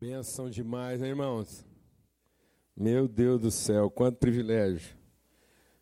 Benção 0.00 0.48
demais, 0.48 1.00
né, 1.00 1.08
irmãos? 1.08 1.66
Meu 2.76 3.08
Deus 3.08 3.40
do 3.40 3.50
céu, 3.50 3.90
quanto 3.90 4.18
privilégio. 4.18 4.96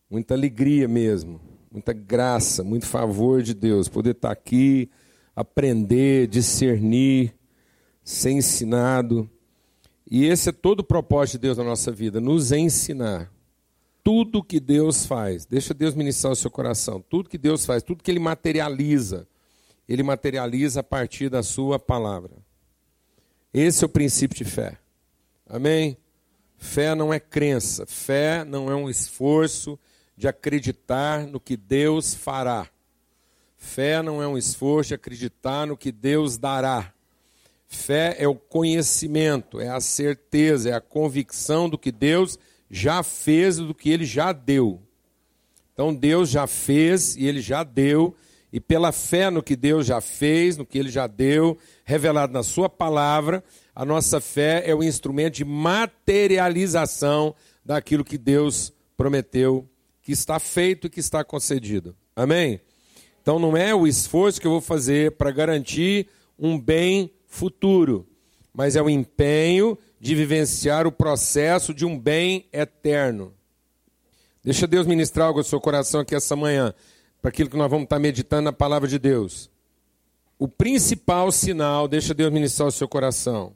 Muita 0.09 0.33
alegria 0.33 0.89
mesmo, 0.89 1.39
muita 1.71 1.93
graça, 1.93 2.65
muito 2.65 2.87
favor 2.87 3.43
de 3.43 3.53
Deus 3.53 3.91
poder 3.91 4.13
estar 4.13 4.31
aqui, 4.31 4.91
aprender, 5.35 6.29
discernir, 6.29 7.35
ser 8.03 8.31
ensinado. 8.31 9.29
E 10.11 10.25
esse 10.25 10.49
é 10.49 10.53
todo 10.53 10.81
o 10.81 10.85
propósito 10.85 11.35
de 11.35 11.41
Deus 11.41 11.59
na 11.59 11.65
nossa 11.65 11.93
vida, 11.93 12.19
nos 12.19 12.53
ensinar. 12.53 13.31
Tudo 14.03 14.43
que 14.43 14.59
Deus 14.59 15.05
faz, 15.05 15.45
deixa 15.45 15.75
Deus 15.75 15.95
ministrar 15.95 16.33
o 16.33 16.37
seu 16.37 16.51
coração. 16.51 17.05
Tudo 17.07 17.29
que 17.29 17.37
Deus 17.37 17.67
faz, 17.67 17.83
tudo 17.83 18.03
que 18.03 18.11
Ele 18.11 18.21
materializa, 18.21 19.29
Ele 19.87 20.03
materializa 20.03 20.81
a 20.81 20.83
partir 20.83 21.29
da 21.29 21.43
Sua 21.43 21.79
palavra. 21.79 22.46
Esse 23.59 23.85
é 23.85 23.87
o 23.87 23.89
princípio 23.89 24.37
de 24.37 24.45
fé. 24.45 24.77
Amém? 25.49 25.97
Fé 26.59 26.95
não 26.95 27.11
é 27.11 27.19
crença, 27.19 27.87
fé 27.87 28.45
não 28.45 28.71
é 28.71 28.75
um 28.75 28.91
esforço 28.91 29.79
de 30.15 30.29
acreditar 30.29 31.27
no 31.27 31.41
que 31.41 31.57
Deus 31.57 32.13
fará. 32.13 32.69
Fé 33.57 34.03
não 34.03 34.23
é 34.23 34.29
um 34.29 34.37
esforço 34.37 34.89
de 34.89 34.95
acreditar 34.95 35.67
no 35.67 35.75
que 35.75 35.91
Deus 35.91 36.37
dará. 36.37 36.93
Fé 37.67 38.15
é 38.19 38.29
o 38.29 38.35
conhecimento, 38.35 39.59
é 39.59 39.71
a 39.71 39.81
certeza, 39.81 40.69
é 40.69 40.73
a 40.75 40.81
convicção 40.81 41.67
do 41.67 41.79
que 41.79 41.91
Deus 41.91 42.39
já 42.71 43.03
fez, 43.03 43.57
do 43.57 43.75
que 43.75 43.89
ele 43.89 44.05
já 44.05 44.35
deu. 44.35 44.83
Então 45.73 45.95
Deus 45.95 46.29
já 46.29 46.47
fez 46.47 47.17
e 47.17 47.25
ele 47.25 47.41
já 47.41 47.65
deu, 47.65 48.15
e 48.57 48.61
pela 48.61 48.91
fé 48.91 49.29
no 49.29 49.43
que 49.43 49.55
Deus 49.55 49.85
já 49.85 50.01
fez, 50.01 50.57
no 50.57 50.65
que 50.65 50.79
ele 50.79 50.89
já 50.89 51.07
deu, 51.07 51.59
revelado 51.85 52.33
na 52.33 52.43
sua 52.43 52.71
palavra, 52.71 53.45
a 53.75 53.85
nossa 53.85 54.19
fé 54.19 54.63
é 54.65 54.75
o 54.75 54.83
instrumento 54.83 55.35
de 55.35 55.45
materialização 55.45 57.35
daquilo 57.63 58.03
que 58.03 58.17
Deus 58.17 58.73
prometeu, 58.97 59.69
que 60.01 60.11
está 60.11 60.39
feito 60.39 60.87
e 60.87 60.91
que 60.91 61.01
está 61.01 61.23
concedido. 61.23 61.95
Amém? 62.17 62.59
Então 63.21 63.39
não 63.39 63.55
é 63.55 63.75
o 63.75 63.87
esforço 63.87 64.41
que 64.41 64.47
eu 64.47 64.53
vou 64.53 64.63
fazer 64.63 65.13
para 65.19 65.31
garantir 65.31 66.09
um 66.39 66.59
bem 66.59 67.13
futuro, 67.27 68.09
mas 68.55 68.75
é 68.75 68.81
o 68.81 68.89
empenho 68.89 69.77
de 70.01 70.15
vivenciar 70.15 70.87
o 70.87 70.93
processo 70.93 71.75
de 71.75 71.85
um 71.85 71.99
bem 71.99 72.47
eterno. 72.51 73.35
Deixa 74.43 74.67
Deus 74.67 74.87
ministrar 74.87 75.27
algo 75.27 75.41
ao 75.41 75.45
seu 75.45 75.61
coração 75.61 76.01
aqui 76.01 76.15
essa 76.15 76.35
manhã, 76.35 76.73
para 77.27 77.31
aquilo 77.31 77.51
que 77.51 77.57
nós 77.57 77.69
vamos 77.69 77.87
estar 77.87 77.99
meditando 77.99 78.43
na 78.43 78.53
palavra 78.53 78.87
de 78.87 79.01
Deus. 79.01 79.51
O 80.39 80.47
principal 80.47 81.33
sinal, 81.33 81.89
deixa 81.89 82.15
Deus 82.15 82.33
ministrar 82.33 82.69
o 82.69 82.71
seu 82.71 82.87
coração. 82.87 83.53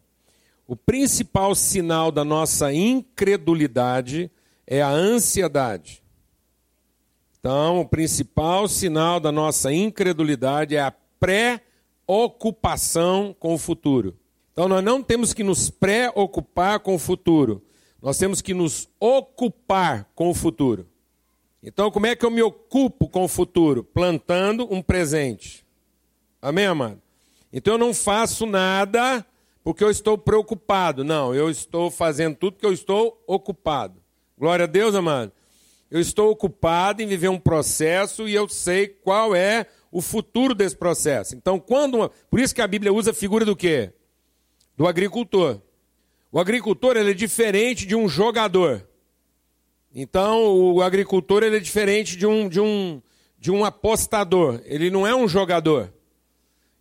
O 0.66 0.74
principal 0.74 1.54
sinal 1.54 2.10
da 2.10 2.24
nossa 2.24 2.72
incredulidade 2.72 4.28
é 4.66 4.82
a 4.82 4.88
ansiedade. 4.88 6.02
Então, 7.38 7.82
o 7.82 7.88
principal 7.88 8.66
sinal 8.66 9.20
da 9.20 9.30
nossa 9.30 9.72
incredulidade 9.72 10.74
é 10.74 10.80
a 10.80 10.92
pré-ocupação 11.20 13.36
com 13.38 13.54
o 13.54 13.58
futuro. 13.58 14.18
Então, 14.52 14.66
nós 14.66 14.82
não 14.82 15.00
temos 15.00 15.32
que 15.32 15.44
nos 15.44 15.70
preocupar 15.70 16.80
com 16.80 16.96
o 16.96 16.98
futuro, 16.98 17.62
nós 18.02 18.18
temos 18.18 18.42
que 18.42 18.52
nos 18.52 18.88
ocupar 18.98 20.10
com 20.16 20.28
o 20.28 20.34
futuro. 20.34 20.89
Então, 21.62 21.91
como 21.91 22.06
é 22.06 22.16
que 22.16 22.25
eu 22.25 22.30
me 22.30 22.42
ocupo 22.42 23.08
com 23.08 23.25
o 23.25 23.28
futuro? 23.28 23.84
Plantando 23.84 24.66
um 24.72 24.80
presente. 24.80 25.64
Amém, 26.41 26.64
amado? 26.64 27.00
Então, 27.53 27.75
eu 27.75 27.78
não 27.78 27.92
faço 27.92 28.47
nada 28.47 29.25
porque 29.62 29.84
eu 29.84 29.91
estou 29.91 30.16
preocupado. 30.16 31.05
Não, 31.05 31.34
eu 31.34 31.50
estou 31.50 31.91
fazendo 31.91 32.36
tudo 32.36 32.55
porque 32.55 32.66
eu 32.66 32.72
estou 32.72 33.22
ocupado. 33.27 34.00
Glória 34.38 34.64
a 34.64 34.69
Deus, 34.69 34.94
amado. 34.94 35.33
Eu 35.91 36.00
estou 36.00 36.31
ocupado 36.31 37.03
em 37.03 37.06
viver 37.06 37.28
um 37.28 37.38
processo 37.38 38.26
e 38.26 38.34
eu 38.34 38.49
sei 38.49 38.88
qual 38.88 39.34
é 39.34 39.66
o 39.93 40.00
futuro 40.00 40.54
desse 40.54 40.76
processo. 40.76 41.34
Então, 41.34 41.59
quando. 41.59 42.10
Por 42.31 42.41
isso 42.41 42.54
que 42.54 42.62
a 42.62 42.66
Bíblia 42.66 42.93
usa 42.93 43.10
a 43.10 43.15
figura 43.15 43.44
do 43.44 43.56
quê? 43.56 43.93
Do 44.76 44.87
agricultor. 44.87 45.60
O 46.32 46.38
agricultor 46.38 46.97
ele 46.97 47.10
é 47.10 47.15
diferente 47.15 47.84
de 47.84 47.94
um 47.94 48.09
jogador. 48.09 48.88
Então, 49.94 50.44
o 50.46 50.82
agricultor 50.82 51.42
ele 51.42 51.56
é 51.56 51.60
diferente 51.60 52.16
de 52.16 52.26
um, 52.26 52.48
de, 52.48 52.60
um, 52.60 53.02
de 53.38 53.50
um 53.50 53.64
apostador. 53.64 54.60
Ele 54.64 54.90
não 54.90 55.06
é 55.06 55.14
um 55.14 55.26
jogador. 55.26 55.92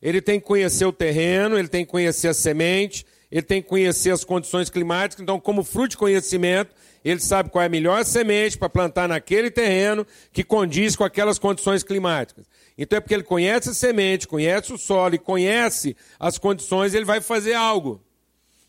Ele 0.02 0.22
tem 0.22 0.40
que 0.40 0.46
conhecer 0.46 0.86
o 0.86 0.94
terreno, 0.94 1.58
ele 1.58 1.68
tem 1.68 1.84
que 1.84 1.92
conhecer 1.92 2.28
a 2.28 2.34
semente, 2.34 3.06
ele 3.32 3.42
tem 3.42 3.62
que 3.62 3.68
conhecer 3.68 4.12
as 4.12 4.24
condições 4.24 4.70
climáticas. 4.70 5.22
Então, 5.22 5.40
como 5.40 5.64
fruto 5.64 5.90
de 5.90 5.98
conhecimento, 5.98 6.74
ele 7.04 7.20
sabe 7.20 7.50
qual 7.50 7.64
é 7.64 7.66
a 7.66 7.70
melhor 7.70 8.04
semente 8.04 8.58
para 8.58 8.70
plantar 8.70 9.08
naquele 9.08 9.50
terreno 9.50 10.06
que 10.32 10.44
condiz 10.44 10.96
com 10.96 11.04
aquelas 11.04 11.40
condições 11.40 11.84
climáticas. 11.84 12.46
Então 12.78 12.98
é 12.98 13.00
porque 13.00 13.14
ele 13.14 13.24
conhece 13.24 13.70
a 13.70 13.74
semente, 13.74 14.28
conhece 14.28 14.74
o 14.74 14.78
solo 14.78 15.16
e 15.16 15.20
conhece 15.20 15.96
as 16.20 16.38
condições, 16.38 16.94
ele 16.94 17.06
vai 17.06 17.22
fazer 17.22 17.54
algo. 17.54 18.02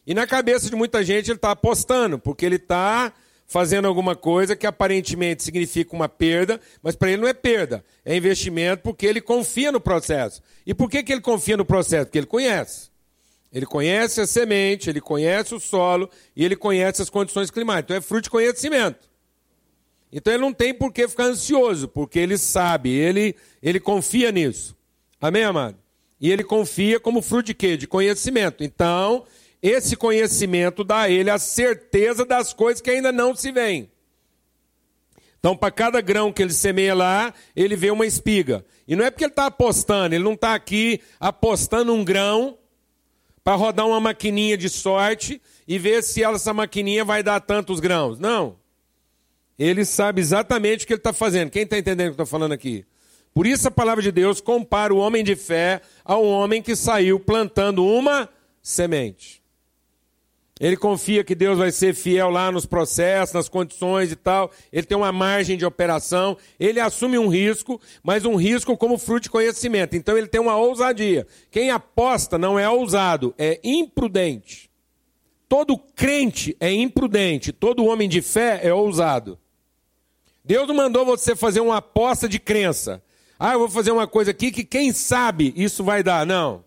E 0.06 0.14
na 0.14 0.26
cabeça 0.26 0.68
de 0.68 0.76
muita 0.76 1.04
gente 1.04 1.30
ele 1.30 1.36
está 1.36 1.52
apostando, 1.52 2.18
porque 2.18 2.44
ele 2.44 2.56
está 2.56 3.12
fazendo 3.50 3.88
alguma 3.88 4.14
coisa 4.14 4.54
que 4.54 4.64
aparentemente 4.64 5.42
significa 5.42 5.96
uma 5.96 6.08
perda, 6.08 6.60
mas 6.80 6.94
para 6.94 7.10
ele 7.10 7.20
não 7.20 7.26
é 7.26 7.34
perda, 7.34 7.84
é 8.04 8.16
investimento 8.16 8.84
porque 8.84 9.04
ele 9.04 9.20
confia 9.20 9.72
no 9.72 9.80
processo. 9.80 10.40
E 10.64 10.72
por 10.72 10.88
que, 10.88 11.02
que 11.02 11.10
ele 11.10 11.20
confia 11.20 11.56
no 11.56 11.64
processo? 11.64 12.06
Porque 12.06 12.18
ele 12.18 12.28
conhece. 12.28 12.90
Ele 13.52 13.66
conhece 13.66 14.20
a 14.20 14.26
semente, 14.28 14.88
ele 14.88 15.00
conhece 15.00 15.52
o 15.52 15.58
solo 15.58 16.08
e 16.36 16.44
ele 16.44 16.54
conhece 16.54 17.02
as 17.02 17.10
condições 17.10 17.50
climáticas. 17.50 17.86
Então 17.86 17.96
é 17.96 18.00
fruto 18.00 18.22
de 18.22 18.30
conhecimento. 18.30 19.10
Então 20.12 20.32
ele 20.32 20.42
não 20.42 20.52
tem 20.52 20.72
por 20.72 20.92
que 20.92 21.08
ficar 21.08 21.24
ansioso, 21.24 21.88
porque 21.88 22.20
ele 22.20 22.38
sabe, 22.38 22.90
ele, 22.90 23.34
ele 23.60 23.80
confia 23.80 24.30
nisso. 24.30 24.76
Amém, 25.20 25.42
amado? 25.42 25.76
E 26.20 26.30
ele 26.30 26.44
confia 26.44 27.00
como 27.00 27.20
fruto 27.20 27.46
de 27.46 27.54
quê? 27.54 27.76
De 27.76 27.88
conhecimento. 27.88 28.62
Então, 28.62 29.24
esse 29.62 29.96
conhecimento 29.96 30.82
dá 30.82 31.00
a 31.00 31.10
ele 31.10 31.30
a 31.30 31.38
certeza 31.38 32.24
das 32.24 32.52
coisas 32.52 32.80
que 32.80 32.90
ainda 32.90 33.12
não 33.12 33.34
se 33.34 33.52
veem. 33.52 33.90
Então, 35.38 35.56
para 35.56 35.70
cada 35.70 36.00
grão 36.00 36.32
que 36.32 36.42
ele 36.42 36.52
semeia 36.52 36.94
lá, 36.94 37.32
ele 37.56 37.74
vê 37.74 37.90
uma 37.90 38.06
espiga. 38.06 38.64
E 38.86 38.94
não 38.94 39.04
é 39.04 39.10
porque 39.10 39.24
ele 39.24 39.32
está 39.32 39.46
apostando, 39.46 40.14
ele 40.14 40.24
não 40.24 40.34
está 40.34 40.54
aqui 40.54 41.00
apostando 41.18 41.94
um 41.94 42.04
grão 42.04 42.58
para 43.42 43.54
rodar 43.54 43.86
uma 43.86 44.00
maquininha 44.00 44.56
de 44.56 44.68
sorte 44.68 45.40
e 45.66 45.78
ver 45.78 46.02
se 46.02 46.22
essa 46.22 46.52
maquininha 46.52 47.04
vai 47.04 47.22
dar 47.22 47.40
tantos 47.40 47.80
grãos. 47.80 48.18
Não. 48.18 48.58
Ele 49.58 49.84
sabe 49.84 50.20
exatamente 50.20 50.84
o 50.84 50.86
que 50.86 50.92
ele 50.92 51.00
está 51.00 51.12
fazendo. 51.12 51.50
Quem 51.50 51.62
está 51.62 51.78
entendendo 51.78 52.08
o 52.12 52.14
que 52.14 52.20
eu 52.20 52.24
estou 52.24 52.26
falando 52.26 52.52
aqui? 52.52 52.84
Por 53.32 53.46
isso 53.46 53.68
a 53.68 53.70
palavra 53.70 54.02
de 54.02 54.12
Deus 54.12 54.40
compara 54.40 54.92
o 54.92 54.98
homem 54.98 55.24
de 55.24 55.36
fé 55.36 55.80
ao 56.04 56.24
homem 56.24 56.60
que 56.60 56.76
saiu 56.76 57.18
plantando 57.18 57.84
uma 57.84 58.28
semente. 58.62 59.39
Ele 60.60 60.76
confia 60.76 61.24
que 61.24 61.34
Deus 61.34 61.56
vai 61.56 61.72
ser 61.72 61.94
fiel 61.94 62.28
lá 62.28 62.52
nos 62.52 62.66
processos, 62.66 63.32
nas 63.32 63.48
condições 63.48 64.12
e 64.12 64.16
tal. 64.16 64.50
Ele 64.70 64.86
tem 64.86 64.96
uma 64.96 65.10
margem 65.10 65.56
de 65.56 65.64
operação. 65.64 66.36
Ele 66.58 66.78
assume 66.78 67.18
um 67.18 67.28
risco, 67.28 67.80
mas 68.02 68.26
um 68.26 68.36
risco 68.36 68.76
como 68.76 68.98
fruto 68.98 69.22
de 69.22 69.30
conhecimento. 69.30 69.96
Então 69.96 70.18
ele 70.18 70.26
tem 70.26 70.38
uma 70.38 70.56
ousadia. 70.56 71.26
Quem 71.50 71.70
aposta 71.70 72.36
não 72.36 72.58
é 72.58 72.68
ousado, 72.68 73.34
é 73.38 73.58
imprudente. 73.64 74.68
Todo 75.48 75.78
crente 75.78 76.54
é 76.60 76.70
imprudente, 76.70 77.52
todo 77.52 77.86
homem 77.86 78.08
de 78.08 78.20
fé 78.20 78.60
é 78.62 78.72
ousado. 78.72 79.38
Deus 80.44 80.68
não 80.68 80.74
mandou 80.74 81.06
você 81.06 81.34
fazer 81.34 81.60
uma 81.60 81.78
aposta 81.78 82.28
de 82.28 82.38
crença. 82.38 83.02
Ah, 83.38 83.54
eu 83.54 83.60
vou 83.60 83.70
fazer 83.70 83.92
uma 83.92 84.06
coisa 84.06 84.30
aqui 84.30 84.52
que 84.52 84.62
quem 84.62 84.92
sabe 84.92 85.54
isso 85.56 85.82
vai 85.82 86.02
dar. 86.02 86.26
Não. 86.26 86.62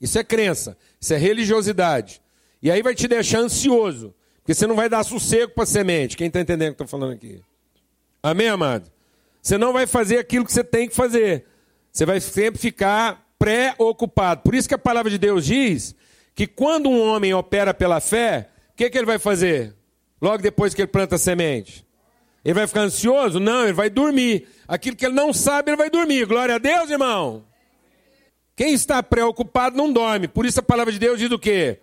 Isso 0.00 0.16
é 0.18 0.22
crença, 0.22 0.78
isso 1.00 1.12
é 1.12 1.16
religiosidade. 1.16 2.22
E 2.62 2.70
aí 2.70 2.82
vai 2.82 2.94
te 2.94 3.06
deixar 3.06 3.40
ansioso, 3.40 4.14
porque 4.38 4.54
você 4.54 4.66
não 4.66 4.74
vai 4.74 4.88
dar 4.88 5.04
sossego 5.04 5.52
para 5.52 5.64
a 5.64 5.66
semente. 5.66 6.16
Quem 6.16 6.28
está 6.28 6.40
entendendo 6.40 6.72
o 6.72 6.74
que 6.74 6.82
eu 6.82 6.84
estou 6.84 6.98
falando 6.98 7.14
aqui? 7.14 7.40
Amém, 8.22 8.48
amado? 8.48 8.90
Você 9.42 9.56
não 9.56 9.72
vai 9.72 9.86
fazer 9.86 10.18
aquilo 10.18 10.44
que 10.44 10.52
você 10.52 10.64
tem 10.64 10.88
que 10.88 10.94
fazer. 10.94 11.44
Você 11.92 12.04
vai 12.04 12.20
sempre 12.20 12.60
ficar 12.60 13.24
preocupado. 13.38 14.42
Por 14.42 14.54
isso 14.54 14.68
que 14.68 14.74
a 14.74 14.78
palavra 14.78 15.10
de 15.10 15.18
Deus 15.18 15.44
diz 15.44 15.94
que 16.34 16.46
quando 16.46 16.88
um 16.88 17.00
homem 17.00 17.32
opera 17.32 17.72
pela 17.72 18.00
fé, 18.00 18.48
o 18.72 18.76
que, 18.76 18.90
que 18.90 18.98
ele 18.98 19.06
vai 19.06 19.18
fazer? 19.18 19.74
Logo 20.20 20.42
depois 20.42 20.74
que 20.74 20.82
ele 20.82 20.88
planta 20.88 21.14
a 21.14 21.18
semente. 21.18 21.86
Ele 22.44 22.54
vai 22.54 22.66
ficar 22.66 22.82
ansioso? 22.82 23.40
Não, 23.40 23.64
ele 23.64 23.72
vai 23.72 23.90
dormir. 23.90 24.48
Aquilo 24.68 24.96
que 24.96 25.06
ele 25.06 25.14
não 25.14 25.32
sabe, 25.32 25.70
ele 25.70 25.76
vai 25.76 25.90
dormir. 25.90 26.26
Glória 26.26 26.56
a 26.56 26.58
Deus, 26.58 26.90
irmão. 26.90 27.44
Quem 28.54 28.72
está 28.72 29.02
preocupado 29.02 29.76
não 29.76 29.92
dorme. 29.92 30.28
Por 30.28 30.46
isso 30.46 30.60
a 30.60 30.62
palavra 30.62 30.92
de 30.92 30.98
Deus 30.98 31.18
diz 31.18 31.30
o 31.30 31.38
quê? 31.38 31.80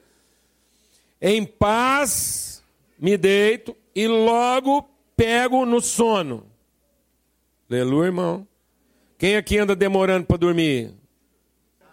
Em 1.25 1.45
paz 1.45 2.61
me 2.99 3.15
deito 3.15 3.73
e 3.95 4.05
logo 4.09 4.85
pego 5.15 5.65
no 5.65 5.79
sono. 5.79 6.45
Aleluia, 7.71 8.07
irmão. 8.07 8.47
Quem 9.17 9.37
aqui 9.37 9.57
anda 9.57 9.73
demorando 9.73 10.25
para 10.25 10.35
dormir? 10.35 10.91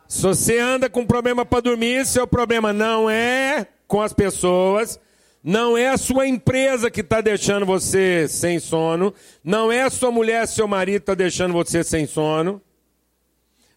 Se 0.08 0.22
você 0.22 0.58
anda 0.58 0.90
com 0.90 1.06
problema 1.06 1.46
para 1.46 1.60
dormir, 1.60 2.04
seu 2.06 2.26
problema 2.26 2.72
não 2.72 3.08
é 3.08 3.68
com 3.86 4.02
as 4.02 4.12
pessoas, 4.12 4.98
não 5.44 5.78
é 5.78 5.90
a 5.90 5.96
sua 5.96 6.26
empresa 6.26 6.90
que 6.90 7.00
está 7.00 7.20
deixando 7.20 7.64
você 7.64 8.26
sem 8.26 8.58
sono, 8.58 9.14
não 9.44 9.70
é 9.70 9.82
a 9.82 9.90
sua 9.90 10.10
mulher, 10.10 10.48
seu 10.48 10.66
marido 10.66 11.02
está 11.02 11.14
deixando 11.14 11.52
você 11.52 11.84
sem 11.84 12.04
sono. 12.04 12.60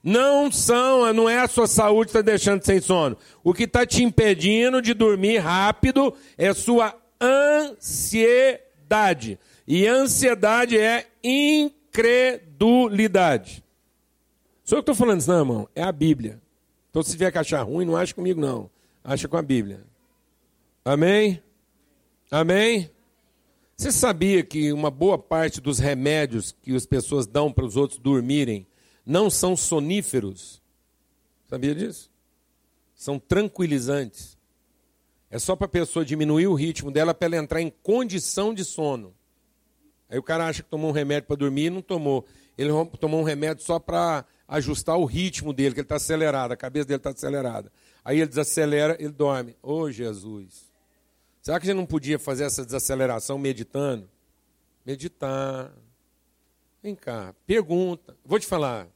Não 0.04 0.52
são, 0.52 1.14
não 1.14 1.30
é 1.30 1.40
a 1.40 1.48
sua 1.48 1.66
saúde 1.66 2.12
que 2.12 2.18
está 2.18 2.22
deixando 2.22 2.66
sem 2.66 2.82
sono. 2.82 3.18
O 3.42 3.54
que 3.54 3.64
está 3.64 3.86
te 3.86 4.04
impedindo 4.04 4.82
de 4.82 4.94
dormir 4.94 5.38
rápido 5.38 6.14
é 6.38 6.54
sua 6.54 6.94
ansiedade. 7.22 9.40
E 9.66 9.88
ansiedade 9.88 10.78
é 10.78 11.08
incredulidade. 11.24 13.64
Sou 14.66 14.78
eu 14.78 14.84
que 14.84 14.92
estou 14.92 15.06
falando 15.06 15.22
isso, 15.22 15.32
não, 15.32 15.40
irmão. 15.40 15.70
É 15.74 15.84
a 15.84 15.92
Bíblia. 15.92 16.42
Então, 16.90 17.02
se 17.02 17.12
tiver 17.12 17.32
que 17.32 17.38
achar 17.38 17.64
ruim, 17.64 17.86
não 17.86 17.96
acha 17.96 18.14
comigo, 18.14 18.42
não. 18.42 18.70
Acha 19.02 19.30
com 19.30 19.38
a 19.38 19.42
Bíblia. 19.42 19.86
Amém? 20.84 21.42
Amém? 22.30 22.92
Você 23.78 23.90
sabia 23.92 24.44
que 24.44 24.74
uma 24.74 24.92
boa 24.92 25.18
parte 25.18 25.62
dos 25.62 25.80
remédios 25.80 26.54
que 26.62 26.76
as 26.76 26.86
pessoas 26.86 27.26
dão 27.26 27.52
para 27.52 27.66
os 27.66 27.76
outros 27.78 28.00
dormirem 28.00 28.68
não 29.06 29.30
são 29.30 29.56
soníferos? 29.56 30.62
Sabia 31.48 31.76
disso? 31.76 32.12
São 32.96 33.20
tranquilizantes. 33.20 34.38
É 35.30 35.40
só 35.40 35.56
para 35.56 35.66
a 35.66 35.70
pessoa 35.70 36.06
diminuir 36.06 36.48
o 36.48 36.54
ritmo 36.54 36.92
dela 36.92 37.14
para 37.14 37.26
ela 37.26 37.44
entrar 37.44 37.62
em 37.62 37.70
condição 37.70 38.54
de 38.54 38.64
sono. 38.64 39.14
Aí 40.10 40.18
o 40.18 40.24
cara 40.24 40.48
acha 40.48 40.62
que 40.62 40.70
tomou 40.70 40.92
um 40.92 40.94
remédio 40.94 41.28
para 41.28 41.36
dormir 41.36 41.66
e 41.66 41.70
não 41.72 41.82
tomou. 41.82 42.26
Ele 42.58 42.70
tomou 43.00 43.20
um 43.20 43.24
remédio 43.24 43.64
só 43.64 43.80
para 43.80 44.26
ajustar 44.48 44.98
o 44.98 45.06
ritmo 45.06 45.52
dele, 45.52 45.74
que 45.74 45.80
ele 45.80 45.86
está 45.86 45.96
acelerado, 45.96 46.52
a 46.52 46.58
cabeça 46.58 46.86
dele 46.86 46.98
está 46.98 47.10
acelerada. 47.10 47.72
Aí 48.06 48.20
ele 48.20 48.28
desacelera, 48.28 48.96
ele 49.00 49.12
dorme. 49.12 49.56
Ô 49.62 49.82
oh, 49.82 49.92
Jesus! 49.92 50.72
Será 51.42 51.60
que 51.60 51.66
a 51.66 51.72
gente 51.72 51.78
não 51.78 51.86
podia 51.86 52.20
fazer 52.20 52.44
essa 52.44 52.64
desaceleração 52.64 53.38
meditando? 53.38 54.08
Meditar. 54.86 55.74
Vem 56.84 56.96
cá, 56.96 57.34
pergunta. 57.48 58.14
Vou 58.26 58.38
te 58.38 58.46
falar. 58.46 58.90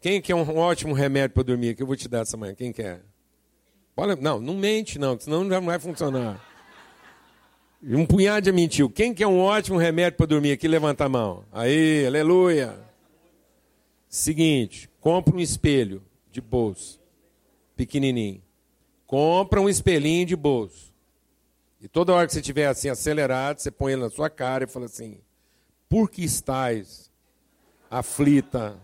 Quem 0.00 0.18
quer 0.18 0.34
um 0.34 0.56
ótimo 0.56 0.94
remédio 0.94 1.34
para 1.34 1.42
dormir 1.42 1.76
que 1.76 1.82
eu 1.82 1.86
vou 1.86 1.94
te 1.94 2.08
dar 2.08 2.20
essa 2.22 2.38
manhã? 2.38 2.54
Quem 2.54 2.72
quer? 2.72 3.02
Olha, 3.94 4.16
não, 4.16 4.40
não 4.40 4.54
mente 4.54 4.98
não, 4.98 5.20
senão 5.20 5.44
não 5.44 5.60
vai 5.66 5.78
funcionar. 5.78 6.42
Um 7.82 8.06
punhado 8.06 8.44
de 8.44 8.52
mentiu. 8.52 8.88
Quem 8.88 9.12
quer 9.12 9.26
um 9.26 9.40
ótimo 9.40 9.76
remédio 9.76 10.16
para 10.16 10.24
dormir 10.24 10.52
aqui, 10.52 10.66
levanta 10.66 11.04
a 11.04 11.08
mão. 11.08 11.44
Aí, 11.52 12.06
aleluia. 12.06 12.78
Seguinte, 14.08 14.88
compra 14.98 15.36
um 15.36 15.40
espelho 15.40 16.02
de 16.32 16.40
bolso, 16.40 16.98
pequenininho. 17.76 18.42
Compra 19.06 19.60
um 19.60 19.68
espelhinho 19.68 20.24
de 20.24 20.34
bolso. 20.34 20.94
E 21.78 21.88
toda 21.88 22.14
hora 22.14 22.26
que 22.26 22.32
você 22.32 22.40
estiver 22.40 22.68
assim 22.68 22.88
acelerado, 22.88 23.58
você 23.58 23.70
põe 23.70 23.92
ele 23.92 24.02
na 24.02 24.10
sua 24.10 24.30
cara 24.30 24.64
e 24.64 24.66
fala 24.66 24.86
assim: 24.86 25.20
Por 25.90 26.10
que 26.10 26.24
estás 26.24 27.07
aflita, 27.90 28.78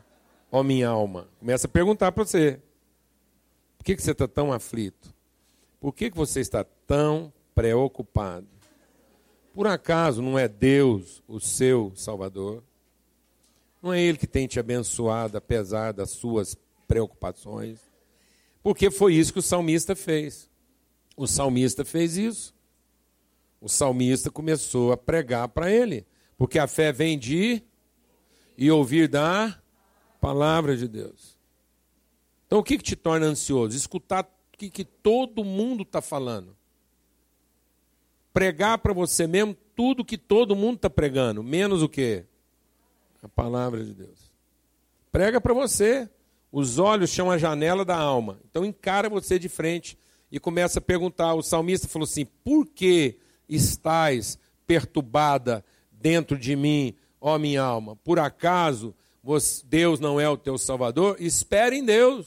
ó 0.50 0.62
minha 0.62 0.88
alma? 0.88 1.28
Começa 1.38 1.66
a 1.66 1.70
perguntar 1.70 2.12
para 2.12 2.24
você: 2.24 2.60
Por 3.78 3.84
que, 3.84 3.96
que 3.96 4.02
você 4.02 4.12
está 4.12 4.28
tão 4.28 4.52
aflito? 4.52 5.14
Por 5.80 5.92
que, 5.92 6.10
que 6.10 6.16
você 6.16 6.40
está 6.40 6.64
tão 6.86 7.32
preocupado? 7.54 8.46
Por 9.52 9.66
acaso 9.66 10.20
não 10.20 10.38
é 10.38 10.48
Deus 10.48 11.22
o 11.28 11.38
seu 11.38 11.92
Salvador? 11.94 12.62
Não 13.82 13.92
é 13.92 14.00
Ele 14.00 14.18
que 14.18 14.26
tem 14.26 14.46
te 14.46 14.58
abençoado 14.58 15.36
apesar 15.36 15.92
das 15.92 16.10
suas 16.10 16.56
preocupações? 16.88 17.80
Porque 18.62 18.90
foi 18.90 19.14
isso 19.14 19.32
que 19.32 19.38
o 19.38 19.42
salmista 19.42 19.94
fez. 19.94 20.48
O 21.16 21.26
salmista 21.26 21.84
fez 21.84 22.16
isso. 22.16 22.54
O 23.60 23.68
salmista 23.68 24.30
começou 24.30 24.90
a 24.90 24.96
pregar 24.96 25.48
para 25.48 25.70
ele. 25.70 26.06
Porque 26.36 26.58
a 26.58 26.66
fé 26.66 26.90
vem 26.90 27.18
de 27.18 27.62
e 28.56 28.70
ouvir 28.70 29.08
da 29.08 29.58
palavra 30.20 30.76
de 30.76 30.88
Deus. 30.88 31.38
Então 32.46 32.58
o 32.58 32.62
que, 32.62 32.78
que 32.78 32.84
te 32.84 32.96
torna 32.96 33.26
ansioso? 33.26 33.76
Escutar 33.76 34.24
o 34.24 34.56
que, 34.56 34.70
que 34.70 34.84
todo 34.84 35.44
mundo 35.44 35.82
está 35.82 36.00
falando 36.00 36.56
pregar 38.34 38.78
para 38.78 38.92
você 38.92 39.28
mesmo 39.28 39.56
tudo 39.76 40.04
que 40.04 40.18
todo 40.18 40.56
mundo 40.56 40.76
está 40.76 40.90
pregando, 40.90 41.42
menos 41.42 41.82
o 41.82 41.88
que? 41.88 42.24
A 43.22 43.28
palavra 43.28 43.82
de 43.84 43.94
Deus. 43.94 44.32
Prega 45.12 45.40
para 45.40 45.54
você. 45.54 46.10
Os 46.50 46.78
olhos 46.78 47.10
são 47.10 47.30
a 47.30 47.38
janela 47.38 47.84
da 47.84 47.96
alma. 47.96 48.38
Então 48.50 48.64
encara 48.64 49.08
você 49.08 49.38
de 49.38 49.48
frente 49.48 49.96
e 50.30 50.38
começa 50.38 50.78
a 50.78 50.82
perguntar. 50.82 51.34
O 51.34 51.42
salmista 51.42 51.88
falou 51.88 52.04
assim: 52.04 52.26
Por 52.44 52.66
que 52.66 53.18
estás 53.48 54.38
perturbada 54.66 55.64
dentro 55.90 56.38
de 56.38 56.54
mim, 56.54 56.94
ó 57.24 57.38
minha 57.38 57.62
alma? 57.62 57.96
Por 57.96 58.18
acaso 58.18 58.94
Deus 59.64 59.98
não 59.98 60.20
é 60.20 60.28
o 60.28 60.36
teu 60.36 60.58
Salvador? 60.58 61.16
Espere 61.18 61.76
em 61.76 61.84
Deus. 61.84 62.26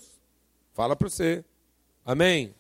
Fala 0.73 0.95
para 0.95 1.07
você. 1.07 1.45
Amém? 2.05 2.55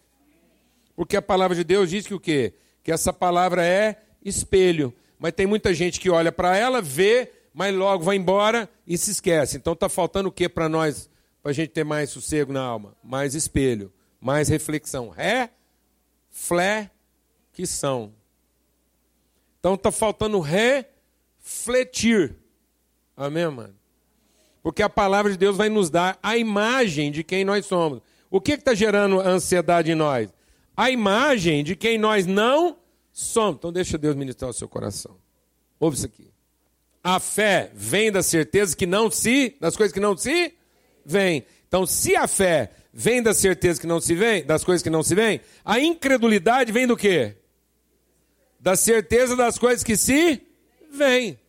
Porque 0.95 1.17
a 1.17 1.21
palavra 1.21 1.55
de 1.55 1.63
Deus 1.63 1.89
diz 1.89 2.05
que 2.05 2.13
o 2.13 2.19
quê? 2.19 2.53
que 2.87 2.91
essa 2.93 3.11
palavra 3.11 3.65
é 3.65 4.01
espelho. 4.23 4.93
Mas 5.19 5.33
tem 5.33 5.45
muita 5.45 5.73
gente 5.73 5.99
que 5.99 6.09
olha 6.09 6.31
para 6.31 6.55
ela, 6.55 6.81
vê, 6.81 7.33
mas 7.53 7.75
logo 7.75 8.01
vai 8.01 8.15
embora 8.15 8.69
e 8.87 8.97
se 8.97 9.11
esquece. 9.11 9.57
Então 9.57 9.73
está 9.73 9.89
faltando 9.89 10.29
o 10.29 10.31
que 10.31 10.47
para 10.47 10.69
nós, 10.69 11.09
para 11.43 11.51
a 11.51 11.53
gente 11.53 11.71
ter 11.71 11.83
mais 11.83 12.11
sossego 12.11 12.53
na 12.53 12.61
alma? 12.61 12.95
Mais 13.03 13.35
espelho, 13.35 13.91
mais 14.21 14.47
reflexão. 14.47 15.13
Reflexão. 16.31 18.13
Então 19.59 19.73
está 19.73 19.91
faltando 19.91 20.39
refletir. 21.47 22.35
Amém, 23.15 23.47
mano? 23.49 23.75
Porque 24.61 24.83
a 24.83 24.89
palavra 24.89 25.31
de 25.31 25.37
Deus 25.37 25.55
vai 25.55 25.69
nos 25.69 25.89
dar 25.89 26.19
a 26.21 26.37
imagem 26.37 27.11
de 27.11 27.23
quem 27.23 27.45
nós 27.45 27.65
somos. 27.65 28.01
O 28.29 28.41
que 28.41 28.53
está 28.53 28.73
gerando 28.73 29.19
ansiedade 29.19 29.91
em 29.91 29.95
nós? 29.95 30.29
a 30.77 30.91
imagem 30.91 31.63
de 31.63 31.75
quem 31.75 31.97
nós 31.97 32.27
não 32.27 32.77
somos. 33.11 33.57
Então 33.57 33.73
deixa 33.73 33.97
Deus 33.97 34.15
ministrar 34.15 34.51
o 34.51 34.53
seu 34.53 34.69
coração. 34.69 35.17
Ouve 35.79 35.97
isso 35.97 36.05
aqui. 36.05 36.31
A 37.03 37.19
fé 37.19 37.71
vem 37.73 38.11
da 38.11 38.21
certeza 38.21 38.77
que 38.77 38.85
não 38.85 39.09
se, 39.09 39.55
das 39.59 39.75
coisas 39.75 39.91
que 39.91 39.99
não 39.99 40.15
se 40.15 40.53
vêm. 41.03 41.43
Então, 41.67 41.85
se 41.85 42.15
a 42.15 42.27
fé 42.27 42.71
vem 42.93 43.23
da 43.23 43.33
certeza 43.33 43.81
que 43.81 43.87
não 43.87 43.99
se 43.99 44.13
vem, 44.13 44.45
das 44.45 44.63
coisas 44.63 44.83
que 44.83 44.89
não 44.89 45.01
se 45.01 45.15
vêm, 45.15 45.41
a 45.65 45.79
incredulidade 45.79 46.71
vem 46.71 46.85
do 46.85 46.95
quê? 46.95 47.37
Da 48.59 48.75
certeza 48.75 49.35
das 49.35 49.57
coisas 49.57 49.83
que 49.83 49.97
se 49.97 50.41
vêm. 50.97 51.39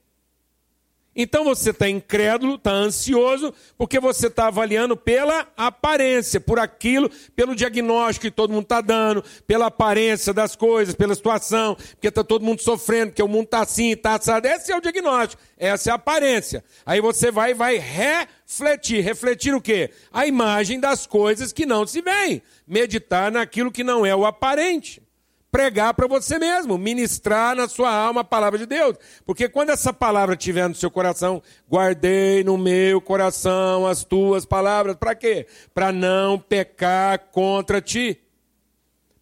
Então 1.20 1.42
você 1.42 1.70
está 1.70 1.88
incrédulo, 1.88 2.54
está 2.54 2.70
ansioso, 2.70 3.52
porque 3.76 3.98
você 3.98 4.28
está 4.28 4.46
avaliando 4.46 4.96
pela 4.96 5.48
aparência, 5.56 6.40
por 6.40 6.60
aquilo, 6.60 7.10
pelo 7.34 7.56
diagnóstico 7.56 8.26
que 8.26 8.30
todo 8.30 8.52
mundo 8.52 8.62
está 8.62 8.80
dando, 8.80 9.24
pela 9.44 9.66
aparência 9.66 10.32
das 10.32 10.54
coisas, 10.54 10.94
pela 10.94 11.16
situação, 11.16 11.74
porque 11.74 12.06
está 12.06 12.22
todo 12.22 12.44
mundo 12.44 12.62
sofrendo, 12.62 13.08
porque 13.08 13.22
o 13.22 13.26
mundo 13.26 13.46
está 13.46 13.62
assim, 13.62 13.90
está 13.90 14.14
assado. 14.14 14.46
Esse 14.46 14.70
é 14.70 14.76
o 14.76 14.80
diagnóstico, 14.80 15.42
essa 15.56 15.90
é 15.90 15.92
a 15.92 15.96
aparência. 15.96 16.62
Aí 16.86 17.00
você 17.00 17.32
vai 17.32 17.52
vai 17.52 17.78
refletir. 17.78 19.02
Refletir 19.02 19.52
o 19.52 19.60
quê? 19.60 19.90
A 20.12 20.24
imagem 20.24 20.78
das 20.78 21.04
coisas 21.04 21.52
que 21.52 21.66
não 21.66 21.84
se 21.84 22.00
veem. 22.00 22.40
Meditar 22.64 23.32
naquilo 23.32 23.72
que 23.72 23.82
não 23.82 24.06
é 24.06 24.14
o 24.14 24.24
aparente 24.24 25.02
pregar 25.50 25.94
para 25.94 26.06
você 26.06 26.38
mesmo, 26.38 26.76
ministrar 26.76 27.56
na 27.56 27.68
sua 27.68 27.90
alma 27.90 28.20
a 28.20 28.24
palavra 28.24 28.58
de 28.58 28.66
Deus. 28.66 28.96
Porque 29.24 29.48
quando 29.48 29.70
essa 29.70 29.92
palavra 29.92 30.34
estiver 30.34 30.68
no 30.68 30.74
seu 30.74 30.90
coração, 30.90 31.42
guardei 31.68 32.44
no 32.44 32.58
meu 32.58 33.00
coração 33.00 33.86
as 33.86 34.04
tuas 34.04 34.44
palavras. 34.44 34.96
Para 34.96 35.14
quê? 35.14 35.46
Para 35.74 35.92
não 35.92 36.38
pecar 36.38 37.18
contra 37.30 37.80
ti. 37.80 38.20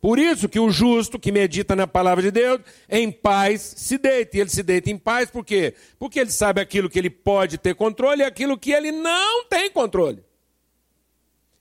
Por 0.00 0.18
isso 0.18 0.48
que 0.48 0.60
o 0.60 0.70
justo 0.70 1.18
que 1.18 1.32
medita 1.32 1.74
na 1.74 1.86
palavra 1.86 2.22
de 2.22 2.30
Deus, 2.30 2.60
em 2.88 3.10
paz 3.10 3.74
se 3.76 3.98
deita. 3.98 4.36
E 4.36 4.40
ele 4.40 4.50
se 4.50 4.62
deita 4.62 4.90
em 4.90 4.98
paz 4.98 5.30
por 5.30 5.44
quê? 5.44 5.74
Porque 5.98 6.20
ele 6.20 6.30
sabe 6.30 6.60
aquilo 6.60 6.90
que 6.90 6.98
ele 6.98 7.10
pode 7.10 7.58
ter 7.58 7.74
controle 7.74 8.22
e 8.22 8.24
aquilo 8.24 8.58
que 8.58 8.72
ele 8.72 8.92
não 8.92 9.44
tem 9.46 9.70
controle. 9.70 10.22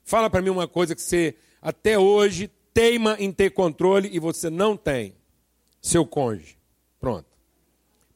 Fala 0.04 0.30
para 0.30 0.42
mim 0.42 0.50
uma 0.50 0.68
coisa 0.68 0.94
que 0.94 1.02
você 1.02 1.36
até 1.60 1.98
hoje 1.98 2.52
teima 2.76 3.16
em 3.18 3.32
ter 3.32 3.52
controle 3.52 4.10
e 4.12 4.20
você 4.20 4.50
não 4.50 4.76
tem. 4.76 5.16
Seu 5.82 6.06
cônjuge. 6.06 6.58
Pronto. 7.00 7.26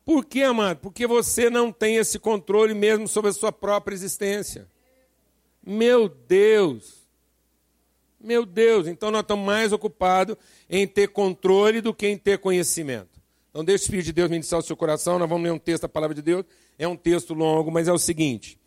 Por 0.04 0.26
que, 0.26 0.44
amado? 0.44 0.80
Porque 0.80 1.08
você 1.08 1.50
não 1.50 1.72
tem 1.72 1.96
esse 1.96 2.20
controle 2.20 2.74
mesmo 2.74 3.08
sobre 3.08 3.30
a 3.30 3.34
sua 3.34 3.54
própria 3.54 3.96
existência. 3.96 4.68
Meu 5.66 6.10
Deus. 6.10 7.08
Meu 8.20 8.46
Deus. 8.46 8.86
Então 8.86 9.12
nós 9.12 9.22
estamos 9.22 9.46
mais 9.46 9.72
ocupados 9.72 10.36
em 10.70 10.86
ter 10.86 11.08
controle 11.08 11.80
do 11.80 11.94
que 11.94 12.08
em 12.08 12.18
ter 12.18 12.40
conhecimento. 12.40 13.22
Então 13.50 13.64
deixa 13.64 13.84
o 13.84 13.86
Espírito 13.86 14.08
de 14.08 14.14
Deus 14.14 14.30
ministrar 14.30 14.60
o 14.60 14.64
seu 14.64 14.76
coração. 14.76 15.18
Nós 15.18 15.30
vamos 15.30 15.46
ler 15.46 15.54
um 15.54 15.60
texto 15.60 15.84
da 15.84 15.90
palavra 15.90 16.16
de 16.16 16.22
Deus. 16.22 16.44
É 16.78 16.88
um 16.88 16.98
texto 16.98 17.34
longo, 17.34 17.72
mas 17.72 17.88
é 17.88 17.94
o 17.94 17.98
seguinte. 17.98 18.60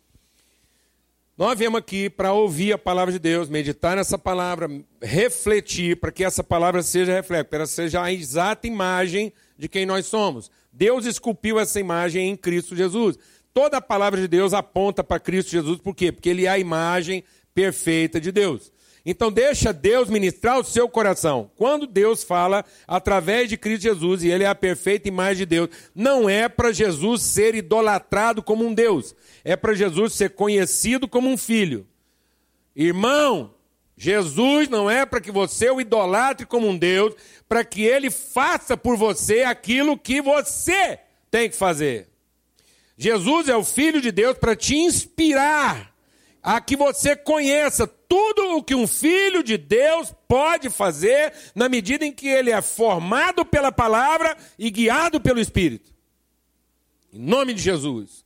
Nós 1.35 1.57
viemos 1.57 1.79
aqui 1.79 2.11
para 2.11 2.31
ouvir 2.31 2.73
a 2.73 2.77
palavra 2.77 3.11
de 3.11 3.17
Deus, 3.17 3.49
meditar 3.49 3.95
nessa 3.95 4.19
palavra, 4.19 4.69
refletir, 5.01 5.97
para 5.97 6.11
que 6.11 6.23
essa 6.23 6.43
palavra 6.43 6.83
seja 6.83 7.11
reflexo, 7.11 7.49
para 7.49 7.63
que 7.63 7.69
seja 7.69 8.03
a 8.03 8.13
exata 8.13 8.67
imagem 8.67 9.33
de 9.57 9.67
quem 9.67 9.83
nós 9.83 10.05
somos. 10.05 10.51
Deus 10.71 11.07
esculpiu 11.07 11.59
essa 11.59 11.79
imagem 11.79 12.29
em 12.29 12.35
Cristo 12.35 12.75
Jesus. 12.75 13.17
Toda 13.51 13.77
a 13.77 13.81
palavra 13.81 14.21
de 14.21 14.27
Deus 14.27 14.53
aponta 14.53 15.03
para 15.03 15.19
Cristo 15.19 15.49
Jesus, 15.49 15.79
por 15.79 15.95
quê? 15.95 16.11
Porque 16.11 16.29
ele 16.29 16.45
é 16.45 16.49
a 16.49 16.59
imagem 16.59 17.23
perfeita 17.53 18.21
de 18.21 18.31
Deus. 18.31 18.71
Então 19.05 19.29
deixa 19.31 19.73
Deus 19.73 20.09
ministrar 20.09 20.57
o 20.57 20.63
seu 20.63 20.87
coração. 20.87 21.51
Quando 21.57 21.85
Deus 21.85 22.23
fala 22.23 22.63
através 22.87 23.49
de 23.49 23.57
Cristo 23.57 23.83
Jesus 23.83 24.23
e 24.23 24.29
ele 24.29 24.45
é 24.45 24.47
a 24.47 24.55
perfeita 24.55 25.09
imagem 25.09 25.39
de 25.39 25.45
Deus, 25.45 25.69
não 25.93 26.29
é 26.29 26.47
para 26.47 26.71
Jesus 26.71 27.21
ser 27.21 27.53
idolatrado 27.53 28.41
como 28.41 28.65
um 28.65 28.73
Deus, 28.73 29.13
é 29.43 29.57
para 29.57 29.73
Jesus 29.73 30.13
ser 30.13 30.29
conhecido 30.31 31.07
como 31.07 31.29
um 31.29 31.37
filho. 31.37 31.85
Irmão, 32.73 33.53
Jesus 33.97 34.69
não 34.69 34.89
é 34.89 35.05
para 35.05 35.19
que 35.19 35.31
você 35.31 35.69
o 35.69 35.81
idolatre 35.81 36.45
como 36.45 36.67
um 36.67 36.77
Deus, 36.77 37.13
para 37.47 37.63
que 37.65 37.83
ele 37.83 38.09
faça 38.09 38.77
por 38.77 38.95
você 38.95 39.43
aquilo 39.43 39.97
que 39.97 40.21
você 40.21 40.99
tem 41.29 41.49
que 41.49 41.55
fazer. 41.57 42.07
Jesus 42.97 43.49
é 43.49 43.55
o 43.55 43.65
filho 43.65 43.99
de 43.99 44.11
Deus 44.11 44.37
para 44.37 44.55
te 44.55 44.75
inspirar 44.75 45.92
a 46.43 46.59
que 46.59 46.75
você 46.75 47.15
conheça 47.15 47.87
tudo 47.87 48.57
o 48.57 48.63
que 48.63 48.75
um 48.75 48.85
filho 48.85 49.41
de 49.41 49.57
Deus 49.57 50.13
pode 50.27 50.69
fazer 50.69 51.33
na 51.55 51.69
medida 51.69 52.05
em 52.05 52.11
que 52.11 52.27
ele 52.27 52.51
é 52.51 52.61
formado 52.61 53.45
pela 53.45 53.71
palavra 53.71 54.35
e 54.59 54.69
guiado 54.69 55.21
pelo 55.21 55.39
Espírito. 55.39 55.93
Em 57.13 57.19
nome 57.19 57.53
de 57.53 57.61
Jesus. 57.61 58.25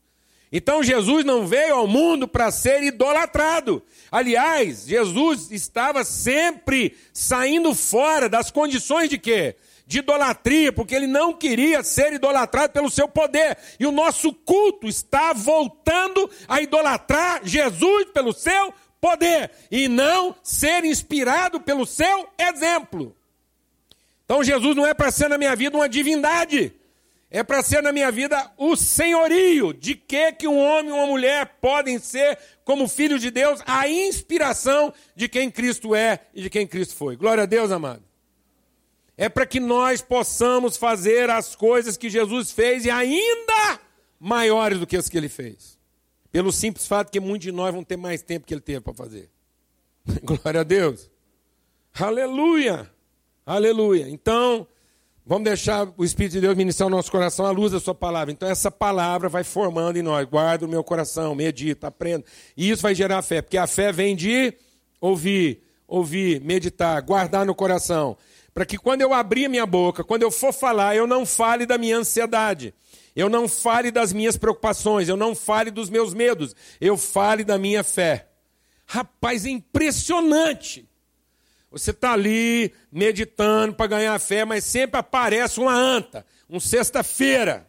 Então 0.50 0.82
Jesus 0.82 1.24
não 1.24 1.46
veio 1.46 1.76
ao 1.76 1.86
mundo 1.86 2.26
para 2.26 2.50
ser 2.50 2.82
idolatrado. 2.82 3.82
Aliás, 4.10 4.86
Jesus 4.86 5.52
estava 5.52 6.02
sempre 6.04 6.96
saindo 7.12 7.74
fora 7.74 8.28
das 8.28 8.50
condições 8.50 9.08
de 9.08 9.18
quê? 9.18 9.56
De 9.88 10.00
idolatria, 10.00 10.70
porque 10.70 10.94
ele 10.94 11.06
não 11.06 11.32
queria 11.32 11.82
ser 11.82 12.12
idolatrado 12.12 12.74
pelo 12.74 12.90
seu 12.90 13.08
poder. 13.08 13.56
E 13.80 13.86
o 13.86 13.90
nosso 13.90 14.34
culto 14.34 14.86
está 14.86 15.32
voltando 15.32 16.30
a 16.46 16.60
idolatrar 16.60 17.40
Jesus 17.42 18.04
pelo 18.12 18.34
seu 18.34 18.74
poder 19.00 19.50
e 19.70 19.88
não 19.88 20.36
ser 20.42 20.84
inspirado 20.84 21.58
pelo 21.58 21.86
seu 21.86 22.28
exemplo. 22.38 23.16
Então 24.26 24.44
Jesus 24.44 24.76
não 24.76 24.86
é 24.86 24.92
para 24.92 25.10
ser 25.10 25.30
na 25.30 25.38
minha 25.38 25.56
vida 25.56 25.74
uma 25.74 25.88
divindade, 25.88 26.70
é 27.30 27.42
para 27.42 27.62
ser 27.62 27.82
na 27.82 27.90
minha 27.90 28.12
vida 28.12 28.52
o 28.58 28.76
senhorio 28.76 29.72
de 29.72 29.94
que 29.94 30.32
que 30.32 30.46
um 30.46 30.58
homem 30.58 30.90
e 30.90 30.92
uma 30.92 31.06
mulher 31.06 31.56
podem 31.62 31.98
ser 31.98 32.38
como 32.62 32.86
filhos 32.86 33.22
de 33.22 33.30
Deus, 33.30 33.62
a 33.64 33.88
inspiração 33.88 34.92
de 35.16 35.30
quem 35.30 35.50
Cristo 35.50 35.94
é 35.94 36.20
e 36.34 36.42
de 36.42 36.50
quem 36.50 36.66
Cristo 36.66 36.94
foi. 36.94 37.16
Glória 37.16 37.44
a 37.44 37.46
Deus, 37.46 37.72
amado 37.72 38.07
é 39.20 39.28
para 39.28 39.44
que 39.44 39.58
nós 39.58 40.00
possamos 40.00 40.76
fazer 40.76 41.28
as 41.28 41.56
coisas 41.56 41.96
que 41.96 42.08
Jesus 42.08 42.52
fez 42.52 42.84
e 42.84 42.90
ainda 42.90 43.80
maiores 44.20 44.78
do 44.78 44.86
que 44.86 44.96
as 44.96 45.08
que 45.08 45.18
ele 45.18 45.28
fez. 45.28 45.76
Pelo 46.30 46.52
simples 46.52 46.86
fato 46.86 47.10
que 47.10 47.18
muitos 47.18 47.46
de 47.46 47.52
nós 47.52 47.74
vão 47.74 47.82
ter 47.82 47.96
mais 47.96 48.22
tempo 48.22 48.46
que 48.46 48.54
ele 48.54 48.60
teve 48.60 48.80
para 48.80 48.94
fazer. 48.94 49.28
Glória 50.22 50.60
a 50.60 50.62
Deus. 50.62 51.10
Aleluia. 51.98 52.88
Aleluia. 53.44 54.08
Então, 54.08 54.64
vamos 55.26 55.44
deixar 55.44 55.92
o 55.96 56.04
Espírito 56.04 56.34
de 56.34 56.42
Deus 56.42 56.56
ministrar 56.56 56.86
o 56.86 56.90
nosso 56.90 57.10
coração 57.10 57.44
à 57.44 57.50
luz 57.50 57.72
da 57.72 57.80
sua 57.80 57.96
palavra. 57.96 58.30
Então, 58.30 58.48
essa 58.48 58.70
palavra 58.70 59.28
vai 59.28 59.42
formando 59.42 59.96
em 59.96 60.02
nós. 60.02 60.28
Guarda 60.28 60.64
o 60.64 60.68
meu 60.68 60.84
coração, 60.84 61.34
medita, 61.34 61.88
aprenda. 61.88 62.24
E 62.56 62.70
isso 62.70 62.82
vai 62.82 62.94
gerar 62.94 63.20
fé, 63.22 63.42
porque 63.42 63.58
a 63.58 63.66
fé 63.66 63.90
vem 63.90 64.14
de 64.14 64.54
ouvir, 65.00 65.64
ouvir, 65.88 66.40
meditar, 66.40 67.02
guardar 67.02 67.44
no 67.44 67.54
coração 67.54 68.16
para 68.58 68.66
que 68.66 68.76
quando 68.76 69.02
eu 69.02 69.14
abrir 69.14 69.48
minha 69.48 69.64
boca, 69.64 70.02
quando 70.02 70.24
eu 70.24 70.32
for 70.32 70.52
falar, 70.52 70.96
eu 70.96 71.06
não 71.06 71.24
fale 71.24 71.64
da 71.64 71.78
minha 71.78 71.96
ansiedade, 71.96 72.74
eu 73.14 73.28
não 73.28 73.46
fale 73.46 73.92
das 73.92 74.12
minhas 74.12 74.36
preocupações, 74.36 75.08
eu 75.08 75.16
não 75.16 75.32
fale 75.32 75.70
dos 75.70 75.88
meus 75.88 76.12
medos, 76.12 76.56
eu 76.80 76.96
fale 76.96 77.44
da 77.44 77.56
minha 77.56 77.84
fé. 77.84 78.26
Rapaz, 78.84 79.46
é 79.46 79.50
impressionante. 79.50 80.88
Você 81.70 81.92
está 81.92 82.14
ali 82.14 82.74
meditando 82.90 83.76
para 83.76 83.86
ganhar 83.86 84.18
fé, 84.18 84.44
mas 84.44 84.64
sempre 84.64 84.98
aparece 84.98 85.60
uma 85.60 85.72
anta, 85.72 86.26
um 86.50 86.58
sexta-feira. 86.58 87.64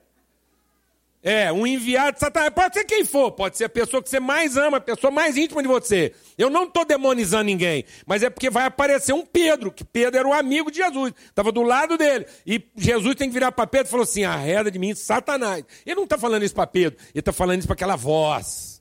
É, 1.22 1.52
um 1.52 1.68
enviado 1.68 2.14
de 2.14 2.20
Satanás. 2.20 2.50
Pode 2.54 2.74
ser 2.76 2.86
quem 2.86 3.04
for, 3.04 3.32
pode 3.32 3.58
ser 3.58 3.66
a 3.66 3.70
pessoa 3.70 4.02
que 4.02 4.10
você 4.10 4.22
mais 4.22 4.56
ama, 4.56 4.78
a 4.78 4.82
pessoa 4.82 5.12
mais 5.12 5.36
íntima 5.36 5.62
de 5.62 5.68
você. 5.68 6.14
Eu 6.38 6.50
não 6.50 6.64
estou 6.64 6.86
demonizando 6.86 7.44
ninguém, 7.44 7.84
mas 8.06 8.24
é 8.24 8.30
porque 8.30 8.50
vai 8.50 8.66
aparecer 8.66 9.12
um 9.12 9.26
Pedro, 9.26 9.70
que 9.72 9.84
Pedro 9.84 10.18
era 10.18 10.28
o 10.28 10.34
amigo 10.34 10.72
de 10.72 10.78
Jesus, 10.78 11.14
estava 11.26 11.52
do 11.52 11.62
lado 11.62 11.98
dele. 11.98 12.26
E 12.48 12.64
Jesus 12.78 13.16
tem 13.16 13.28
que 13.28 13.34
virar 13.34 13.52
para 13.52 13.68
Pedro 13.68 13.88
e 13.88 13.92
falou 13.92 14.06
assim: 14.06 14.24
arreda 14.24 14.72
de 14.72 14.80
mim, 14.80 14.96
Satanás. 14.96 15.66
Ele 15.86 15.96
não 15.96 16.06
está 16.06 16.18
falando 16.18 16.44
isso 16.44 16.56
para 16.56 16.68
Pedro, 16.68 16.98
ele 17.14 17.20
está 17.20 17.34
falando 17.34 17.60
isso 17.60 17.68
para 17.68 17.76
aquela 17.76 17.98
voz. 17.98 18.80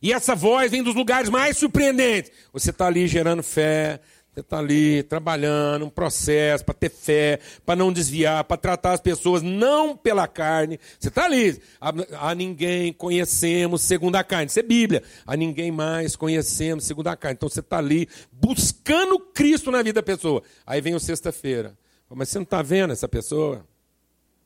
E 0.00 0.12
essa 0.12 0.34
voz 0.34 0.70
vem 0.70 0.82
dos 0.82 0.96
lugares 0.96 1.30
mais 1.30 1.56
surpreendentes. 1.56 2.32
Você 2.52 2.70
está 2.70 2.86
ali 2.88 3.06
gerando 3.06 3.42
fé, 3.42 4.00
você 4.32 4.40
está 4.40 4.58
ali 4.60 5.02
trabalhando, 5.02 5.84
um 5.84 5.90
processo 5.90 6.64
para 6.64 6.72
ter 6.72 6.88
fé, 6.88 7.38
para 7.66 7.76
não 7.76 7.92
desviar, 7.92 8.42
para 8.44 8.56
tratar 8.56 8.92
as 8.92 9.00
pessoas 9.00 9.42
não 9.42 9.94
pela 9.94 10.26
carne. 10.26 10.80
Você 10.98 11.08
está 11.08 11.26
ali. 11.26 11.60
A, 11.78 12.30
a, 12.30 12.34
ninguém 12.34 12.94
conhecemos 12.94 13.82
segundo 13.82 14.16
a 14.16 14.24
carne. 14.24 14.46
Isso 14.46 14.58
é 14.58 14.62
Bíblia. 14.62 15.02
A 15.26 15.36
ninguém 15.36 15.70
mais 15.70 16.16
conhecemos 16.16 16.84
segundo 16.84 17.08
a 17.08 17.16
carne. 17.16 17.34
Então 17.34 17.46
você 17.46 17.60
está 17.60 17.76
ali 17.76 18.08
buscando 18.32 19.18
Cristo 19.18 19.70
na 19.70 19.82
vida 19.82 20.00
da 20.00 20.02
pessoa. 20.02 20.42
Aí 20.66 20.80
vem 20.80 20.94
o 20.94 21.00
sexta-feira. 21.00 21.76
Mas 22.08 22.30
você 22.30 22.38
não 22.38 22.44
está 22.44 22.62
vendo 22.62 22.94
essa 22.94 23.06
pessoa? 23.06 23.66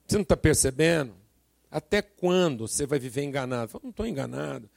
Você 0.05 0.16
não 0.16 0.23
está 0.23 0.37
percebendo? 0.37 1.14
Até 1.71 2.02
quando 2.02 2.66
você 2.66 2.87
vai 2.87 2.99
viver 2.99 3.23
enganado? 3.23 3.71
Eu 3.75 3.81
não 3.85 3.90
estou 3.90 4.05
enganado. 4.05 4.69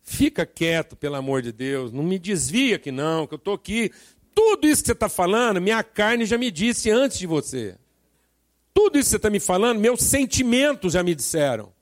Fica 0.00 0.46
quieto, 0.46 0.96
pelo 0.96 1.16
amor 1.16 1.42
de 1.42 1.52
Deus. 1.52 1.92
Não 1.92 2.02
me 2.02 2.18
desvia 2.18 2.78
que 2.78 2.90
não, 2.90 3.26
que 3.26 3.34
eu 3.34 3.38
estou 3.38 3.52
aqui 3.52 3.90
tudo 4.38 4.68
isso 4.68 4.82
que 4.82 4.86
você 4.86 4.92
está 4.92 5.08
falando, 5.08 5.60
minha 5.60 5.82
carne 5.82 6.24
já 6.24 6.38
me 6.38 6.48
disse 6.48 6.92
antes 6.92 7.18
de 7.18 7.26
você. 7.26 7.74
Tudo 8.72 8.96
isso 8.96 9.08
que 9.08 9.10
você 9.10 9.16
está 9.16 9.28
me 9.28 9.40
falando, 9.40 9.80
meus 9.80 10.00
sentimentos 10.00 10.92
já 10.92 11.02
me 11.02 11.12
disseram. 11.12 11.72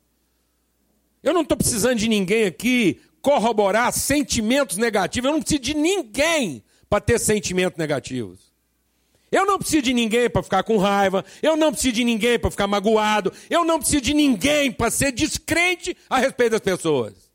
Eu 1.23 1.35
não 1.35 1.43
estou 1.43 1.55
precisando 1.55 1.99
de 1.99 2.09
ninguém 2.09 2.47
aqui 2.47 2.99
corroborar 3.21 3.93
sentimentos 3.93 4.79
negativos. 4.79 5.29
Eu 5.29 5.35
não 5.35 5.43
preciso 5.43 5.61
de 5.61 5.75
ninguém 5.75 6.65
para 6.89 6.99
ter 6.99 7.21
sentimentos 7.21 7.77
negativos. 7.77 8.51
Eu 9.31 9.45
não 9.45 9.59
preciso 9.59 9.83
de 9.83 9.93
ninguém 9.93 10.31
para 10.31 10.43
ficar 10.43 10.63
com 10.63 10.79
raiva. 10.79 11.27
Eu 11.43 11.59
não 11.59 11.73
preciso 11.73 11.93
de 11.93 12.05
ninguém 12.05 12.39
para 12.39 12.51
ficar 12.51 12.67
magoado. 12.67 13.31
Eu 13.51 13.67
não 13.67 13.79
preciso 13.79 14.01
de 14.01 14.15
ninguém 14.15 14.73
para 14.73 14.91
ser 14.91 15.13
descrente 15.13 15.95
a 16.09 16.17
respeito 16.17 16.53
das 16.53 16.61
pessoas. 16.63 17.26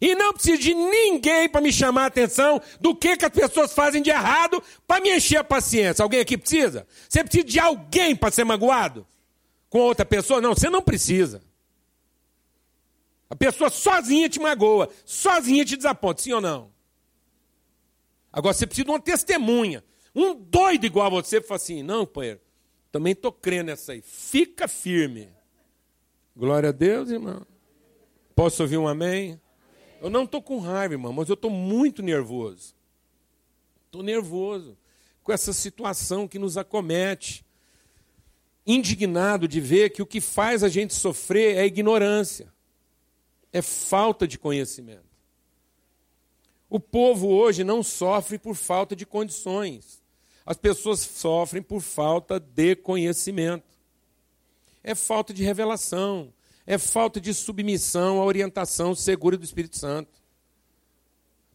E 0.00 0.14
não 0.14 0.32
preciso 0.32 0.58
de 0.58 0.74
ninguém 0.74 1.48
para 1.48 1.60
me 1.60 1.72
chamar 1.72 2.04
a 2.04 2.06
atenção 2.06 2.60
do 2.80 2.94
que, 2.94 3.16
que 3.16 3.24
as 3.24 3.30
pessoas 3.30 3.72
fazem 3.72 4.02
de 4.02 4.10
errado 4.10 4.62
para 4.86 5.00
me 5.00 5.14
encher 5.14 5.38
a 5.38 5.44
paciência. 5.44 6.02
Alguém 6.02 6.20
aqui 6.20 6.36
precisa? 6.36 6.86
Você 7.08 7.22
precisa 7.24 7.44
de 7.44 7.58
alguém 7.58 8.14
para 8.14 8.30
ser 8.30 8.44
magoado? 8.44 9.06
Com 9.68 9.78
outra 9.78 10.04
pessoa? 10.04 10.40
Não, 10.40 10.54
você 10.54 10.68
não 10.68 10.82
precisa. 10.82 11.42
A 13.28 13.34
pessoa 13.34 13.70
sozinha 13.70 14.28
te 14.28 14.38
magoa, 14.38 14.88
sozinha 15.04 15.64
te 15.64 15.76
desaponta, 15.76 16.22
sim 16.22 16.32
ou 16.32 16.40
não? 16.40 16.70
Agora 18.32 18.54
você 18.54 18.66
precisa 18.66 18.84
de 18.84 18.90
uma 18.90 19.00
testemunha. 19.00 19.82
Um 20.14 20.34
doido 20.34 20.84
igual 20.84 21.06
a 21.06 21.10
você 21.10 21.40
fala 21.40 21.56
assim: 21.56 21.82
não, 21.82 22.06
companheiro, 22.06 22.40
também 22.92 23.12
estou 23.12 23.32
crendo 23.32 23.66
nessa 23.66 23.92
aí. 23.92 24.02
Fica 24.02 24.68
firme. 24.68 25.28
Glória 26.36 26.68
a 26.68 26.72
Deus, 26.72 27.10
irmão. 27.10 27.46
Posso 28.34 28.62
ouvir 28.62 28.76
um 28.76 28.86
amém? 28.86 29.40
Eu 30.06 30.10
não 30.10 30.22
estou 30.22 30.40
com 30.40 30.60
raiva, 30.60 30.94
irmão, 30.94 31.12
mas 31.12 31.28
eu 31.28 31.34
estou 31.34 31.50
muito 31.50 32.00
nervoso. 32.00 32.76
Estou 33.86 34.04
nervoso 34.04 34.78
com 35.20 35.32
essa 35.32 35.52
situação 35.52 36.28
que 36.28 36.38
nos 36.38 36.56
acomete. 36.56 37.44
Indignado 38.64 39.48
de 39.48 39.60
ver 39.60 39.90
que 39.90 40.00
o 40.00 40.06
que 40.06 40.20
faz 40.20 40.62
a 40.62 40.68
gente 40.68 40.94
sofrer 40.94 41.56
é 41.56 41.66
ignorância, 41.66 42.54
é 43.52 43.60
falta 43.60 44.28
de 44.28 44.38
conhecimento. 44.38 45.10
O 46.70 46.78
povo 46.78 47.26
hoje 47.26 47.64
não 47.64 47.82
sofre 47.82 48.38
por 48.38 48.54
falta 48.54 48.94
de 48.94 49.04
condições. 49.04 50.00
As 50.46 50.56
pessoas 50.56 51.00
sofrem 51.00 51.60
por 51.60 51.80
falta 51.80 52.38
de 52.38 52.76
conhecimento. 52.76 53.76
É 54.84 54.94
falta 54.94 55.34
de 55.34 55.42
revelação, 55.42 56.32
é 56.66 56.78
falta 56.78 57.20
de 57.20 57.32
submissão 57.32 58.20
à 58.20 58.24
orientação 58.24 58.94
segura 58.94 59.36
do 59.36 59.44
Espírito 59.44 59.76
Santo. 59.76 60.10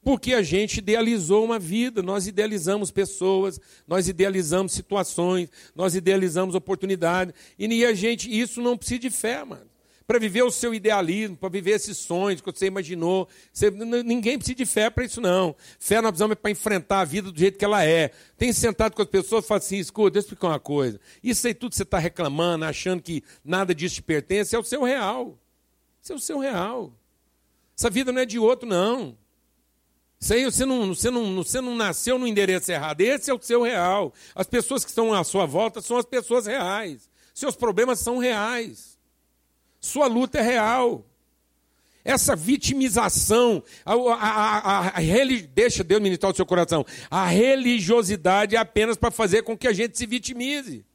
Porque 0.03 0.34
a 0.34 0.41
gente 0.41 0.77
idealizou 0.77 1.46
uma 1.46 1.60
vida, 1.60 2.01
nós 2.01 2.25
idealizamos 2.25 2.89
pessoas, 2.89 3.60
nós 3.88 4.08
idealizamos 4.08 4.72
situações, 4.72 5.50
nós 5.75 5.94
idealizamos 5.94 6.56
oportunidades. 6.56 7.36
E 7.58 7.86
a 7.86 7.94
gente, 7.94 8.27
isso 8.27 8.62
não 8.62 8.77
precisa 8.77 9.00
de 9.00 9.10
fé, 9.12 9.44
mano. 9.44 9.71
Para 10.05 10.20
viver 10.20 10.43
o 10.43 10.51
seu 10.51 10.74
idealismo, 10.74 11.38
para 11.38 11.50
viver 11.50 11.72
esses 11.72 11.98
sonhos 11.98 12.41
que 12.41 12.51
você 12.51 12.65
imaginou. 12.65 13.27
Você, 13.51 13.72
ninguém 13.72 14.38
precisa 14.38 14.55
de 14.55 14.65
fé 14.65 14.89
para 14.89 15.05
isso, 15.05 15.22
não. 15.22 15.55
Fé 15.79 16.01
nós 16.01 16.12
precisamos 16.12 16.34
é 16.34 16.36
para 16.36 16.51
enfrentar 16.51 17.01
a 17.01 17.05
vida 17.05 17.31
do 17.31 17.39
jeito 17.39 17.58
que 17.58 17.65
ela 17.65 17.84
é. 17.84 18.12
Tem 18.38 18.51
sentado 18.51 18.93
com 18.93 19.01
as 19.01 19.08
pessoas 19.08 19.46
e 19.46 19.48
fala 19.48 19.60
assim: 19.60 19.77
escuta, 19.77 20.12
deixa 20.12 20.27
eu 20.27 20.29
explicar 20.29 20.48
uma 20.48 20.60
coisa. 20.60 21.00
Isso 21.24 21.48
aí 21.48 21.53
tudo 21.53 21.72
que 21.72 21.77
você 21.77 21.84
está 21.84 21.98
reclamando, 21.98 22.65
achando 22.65 23.01
que 23.01 23.24
nada 23.43 23.74
disso 23.74 23.96
te 23.96 24.01
pertence, 24.01 24.55
é 24.55 24.60
o 24.60 24.63
seu 24.63 24.84
real. 24.84 25.38
Isso 26.01 26.13
é 26.13 26.15
o 26.15 26.20
seu 26.20 26.39
real. 26.39 26.93
Essa 27.77 27.89
vida 27.89 28.12
não 28.12 28.22
é 28.22 28.25
de 28.25 28.39
outro, 28.39 28.67
não. 28.67 29.17
Isso 30.20 30.34
aí 30.36 30.46
você 30.46 30.65
não, 30.65 30.93
você, 30.93 31.10
não, 31.10 31.36
você 31.36 31.60
não 31.60 31.75
nasceu 31.75 32.20
no 32.20 32.27
endereço 32.27 32.72
errado. 32.72 33.01
Esse 33.01 33.31
é 33.31 33.34
o 33.34 33.41
seu 33.41 33.63
real. 33.63 34.13
As 34.36 34.46
pessoas 34.46 34.84
que 34.84 34.91
estão 34.91 35.13
à 35.13 35.24
sua 35.24 35.48
volta 35.48 35.81
são 35.81 35.98
as 35.98 36.05
pessoas 36.05 36.46
reais. 36.46 37.10
Seus 37.34 37.55
problemas 37.55 38.00
são 38.00 38.20
reais. 38.20 38.90
Sua 39.81 40.05
luta 40.05 40.38
é 40.38 40.43
real. 40.43 41.03
Essa 42.05 42.35
vitimização, 42.35 43.61
a, 43.85 43.93
a, 43.93 44.88
a, 44.88 45.01
deixa 45.53 45.83
Deus 45.83 46.01
ministrar 46.01 46.31
o 46.31 46.35
seu 46.35 46.45
coração. 46.45 46.85
A 47.09 47.27
religiosidade 47.27 48.55
é 48.55 48.59
apenas 48.59 48.97
para 48.97 49.11
fazer 49.11 49.43
com 49.43 49.57
que 49.57 49.67
a 49.67 49.73
gente 49.73 49.97
se 49.97 50.05
vitimize. 50.05 50.85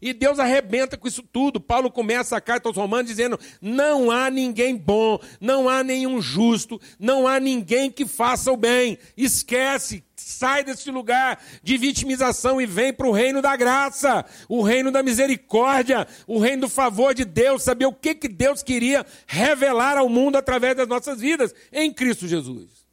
E 0.00 0.12
Deus 0.12 0.38
arrebenta 0.38 0.98
com 0.98 1.08
isso 1.08 1.22
tudo. 1.22 1.58
Paulo 1.58 1.90
começa 1.90 2.36
a 2.36 2.40
carta 2.40 2.68
aos 2.68 2.76
Romanos 2.76 3.06
dizendo: 3.06 3.40
não 3.60 4.10
há 4.10 4.30
ninguém 4.30 4.76
bom, 4.76 5.18
não 5.40 5.68
há 5.68 5.82
nenhum 5.82 6.20
justo, 6.20 6.80
não 6.98 7.26
há 7.26 7.40
ninguém 7.40 7.90
que 7.90 8.04
faça 8.04 8.52
o 8.52 8.56
bem. 8.56 8.98
Esquece, 9.16 10.04
sai 10.24 10.64
desse 10.64 10.90
lugar 10.90 11.42
de 11.62 11.76
vitimização 11.76 12.60
e 12.60 12.66
vem 12.66 12.92
para 12.92 13.06
o 13.06 13.12
reino 13.12 13.42
da 13.42 13.54
graça, 13.56 14.24
o 14.48 14.62
reino 14.62 14.90
da 14.90 15.02
misericórdia, 15.02 16.06
o 16.26 16.38
reino 16.38 16.62
do 16.62 16.68
favor 16.68 17.14
de 17.14 17.24
Deus, 17.24 17.62
saber 17.62 17.86
o 17.86 17.92
que, 17.92 18.14
que 18.14 18.28
Deus 18.28 18.62
queria 18.62 19.04
revelar 19.26 19.98
ao 19.98 20.08
mundo 20.08 20.36
através 20.36 20.76
das 20.76 20.88
nossas 20.88 21.20
vidas 21.20 21.54
em 21.72 21.92
Cristo 21.92 22.26
Jesus. 22.26 22.84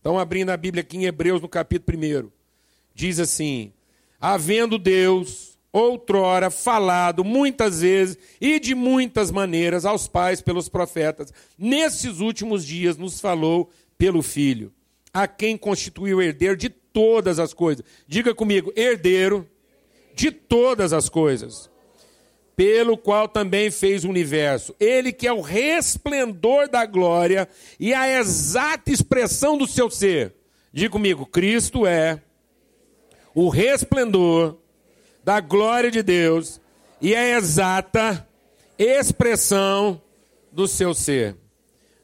Então, 0.00 0.18
abrindo 0.18 0.50
a 0.50 0.56
Bíblia 0.56 0.82
aqui 0.82 0.98
em 0.98 1.04
Hebreus, 1.04 1.40
no 1.40 1.48
capítulo 1.48 1.98
1, 1.98 2.30
diz 2.94 3.18
assim: 3.18 3.72
havendo 4.20 4.78
Deus 4.78 5.58
outrora 5.72 6.50
falado 6.50 7.24
muitas 7.24 7.80
vezes 7.80 8.16
e 8.40 8.60
de 8.60 8.74
muitas 8.74 9.32
maneiras 9.32 9.84
aos 9.84 10.06
pais 10.06 10.40
pelos 10.40 10.68
profetas, 10.68 11.32
nesses 11.58 12.20
últimos 12.20 12.64
dias 12.64 12.96
nos 12.96 13.20
falou 13.20 13.70
pelo 13.98 14.22
Filho, 14.22 14.72
a 15.14 15.28
quem 15.28 15.56
constituiu 15.56 16.20
herdeiro 16.20 16.56
de 16.56 16.68
todas 16.68 17.38
as 17.38 17.54
coisas. 17.54 17.84
Diga 18.08 18.34
comigo, 18.34 18.72
herdeiro 18.74 19.48
de 20.12 20.32
todas 20.32 20.92
as 20.92 21.08
coisas, 21.08 21.70
pelo 22.56 22.98
qual 22.98 23.28
também 23.28 23.70
fez 23.70 24.04
o 24.04 24.08
universo. 24.08 24.74
Ele 24.80 25.12
que 25.12 25.28
é 25.28 25.32
o 25.32 25.40
resplendor 25.40 26.68
da 26.68 26.84
glória 26.84 27.48
e 27.78 27.94
a 27.94 28.08
exata 28.08 28.90
expressão 28.90 29.56
do 29.56 29.68
seu 29.68 29.88
ser. 29.88 30.34
Diga 30.72 30.90
comigo, 30.90 31.24
Cristo 31.24 31.86
é 31.86 32.20
o 33.32 33.48
resplendor 33.48 34.58
da 35.22 35.40
glória 35.40 35.90
de 35.90 36.02
Deus 36.02 36.60
e 37.00 37.14
a 37.14 37.36
exata 37.36 38.28
expressão 38.76 40.00
do 40.50 40.66
seu 40.66 40.92
ser. 40.92 41.36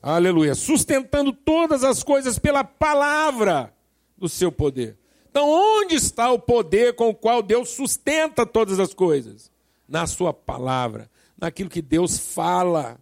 Aleluia. 0.02 0.54
Sustentando 0.54 1.32
todas 1.32 1.84
as 1.84 2.02
coisas 2.02 2.38
pela 2.38 2.64
palavra 2.64 3.74
do 4.16 4.28
seu 4.28 4.50
poder. 4.50 4.96
Então, 5.30 5.48
onde 5.48 5.94
está 5.94 6.30
o 6.30 6.38
poder 6.38 6.94
com 6.94 7.08
o 7.08 7.14
qual 7.14 7.42
Deus 7.42 7.70
sustenta 7.70 8.44
todas 8.44 8.80
as 8.80 8.92
coisas? 8.92 9.50
Na 9.88 10.06
sua 10.06 10.32
palavra, 10.32 11.10
naquilo 11.36 11.70
que 11.70 11.82
Deus 11.82 12.18
fala. 12.18 12.98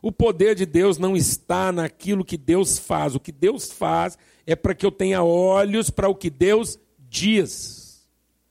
O 0.00 0.12
poder 0.12 0.54
de 0.54 0.64
Deus 0.64 0.98
não 0.98 1.16
está 1.16 1.70
naquilo 1.72 2.24
que 2.24 2.36
Deus 2.36 2.78
faz. 2.78 3.14
O 3.14 3.20
que 3.20 3.32
Deus 3.32 3.70
faz 3.70 4.16
é 4.46 4.56
para 4.56 4.74
que 4.74 4.86
eu 4.86 4.92
tenha 4.92 5.22
olhos 5.22 5.90
para 5.90 6.08
o 6.08 6.14
que 6.14 6.30
Deus 6.30 6.78
diz 6.98 7.88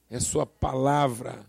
é 0.09 0.19
Sua 0.19 0.45
palavra. 0.45 1.45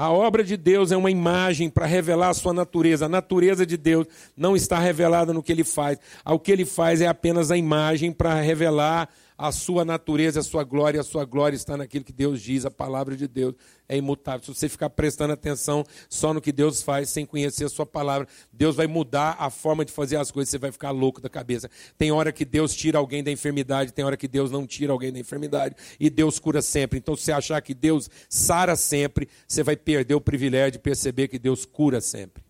A 0.00 0.10
obra 0.10 0.42
de 0.42 0.56
Deus 0.56 0.92
é 0.92 0.96
uma 0.96 1.10
imagem 1.10 1.68
para 1.68 1.84
revelar 1.84 2.30
a 2.30 2.34
sua 2.34 2.54
natureza. 2.54 3.04
A 3.04 3.08
natureza 3.08 3.66
de 3.66 3.76
Deus 3.76 4.06
não 4.34 4.56
está 4.56 4.78
revelada 4.78 5.34
no 5.34 5.42
que 5.42 5.52
ele 5.52 5.62
faz. 5.62 5.98
O 6.24 6.38
que 6.38 6.50
ele 6.50 6.64
faz 6.64 7.02
é 7.02 7.06
apenas 7.06 7.50
a 7.50 7.56
imagem 7.58 8.10
para 8.10 8.40
revelar 8.40 9.10
a 9.40 9.50
sua 9.50 9.86
natureza, 9.86 10.40
a 10.40 10.42
sua 10.42 10.62
glória, 10.62 11.00
a 11.00 11.02
sua 11.02 11.24
glória 11.24 11.56
está 11.56 11.74
naquilo 11.74 12.04
que 12.04 12.12
Deus 12.12 12.42
diz, 12.42 12.66
a 12.66 12.70
palavra 12.70 13.16
de 13.16 13.26
Deus 13.26 13.54
é 13.88 13.96
imutável. 13.96 14.44
Se 14.44 14.54
você 14.54 14.68
ficar 14.68 14.90
prestando 14.90 15.32
atenção 15.32 15.82
só 16.10 16.34
no 16.34 16.42
que 16.42 16.52
Deus 16.52 16.82
faz, 16.82 17.08
sem 17.08 17.24
conhecer 17.24 17.64
a 17.64 17.68
sua 17.70 17.86
palavra, 17.86 18.28
Deus 18.52 18.76
vai 18.76 18.86
mudar 18.86 19.36
a 19.38 19.48
forma 19.48 19.82
de 19.82 19.92
fazer 19.92 20.16
as 20.16 20.30
coisas, 20.30 20.50
você 20.50 20.58
vai 20.58 20.70
ficar 20.70 20.90
louco 20.90 21.22
da 21.22 21.30
cabeça. 21.30 21.70
Tem 21.96 22.12
hora 22.12 22.32
que 22.32 22.44
Deus 22.44 22.74
tira 22.74 22.98
alguém 22.98 23.24
da 23.24 23.30
enfermidade, 23.30 23.94
tem 23.94 24.04
hora 24.04 24.16
que 24.16 24.28
Deus 24.28 24.50
não 24.50 24.66
tira 24.66 24.92
alguém 24.92 25.10
da 25.10 25.18
enfermidade, 25.18 25.74
e 25.98 26.10
Deus 26.10 26.38
cura 26.38 26.60
sempre. 26.60 26.98
Então, 26.98 27.16
se 27.16 27.24
você 27.24 27.32
achar 27.32 27.62
que 27.62 27.72
Deus 27.72 28.10
sara 28.28 28.76
sempre, 28.76 29.26
você 29.48 29.62
vai 29.62 29.74
perder 29.74 30.14
o 30.14 30.20
privilégio 30.20 30.72
de 30.72 30.78
perceber 30.80 31.28
que 31.28 31.38
Deus 31.38 31.64
cura 31.64 32.02
sempre. 32.02 32.44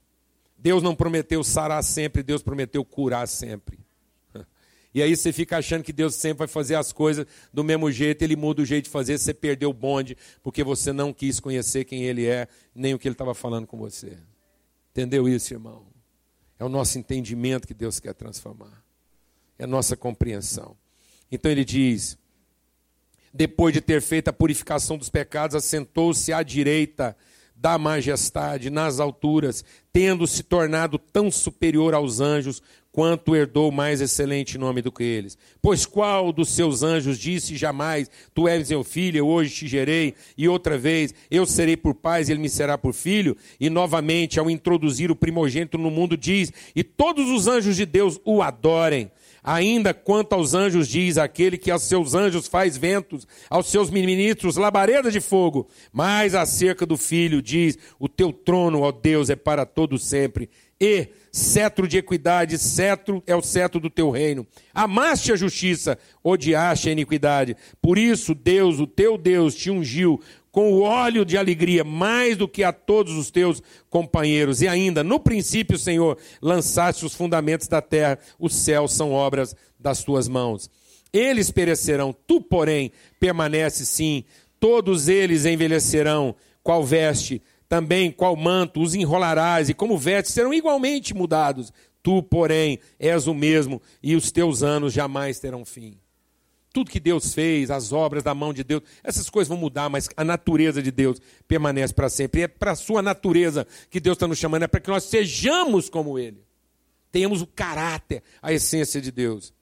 Deus 0.59 0.83
não 0.83 0.97
prometeu 0.97 1.45
sarar 1.45 1.85
sempre, 1.85 2.21
Deus 2.21 2.43
prometeu 2.43 2.85
curar 2.85 3.29
sempre. 3.29 3.79
E 4.93 5.03
aí 5.03 5.17
você 5.17 5.33
fica 5.33 5.59
achando 5.59 5.85
que 5.85 5.93
Deus 5.93 6.15
sempre 6.17 6.39
vai 6.39 6.49
fazer 6.49 6.75
as 6.75 6.93
coisas 6.93 7.25
do 7.53 7.63
mesmo 7.63 7.91
jeito, 7.93 8.23
ele 8.23 8.35
muda 8.35 8.63
o 8.63 8.65
jeito 8.65 8.85
de 8.85 8.91
fazer, 8.91 9.19
você 9.19 9.33
perdeu 9.33 9.71
o 9.71 9.75
bonde, 9.75 10.17
porque 10.43 10.65
você 10.65 10.93
não 10.93 11.13
quis 11.13 11.39
conhecer 11.39 11.85
quem 11.85 12.03
ele 12.05 12.27
é, 12.27 12.49
nem 12.75 12.93
o 12.93 12.99
que 12.99 13.07
ele 13.07 13.15
estava 13.15 13.35
falando 13.35 13.67
com 13.67 13.79
você. 13.79 14.19
Entendeu 14.91 15.29
isso, 15.29 15.55
irmão? 15.55 15.87
É 16.59 16.65
o 16.65 16.69
nosso 16.69 16.99
entendimento 16.99 17.67
que 17.67 17.75
Deus 17.75 18.01
quer 18.01 18.15
transformar. 18.15 18.85
É 19.59 19.65
a 19.65 19.67
nossa 19.67 19.97
compreensão. 19.97 20.77
Então 21.31 21.51
ele 21.51 21.65
diz: 21.65 22.19
depois 23.33 23.73
de 23.73 23.81
ter 23.81 24.03
feito 24.03 24.29
a 24.29 24.33
purificação 24.33 24.99
dos 24.99 25.09
pecados, 25.09 25.55
assentou-se 25.55 26.33
à 26.33 26.43
direita 26.43 27.17
da 27.55 27.77
majestade 27.77 28.71
nas 28.71 28.99
alturas, 29.01 29.63
tendo 29.93 30.27
se 30.27 30.43
tornado 30.43 30.99
tão 30.99 31.31
superior 31.31 31.95
aos 31.95 32.19
anjos, 32.19 32.63
quanto 33.01 33.35
herdou 33.35 33.73
mais 33.73 34.03
excelente 34.03 34.59
nome 34.59 34.83
do 34.83 34.93
que 34.93 35.03
eles. 35.03 35.39
Pois 35.63 35.87
qual 35.87 36.31
dos 36.31 36.51
seus 36.51 36.83
anjos 36.83 37.19
disse 37.19 37.57
jamais: 37.57 38.11
Tu 38.35 38.47
és 38.47 38.69
meu 38.69 38.85
filho, 38.85 39.17
eu 39.17 39.27
hoje 39.27 39.55
te 39.55 39.67
gerei, 39.67 40.13
e 40.37 40.47
outra 40.47 40.77
vez 40.77 41.15
eu 41.31 41.47
serei 41.47 41.79
por 41.79 41.95
pai 41.95 42.23
e 42.23 42.31
ele 42.31 42.43
me 42.43 42.49
será 42.51 42.77
por 42.77 42.93
filho? 42.93 43.35
E 43.59 43.71
novamente, 43.71 44.39
ao 44.39 44.51
introduzir 44.51 45.11
o 45.11 45.17
primogênito 45.17 45.79
no 45.79 45.91
mundo, 45.91 46.15
diz: 46.15 46.53
E 46.77 46.85
todos 46.85 47.31
os 47.31 47.49
anjos 47.49 47.75
de 47.75 47.87
Deus 47.87 48.21
o 48.23 48.43
adorem. 48.43 49.11
Ainda 49.43 49.95
quanto 49.95 50.35
aos 50.35 50.53
anjos, 50.53 50.87
diz 50.87 51.17
aquele 51.17 51.57
que 51.57 51.71
aos 51.71 51.85
seus 51.85 52.13
anjos 52.13 52.47
faz 52.47 52.77
ventos, 52.77 53.27
aos 53.49 53.69
seus 53.69 53.89
ministros 53.89 54.59
labareda 54.59 55.11
de 55.11 55.23
fogo. 55.23 55.69
Mas 55.91 56.35
acerca 56.35 56.85
do 56.85 56.99
filho, 56.99 57.41
diz: 57.41 57.79
O 57.99 58.11
teu 58.11 58.31
trono, 58.31 58.83
ó 58.83 58.93
Deus, 58.93 59.31
é 59.31 59.37
para 59.37 59.65
todo 59.65 59.97
sempre. 59.97 60.51
E 60.79 61.09
cetro 61.33 61.87
de 61.87 61.99
equidade, 61.99 62.59
cetro 62.59 63.23
é 63.27 63.35
o 63.35 63.43
cetro 63.43 63.81
do 63.81 63.89
teu 63.89 64.11
reino. 64.11 64.47
Amaste 64.75 65.33
a 65.33 65.37
justiça, 65.37 65.99
odiaste 66.23 66.89
a 66.89 66.93
iniquidade. 66.93 67.57
Por 67.81 67.99
isso, 67.99 68.35
Deus, 68.35 68.81
o 68.81 68.87
teu 68.87 69.17
Deus, 69.17 69.55
te 69.55 69.71
ungiu 69.71 70.21
com 70.51 70.73
o 70.73 70.81
óleo 70.81 71.25
de 71.25 71.37
alegria, 71.37 71.85
mais 71.85 72.37
do 72.37 72.49
que 72.49 72.65
a 72.65 72.73
todos 72.73 73.17
os 73.17 73.31
teus 73.31 73.63
companheiros. 73.89 74.63
E 74.63 74.69
ainda, 74.69 75.05
no 75.05 75.21
princípio, 75.21 75.79
Senhor, 75.79 76.19
lançaste 76.43 77.07
os 77.07 77.15
fundamentos 77.15 77.69
da 77.69 77.81
terra, 77.81 78.19
os 78.39 78.55
céus 78.55 78.93
são 78.93 79.13
obras 79.13 79.55
das 79.79 80.03
tuas 80.03 80.27
mãos. 80.27 80.69
Eles 81.13 81.51
perecerão, 81.51 82.15
tu, 82.27 82.41
porém, 82.41 82.93
permanece 83.19 83.85
sim, 83.87 84.25
todos 84.59 85.09
eles 85.09 85.45
envelhecerão, 85.45 86.35
qual 86.63 86.85
veste 86.85 87.43
também 87.71 88.11
qual 88.11 88.35
manto 88.35 88.83
os 88.83 88.97
enrolarás, 88.97 89.69
e 89.69 89.75
como 89.75 89.97
vestes 89.97 90.35
serão 90.35 90.53
igualmente 90.53 91.15
mudados. 91.15 91.73
Tu, 92.03 92.21
porém, 92.25 92.81
és 92.99 93.29
o 93.29 93.33
mesmo, 93.33 93.81
e 94.03 94.17
os 94.17 94.33
teus 94.33 94.65
anos 94.65 94.93
jamais 94.93 95.39
terão 95.39 95.65
fim. 95.65 95.97
Tudo 96.73 96.91
que 96.91 96.99
Deus 96.99 97.33
fez, 97.33 97.71
as 97.71 97.93
obras 97.93 98.25
da 98.25 98.35
mão 98.35 98.53
de 98.53 98.65
Deus, 98.65 98.83
essas 99.05 99.31
coisas 99.31 99.49
vão 99.49 99.57
mudar, 99.57 99.89
mas 99.89 100.09
a 100.17 100.25
natureza 100.25 100.83
de 100.83 100.91
Deus 100.91 101.21
permanece 101.47 101.95
para 101.95 102.09
sempre. 102.09 102.41
E 102.41 102.45
é 102.45 102.49
para 102.49 102.73
a 102.73 102.77
sua 102.77 103.03
natureza 103.03 103.65
que 103.89 104.01
Deus 104.01 104.17
está 104.17 104.27
nos 104.27 104.39
chamando, 104.39 104.65
é 104.65 104.69
para 104.69 104.81
que 104.81 104.91
nós 104.91 105.05
sejamos 105.05 105.89
como 105.89 106.19
Ele. 106.19 106.43
Tenhamos 107.13 107.41
o 107.41 107.47
caráter, 107.47 108.21
a 108.43 108.53
essência 108.53 109.01
de 109.01 109.13
Deus. 109.13 109.55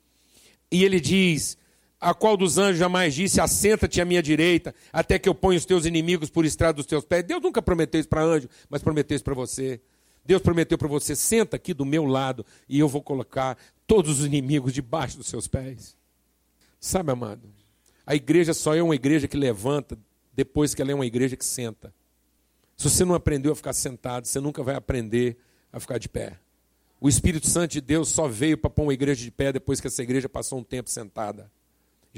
E 0.70 0.82
ele 0.82 0.98
diz: 0.98 1.58
a 2.00 2.14
qual 2.14 2.36
dos 2.36 2.58
anjos 2.58 2.78
jamais 2.78 3.14
disse: 3.14 3.40
Assenta-te 3.40 4.00
à 4.00 4.04
minha 4.04 4.22
direita, 4.22 4.74
até 4.92 5.18
que 5.18 5.28
eu 5.28 5.34
ponha 5.34 5.58
os 5.58 5.64
teus 5.64 5.84
inimigos 5.84 6.30
por 6.30 6.44
estrada 6.44 6.74
dos 6.74 6.86
teus 6.86 7.04
pés. 7.04 7.24
Deus 7.24 7.42
nunca 7.42 7.60
prometeu 7.60 8.00
isso 8.00 8.08
para 8.08 8.22
anjo, 8.22 8.48
mas 8.68 8.82
prometeu 8.82 9.16
isso 9.16 9.24
para 9.24 9.34
você. 9.34 9.80
Deus 10.24 10.42
prometeu 10.42 10.76
para 10.78 10.88
você: 10.88 11.16
senta 11.16 11.56
aqui 11.56 11.72
do 11.74 11.84
meu 11.84 12.04
lado 12.04 12.44
e 12.68 12.78
eu 12.78 12.88
vou 12.88 13.02
colocar 13.02 13.56
todos 13.86 14.20
os 14.20 14.26
inimigos 14.26 14.72
debaixo 14.72 15.16
dos 15.16 15.26
seus 15.26 15.48
pés. 15.48 15.96
Sabe, 16.80 17.10
amado, 17.10 17.48
a 18.06 18.14
igreja 18.14 18.54
só 18.54 18.74
é 18.74 18.82
uma 18.82 18.94
igreja 18.94 19.26
que 19.26 19.36
levanta 19.36 19.98
depois 20.32 20.74
que 20.74 20.80
ela 20.80 20.92
é 20.92 20.94
uma 20.94 21.06
igreja 21.06 21.36
que 21.36 21.44
senta. 21.44 21.92
Se 22.76 22.88
você 22.88 23.04
não 23.04 23.14
aprendeu 23.14 23.50
a 23.50 23.56
ficar 23.56 23.72
sentado, 23.72 24.26
você 24.26 24.38
nunca 24.38 24.62
vai 24.62 24.76
aprender 24.76 25.36
a 25.72 25.80
ficar 25.80 25.98
de 25.98 26.08
pé. 26.08 26.38
O 27.00 27.08
Espírito 27.08 27.48
Santo 27.48 27.72
de 27.72 27.80
Deus 27.80 28.08
só 28.08 28.28
veio 28.28 28.56
para 28.56 28.70
pôr 28.70 28.84
uma 28.84 28.94
igreja 28.94 29.22
de 29.22 29.30
pé 29.30 29.52
depois 29.52 29.80
que 29.80 29.88
essa 29.88 30.02
igreja 30.02 30.28
passou 30.28 30.60
um 30.60 30.64
tempo 30.64 30.88
sentada. 30.88 31.50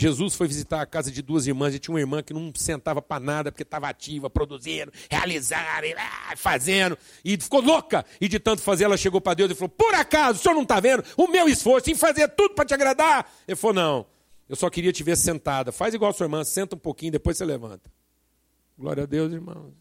Jesus 0.01 0.35
foi 0.35 0.49
visitar 0.49 0.81
a 0.81 0.87
casa 0.87 1.11
de 1.11 1.21
duas 1.21 1.47
irmãs 1.47 1.75
e 1.75 1.79
tinha 1.79 1.93
uma 1.93 2.01
irmã 2.01 2.23
que 2.23 2.33
não 2.33 2.51
sentava 2.55 3.03
para 3.03 3.23
nada 3.23 3.53
porque 3.53 3.65
estava 3.65 3.87
ativa, 3.87 4.31
produzindo, 4.31 4.91
realizando, 5.11 5.61
fazendo, 6.39 6.97
e 7.23 7.37
ficou 7.37 7.61
louca. 7.61 8.03
E 8.19 8.27
de 8.27 8.41
tanto 8.41 8.63
fazer, 8.63 8.85
ela 8.85 8.97
chegou 8.97 9.21
para 9.21 9.35
Deus 9.35 9.51
e 9.51 9.55
falou: 9.55 9.69
Por 9.69 9.95
acaso, 9.95 10.39
o 10.39 10.43
senhor 10.43 10.55
não 10.55 10.63
está 10.63 10.81
vendo 10.81 11.05
o 11.19 11.29
meu 11.29 11.47
esforço 11.51 11.91
em 11.91 11.95
fazer 11.95 12.29
tudo 12.29 12.55
para 12.55 12.65
te 12.65 12.73
agradar? 12.73 13.31
Ele 13.47 13.55
falou: 13.55 13.75
Não, 13.75 14.07
eu 14.49 14.57
só 14.57 14.71
queria 14.71 14.91
te 14.91 15.03
ver 15.03 15.19
sentada. 15.19 15.71
Faz 15.71 15.93
igual 15.93 16.13
a 16.13 16.15
sua 16.15 16.25
irmã, 16.25 16.43
senta 16.45 16.77
um 16.77 16.79
pouquinho, 16.79 17.13
depois 17.13 17.37
você 17.37 17.45
levanta. 17.45 17.93
Glória 18.79 19.03
a 19.03 19.07
Deus, 19.07 19.31
irmãos. 19.31 19.75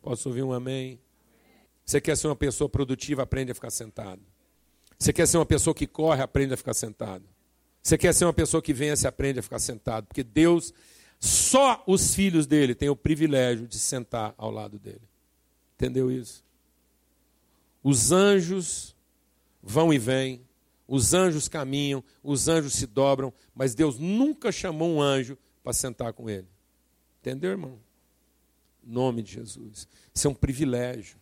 Posso 0.00 0.28
ouvir 0.28 0.44
um 0.44 0.52
amém? 0.52 1.00
Você 1.84 2.00
quer 2.00 2.16
ser 2.16 2.28
uma 2.28 2.36
pessoa 2.36 2.68
produtiva, 2.68 3.24
aprende 3.24 3.50
a 3.50 3.54
ficar 3.56 3.70
sentado. 3.70 4.22
Você 4.96 5.12
quer 5.12 5.26
ser 5.26 5.38
uma 5.38 5.46
pessoa 5.46 5.74
que 5.74 5.88
corre, 5.88 6.22
aprende 6.22 6.54
a 6.54 6.56
ficar 6.56 6.72
sentado. 6.72 7.24
Você 7.82 7.96
quer 7.96 8.14
ser 8.14 8.24
uma 8.24 8.32
pessoa 8.32 8.62
que 8.62 8.72
vence, 8.72 9.06
aprende 9.06 9.38
a 9.38 9.42
ficar 9.42 9.58
sentado. 9.58 10.06
Porque 10.06 10.22
Deus, 10.22 10.72
só 11.18 11.82
os 11.86 12.14
filhos 12.14 12.46
dele 12.46 12.74
têm 12.74 12.88
o 12.88 12.96
privilégio 12.96 13.66
de 13.66 13.78
sentar 13.78 14.34
ao 14.36 14.50
lado 14.50 14.78
dele. 14.78 15.02
Entendeu 15.76 16.10
isso? 16.10 16.44
Os 17.82 18.12
anjos 18.12 18.94
vão 19.62 19.92
e 19.92 19.98
vêm, 19.98 20.42
os 20.86 21.14
anjos 21.14 21.48
caminham, 21.48 22.04
os 22.22 22.48
anjos 22.48 22.74
se 22.74 22.86
dobram, 22.86 23.32
mas 23.54 23.74
Deus 23.74 23.98
nunca 23.98 24.52
chamou 24.52 24.90
um 24.90 25.00
anjo 25.00 25.38
para 25.62 25.72
sentar 25.72 26.12
com 26.12 26.28
ele. 26.28 26.48
Entendeu, 27.20 27.50
irmão? 27.50 27.78
nome 28.84 29.22
de 29.22 29.32
Jesus. 29.32 29.88
Isso 30.12 30.26
é 30.26 30.30
um 30.30 30.34
privilégio. 30.34 31.18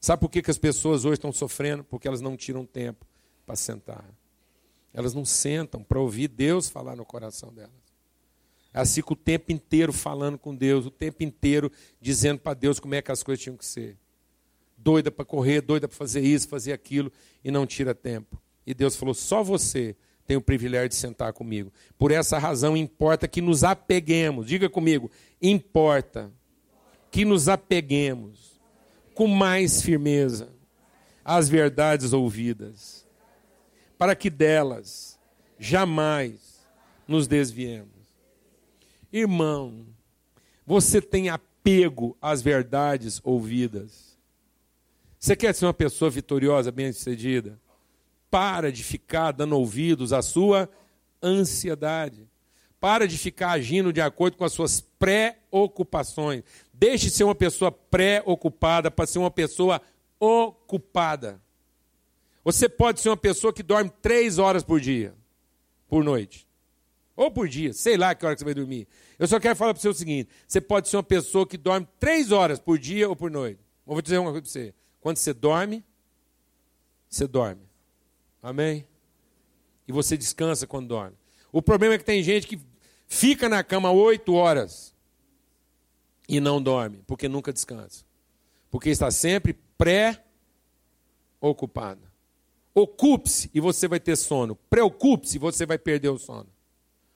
Sabe 0.00 0.20
por 0.20 0.30
que, 0.30 0.42
que 0.42 0.50
as 0.50 0.58
pessoas 0.58 1.04
hoje 1.04 1.14
estão 1.14 1.32
sofrendo? 1.32 1.82
Porque 1.84 2.06
elas 2.06 2.20
não 2.20 2.36
tiram 2.36 2.64
tempo 2.64 3.06
para 3.44 3.56
sentar. 3.56 4.04
Elas 4.96 5.12
não 5.12 5.26
sentam 5.26 5.82
para 5.82 6.00
ouvir 6.00 6.26
Deus 6.26 6.70
falar 6.70 6.96
no 6.96 7.04
coração 7.04 7.52
delas. 7.52 7.70
Elas 8.72 8.94
ficam 8.94 9.12
o 9.12 9.16
tempo 9.16 9.52
inteiro 9.52 9.92
falando 9.92 10.38
com 10.38 10.54
Deus, 10.54 10.86
o 10.86 10.90
tempo 10.90 11.22
inteiro 11.22 11.70
dizendo 12.00 12.40
para 12.40 12.54
Deus 12.54 12.80
como 12.80 12.94
é 12.94 13.02
que 13.02 13.12
as 13.12 13.22
coisas 13.22 13.42
tinham 13.42 13.58
que 13.58 13.66
ser. 13.66 13.98
Doida 14.74 15.10
para 15.10 15.24
correr, 15.24 15.60
doida 15.60 15.86
para 15.86 15.96
fazer 15.96 16.22
isso, 16.22 16.48
fazer 16.48 16.72
aquilo, 16.72 17.12
e 17.44 17.50
não 17.50 17.66
tira 17.66 17.94
tempo. 17.94 18.40
E 18.66 18.72
Deus 18.72 18.96
falou: 18.96 19.12
só 19.12 19.42
você 19.42 19.94
tem 20.26 20.38
o 20.38 20.42
privilégio 20.42 20.88
de 20.88 20.94
sentar 20.94 21.34
comigo. 21.34 21.70
Por 21.98 22.10
essa 22.10 22.38
razão, 22.38 22.74
importa 22.74 23.28
que 23.28 23.42
nos 23.42 23.64
apeguemos. 23.64 24.46
Diga 24.46 24.68
comigo: 24.68 25.10
importa 25.42 26.32
que 27.10 27.22
nos 27.22 27.50
apeguemos 27.50 28.58
com 29.14 29.26
mais 29.26 29.82
firmeza 29.82 30.48
às 31.22 31.50
verdades 31.50 32.14
ouvidas, 32.14 33.05
para 33.98 34.14
que 34.14 34.30
delas 34.30 35.18
jamais 35.58 36.60
nos 37.06 37.26
desviemos. 37.26 37.90
Irmão, 39.12 39.86
você 40.66 41.00
tem 41.00 41.28
apego 41.28 42.16
às 42.20 42.42
verdades 42.42 43.20
ouvidas. 43.24 44.16
Você 45.18 45.34
quer 45.34 45.54
ser 45.54 45.66
uma 45.66 45.74
pessoa 45.74 46.10
vitoriosa, 46.10 46.70
bem-sucedida? 46.70 47.58
Para 48.30 48.70
de 48.70 48.84
ficar 48.84 49.32
dando 49.32 49.56
ouvidos 49.56 50.12
à 50.12 50.20
sua 50.20 50.68
ansiedade. 51.22 52.28
Para 52.78 53.08
de 53.08 53.16
ficar 53.16 53.52
agindo 53.52 53.92
de 53.92 54.00
acordo 54.00 54.36
com 54.36 54.44
as 54.44 54.52
suas 54.52 54.80
preocupações. 54.80 56.44
Deixe 56.72 57.06
de 57.06 57.12
ser 57.12 57.24
uma 57.24 57.34
pessoa 57.34 57.72
preocupada 57.72 58.90
para 58.90 59.06
ser 59.06 59.18
uma 59.18 59.30
pessoa 59.30 59.80
ocupada. 60.20 61.40
Você 62.46 62.68
pode 62.68 63.00
ser 63.00 63.08
uma 63.08 63.16
pessoa 63.16 63.52
que 63.52 63.60
dorme 63.60 63.90
três 64.00 64.38
horas 64.38 64.62
por 64.62 64.80
dia, 64.80 65.12
por 65.88 66.04
noite. 66.04 66.46
Ou 67.16 67.28
por 67.28 67.48
dia, 67.48 67.72
sei 67.72 67.96
lá 67.96 68.14
que 68.14 68.24
hora 68.24 68.36
que 68.36 68.38
você 68.38 68.44
vai 68.44 68.54
dormir. 68.54 68.86
Eu 69.18 69.26
só 69.26 69.40
quero 69.40 69.56
falar 69.56 69.74
para 69.74 69.82
você 69.82 69.88
o 69.88 69.94
seguinte: 69.94 70.30
você 70.46 70.60
pode 70.60 70.88
ser 70.88 70.96
uma 70.96 71.02
pessoa 71.02 71.44
que 71.44 71.56
dorme 71.56 71.88
três 71.98 72.30
horas 72.30 72.60
por 72.60 72.78
dia 72.78 73.08
ou 73.08 73.16
por 73.16 73.32
noite. 73.32 73.58
Eu 73.84 73.94
vou 73.94 74.00
dizer 74.00 74.18
uma 74.18 74.30
coisa 74.30 74.42
para 74.42 74.50
você. 74.52 74.72
Quando 75.00 75.16
você 75.16 75.34
dorme, 75.34 75.84
você 77.08 77.26
dorme. 77.26 77.62
Amém? 78.40 78.86
E 79.88 79.92
você 79.92 80.16
descansa 80.16 80.68
quando 80.68 80.86
dorme. 80.86 81.16
O 81.50 81.60
problema 81.60 81.94
é 81.94 81.98
que 81.98 82.04
tem 82.04 82.22
gente 82.22 82.46
que 82.46 82.60
fica 83.08 83.48
na 83.48 83.64
cama 83.64 83.90
oito 83.90 84.34
horas 84.34 84.94
e 86.28 86.38
não 86.38 86.62
dorme, 86.62 87.02
porque 87.08 87.28
nunca 87.28 87.52
descansa. 87.52 88.04
Porque 88.70 88.90
está 88.90 89.10
sempre 89.10 89.58
pré-ocupada. 89.76 92.05
Ocupe-se 92.78 93.50
e 93.54 93.58
você 93.58 93.88
vai 93.88 93.98
ter 93.98 94.16
sono. 94.16 94.54
Preocupe-se 94.54 95.36
e 95.36 95.38
você 95.38 95.64
vai 95.64 95.78
perder 95.78 96.10
o 96.10 96.18
sono. 96.18 96.46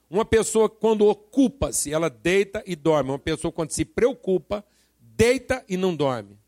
Uma 0.09 0.25
pessoa, 0.25 0.71
quando 0.71 1.07
ocupa-se, 1.07 1.93
ela 1.93 2.09
deita 2.09 2.63
e 2.67 2.75
dorme. 2.75 3.11
Uma 3.11 3.19
pessoa, 3.19 3.53
quando 3.53 3.71
se 3.71 3.85
preocupa, 3.85 4.65
deita 4.99 5.63
e 5.69 5.77
não 5.77 5.95
dorme. 5.95 6.39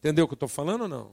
Entendeu 0.00 0.24
o 0.24 0.28
que 0.28 0.34
eu 0.34 0.36
estou 0.36 0.48
falando 0.48 0.82
ou 0.82 0.88
não? 0.88 1.12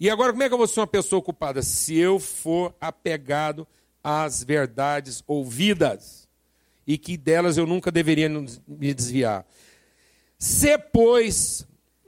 E 0.00 0.08
agora, 0.08 0.32
como 0.32 0.42
é 0.42 0.48
que 0.48 0.54
eu 0.54 0.58
vou 0.58 0.66
ser 0.66 0.80
uma 0.80 0.86
pessoa 0.86 1.20
ocupada? 1.20 1.60
Se 1.60 1.94
eu 1.94 2.18
for 2.18 2.74
apegado 2.80 3.68
às 4.02 4.42
verdades 4.42 5.22
ouvidas 5.26 6.26
e 6.86 6.96
que 6.96 7.18
delas 7.18 7.58
eu 7.58 7.66
nunca 7.66 7.92
deveria 7.92 8.30
me 8.30 8.94
desviar. 8.94 9.46
Se, 10.38 10.78
pois, 10.78 11.66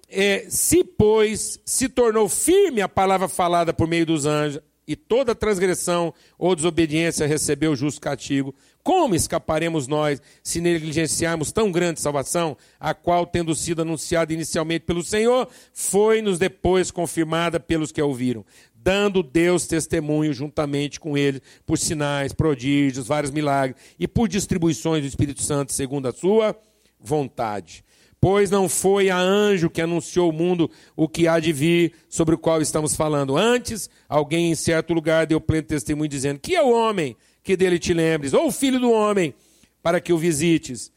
é, 0.08 0.46
se, 0.48 0.82
pois, 0.82 1.60
se 1.66 1.86
tornou 1.86 2.30
firme 2.30 2.80
a 2.80 2.88
palavra 2.88 3.28
falada 3.28 3.74
por 3.74 3.86
meio 3.86 4.06
dos 4.06 4.24
anjos, 4.24 4.62
e 4.90 4.96
toda 4.96 5.36
transgressão 5.36 6.12
ou 6.36 6.56
desobediência 6.56 7.24
recebeu 7.24 7.76
justo 7.76 8.00
castigo, 8.00 8.52
como 8.82 9.14
escaparemos 9.14 9.86
nós 9.86 10.20
se 10.42 10.60
negligenciarmos 10.60 11.52
tão 11.52 11.70
grande 11.70 12.00
salvação, 12.00 12.56
a 12.80 12.92
qual, 12.92 13.24
tendo 13.24 13.54
sido 13.54 13.82
anunciada 13.82 14.32
inicialmente 14.32 14.84
pelo 14.84 15.04
Senhor, 15.04 15.48
foi-nos 15.72 16.40
depois 16.40 16.90
confirmada 16.90 17.60
pelos 17.60 17.92
que 17.92 18.00
a 18.00 18.04
ouviram, 18.04 18.44
dando 18.74 19.22
Deus 19.22 19.64
testemunho 19.64 20.32
juntamente 20.32 20.98
com 20.98 21.16
ele 21.16 21.40
por 21.64 21.78
sinais, 21.78 22.32
prodígios, 22.32 23.06
vários 23.06 23.30
milagres 23.30 23.80
e 23.96 24.08
por 24.08 24.26
distribuições 24.26 25.02
do 25.02 25.08
Espírito 25.08 25.40
Santo 25.40 25.72
segundo 25.72 26.08
a 26.08 26.12
sua 26.12 26.60
vontade. 26.98 27.84
Pois 28.20 28.50
não 28.50 28.68
foi 28.68 29.08
a 29.08 29.18
anjo 29.18 29.70
que 29.70 29.80
anunciou 29.80 30.26
ao 30.26 30.32
mundo 30.32 30.70
o 30.94 31.08
que 31.08 31.26
há 31.26 31.40
de 31.40 31.52
vir, 31.52 31.94
sobre 32.08 32.34
o 32.34 32.38
qual 32.38 32.60
estamos 32.60 32.94
falando. 32.94 33.36
Antes, 33.36 33.88
alguém 34.06 34.50
em 34.50 34.54
certo 34.54 34.92
lugar 34.92 35.26
deu 35.26 35.40
pleno 35.40 35.66
testemunho, 35.66 36.08
dizendo: 36.08 36.38
Que 36.38 36.54
é 36.54 36.62
o 36.62 36.70
homem 36.70 37.16
que 37.42 37.56
dele 37.56 37.78
te 37.78 37.94
lembres, 37.94 38.34
ou 38.34 38.48
o 38.48 38.52
filho 38.52 38.78
do 38.78 38.90
homem, 38.90 39.34
para 39.82 40.00
que 40.00 40.12
o 40.12 40.18
visites. 40.18 40.92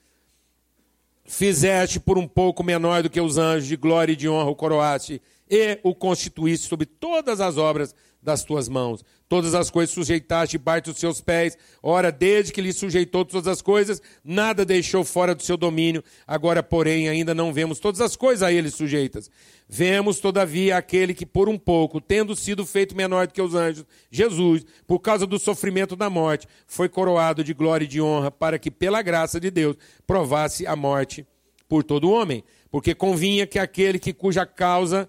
Fizeste 1.25 2.01
por 2.01 2.17
um 2.17 2.27
pouco 2.27 2.61
menor 2.61 3.01
do 3.01 3.09
que 3.09 3.21
os 3.21 3.37
anjos, 3.37 3.69
de 3.69 3.77
glória 3.77 4.11
e 4.11 4.17
de 4.17 4.27
honra 4.27 4.49
o 4.49 4.55
coroaste, 4.55 5.21
e 5.53 5.79
o 5.83 5.93
constituíste 5.93 6.67
sobre 6.67 6.87
todas 6.87 7.39
as 7.39 7.57
obras 7.57 7.93
das 8.19 8.43
tuas 8.43 8.67
mãos. 8.67 9.05
Todas 9.29 9.53
as 9.53 9.69
coisas 9.69 9.93
sujeitaste 9.93 10.57
debaixo 10.57 10.89
dos 10.89 10.99
seus 10.99 11.21
pés. 11.21 11.55
Ora, 11.81 12.11
desde 12.11 12.51
que 12.51 12.59
lhe 12.59 12.73
sujeitou 12.73 13.23
todas 13.23 13.47
as 13.47 13.61
coisas, 13.61 14.01
nada 14.23 14.65
deixou 14.65 15.03
fora 15.03 15.35
do 15.35 15.43
seu 15.43 15.55
domínio. 15.55 16.03
Agora, 16.25 16.63
porém, 16.63 17.07
ainda 17.07 17.35
não 17.35 17.53
vemos 17.53 17.79
todas 17.79 18.01
as 18.01 18.15
coisas 18.15 18.41
a 18.41 18.51
ele 18.51 18.71
sujeitas. 18.71 19.29
Vemos, 19.69 20.19
todavia, 20.19 20.75
aquele 20.75 21.13
que, 21.13 21.25
por 21.25 21.47
um 21.47 21.57
pouco, 21.57 22.01
tendo 22.01 22.35
sido 22.35 22.65
feito 22.65 22.95
menor 22.95 23.27
do 23.27 23.33
que 23.33 23.41
os 23.41 23.53
anjos, 23.53 23.85
Jesus, 24.09 24.65
por 24.87 24.97
causa 24.97 25.27
do 25.27 25.37
sofrimento 25.37 25.95
da 25.95 26.09
morte, 26.09 26.47
foi 26.65 26.89
coroado 26.89 27.43
de 27.43 27.53
glória 27.53 27.85
e 27.85 27.87
de 27.87 28.01
honra, 28.01 28.31
para 28.31 28.57
que, 28.57 28.71
pela 28.71 29.03
graça 29.03 29.39
de 29.39 29.51
Deus, 29.51 29.77
provasse 30.07 30.65
a 30.65 30.75
morte 30.75 31.27
por 31.69 31.83
todo 31.83 32.09
homem. 32.09 32.43
Porque 32.71 32.95
convinha 32.95 33.45
que 33.45 33.59
aquele 33.59 33.99
que 33.99 34.13
cuja 34.13 34.47
causa 34.47 35.07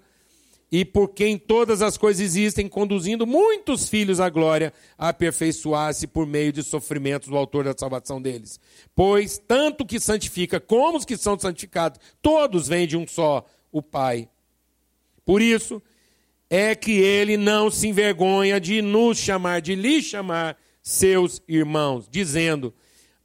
e 0.77 0.83
por 0.83 1.07
quem 1.07 1.37
todas 1.37 1.81
as 1.81 1.97
coisas 1.97 2.21
existem, 2.21 2.67
conduzindo 2.67 3.25
muitos 3.25 3.87
filhos 3.87 4.19
à 4.19 4.29
glória, 4.29 4.73
aperfeiçoasse 4.97 6.05
por 6.05 6.27
meio 6.27 6.51
de 6.51 6.61
sofrimentos 6.61 7.29
o 7.29 7.37
autor 7.37 7.63
da 7.63 7.73
salvação 7.73 8.21
deles. 8.21 8.59
Pois 8.93 9.37
tanto 9.37 9.85
que 9.85 10.01
santifica 10.01 10.59
como 10.59 10.97
os 10.97 11.05
que 11.05 11.15
são 11.15 11.39
santificados, 11.39 11.97
todos 12.21 12.67
vêm 12.67 12.85
de 12.85 12.97
um 12.97 13.07
só, 13.07 13.45
o 13.71 13.81
Pai. 13.81 14.27
Por 15.23 15.41
isso 15.41 15.81
é 16.49 16.75
que 16.75 16.91
ele 16.91 17.37
não 17.37 17.71
se 17.71 17.87
envergonha 17.87 18.59
de 18.59 18.81
nos 18.81 19.17
chamar, 19.17 19.61
de 19.61 19.75
lhe 19.75 20.03
chamar 20.03 20.57
seus 20.81 21.41
irmãos, 21.47 22.05
dizendo: 22.11 22.73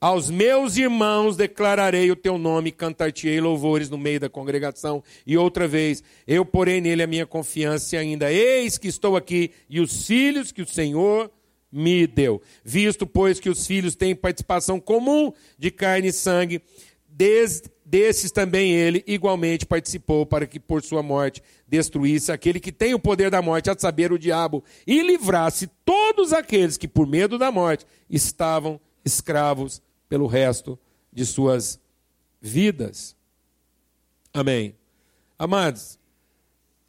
aos 0.01 0.31
meus 0.31 0.79
irmãos 0.79 1.37
declararei 1.37 2.11
o 2.11 2.17
teu 2.17 2.39
nome, 2.39 2.73
cantar-te-ei 2.73 3.39
louvores 3.39 3.91
no 3.91 3.99
meio 3.99 4.19
da 4.19 4.31
congregação. 4.31 5.05
E 5.27 5.37
outra 5.37 5.69
vez, 5.69 6.03
eu 6.27 6.45
porei 6.45 6.81
nele 6.81 7.03
a 7.03 7.07
minha 7.07 7.27
confiança 7.27 7.99
ainda, 7.99 8.33
eis 8.33 8.79
que 8.79 8.89
estou 8.89 9.15
aqui, 9.15 9.51
e 9.69 9.79
os 9.79 10.07
filhos 10.07 10.53
que 10.53 10.63
o 10.63 10.67
Senhor 10.67 11.31
me 11.71 12.07
deu. 12.07 12.41
Visto, 12.65 13.07
pois, 13.07 13.39
que 13.39 13.51
os 13.51 13.67
filhos 13.67 13.95
têm 13.95 14.17
participação 14.17 14.81
comum 14.81 15.33
de 15.59 15.71
carne 15.71 16.09
e 16.09 16.13
sangue, 16.13 16.63
des, 17.07 17.63
desses 17.85 18.31
também 18.31 18.73
ele 18.73 19.05
igualmente 19.07 19.67
participou, 19.67 20.25
para 20.25 20.47
que 20.47 20.59
por 20.59 20.83
sua 20.83 21.03
morte 21.03 21.43
destruísse 21.69 22.33
aquele 22.33 22.59
que 22.59 22.73
tem 22.73 22.95
o 22.95 22.99
poder 22.99 23.31
da 23.31 23.43
morte, 23.43 23.69
a 23.69 23.79
saber, 23.79 24.13
o 24.13 24.19
diabo, 24.19 24.65
e 24.87 25.03
livrasse 25.03 25.69
todos 25.85 26.33
aqueles 26.33 26.79
que, 26.79 26.89
por 26.89 27.07
medo 27.07 27.37
da 27.37 27.53
morte, 27.53 27.85
estavam 28.09 28.81
escravos 29.05 29.83
pelo 30.11 30.27
resto 30.27 30.79
de 31.11 31.25
suas 31.25 31.81
vidas. 32.43 33.17
Amém. 34.35 34.75
Amados, 35.39 35.99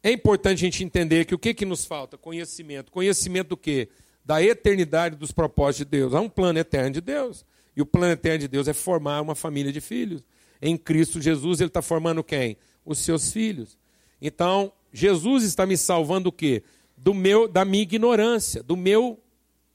é 0.02 0.10
importante 0.10 0.58
a 0.58 0.66
gente 0.66 0.82
entender 0.82 1.24
que 1.24 1.34
o 1.34 1.38
que, 1.38 1.54
que 1.54 1.64
nos 1.64 1.84
falta? 1.84 2.18
Conhecimento. 2.18 2.90
Conhecimento 2.90 3.50
do 3.50 3.56
quê? 3.56 3.88
Da 4.24 4.42
eternidade 4.42 5.16
dos 5.16 5.30
propósitos 5.30 5.78
de 5.78 5.84
Deus. 5.84 6.14
Há 6.14 6.20
um 6.20 6.28
plano 6.28 6.58
eterno 6.58 6.90
de 6.90 7.00
Deus. 7.00 7.46
E 7.76 7.80
o 7.80 7.86
plano 7.86 8.12
eterno 8.12 8.40
de 8.40 8.48
Deus 8.48 8.66
é 8.66 8.72
formar 8.72 9.22
uma 9.22 9.36
família 9.36 9.72
de 9.72 9.80
filhos. 9.80 10.24
Em 10.60 10.76
Cristo 10.76 11.20
Jesus, 11.20 11.60
Ele 11.60 11.68
está 11.68 11.80
formando 11.80 12.24
quem? 12.24 12.56
Os 12.84 12.98
seus 12.98 13.32
filhos. 13.32 13.78
Então, 14.20 14.72
Jesus 14.92 15.44
está 15.44 15.64
me 15.64 15.76
salvando 15.76 16.28
o 16.28 16.32
quê? 16.32 16.64
Do 16.96 17.14
meu, 17.14 17.46
da 17.46 17.64
minha 17.64 17.82
ignorância, 17.82 18.62
do 18.62 18.76
meu 18.76 19.18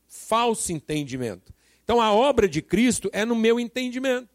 falso 0.07 0.71
entendimento. 0.71 1.53
Então, 1.87 2.01
a 2.01 2.11
obra 2.11 2.49
de 2.49 2.61
Cristo 2.61 3.09
é 3.13 3.23
no 3.23 3.33
meu 3.33 3.57
entendimento. 3.57 4.27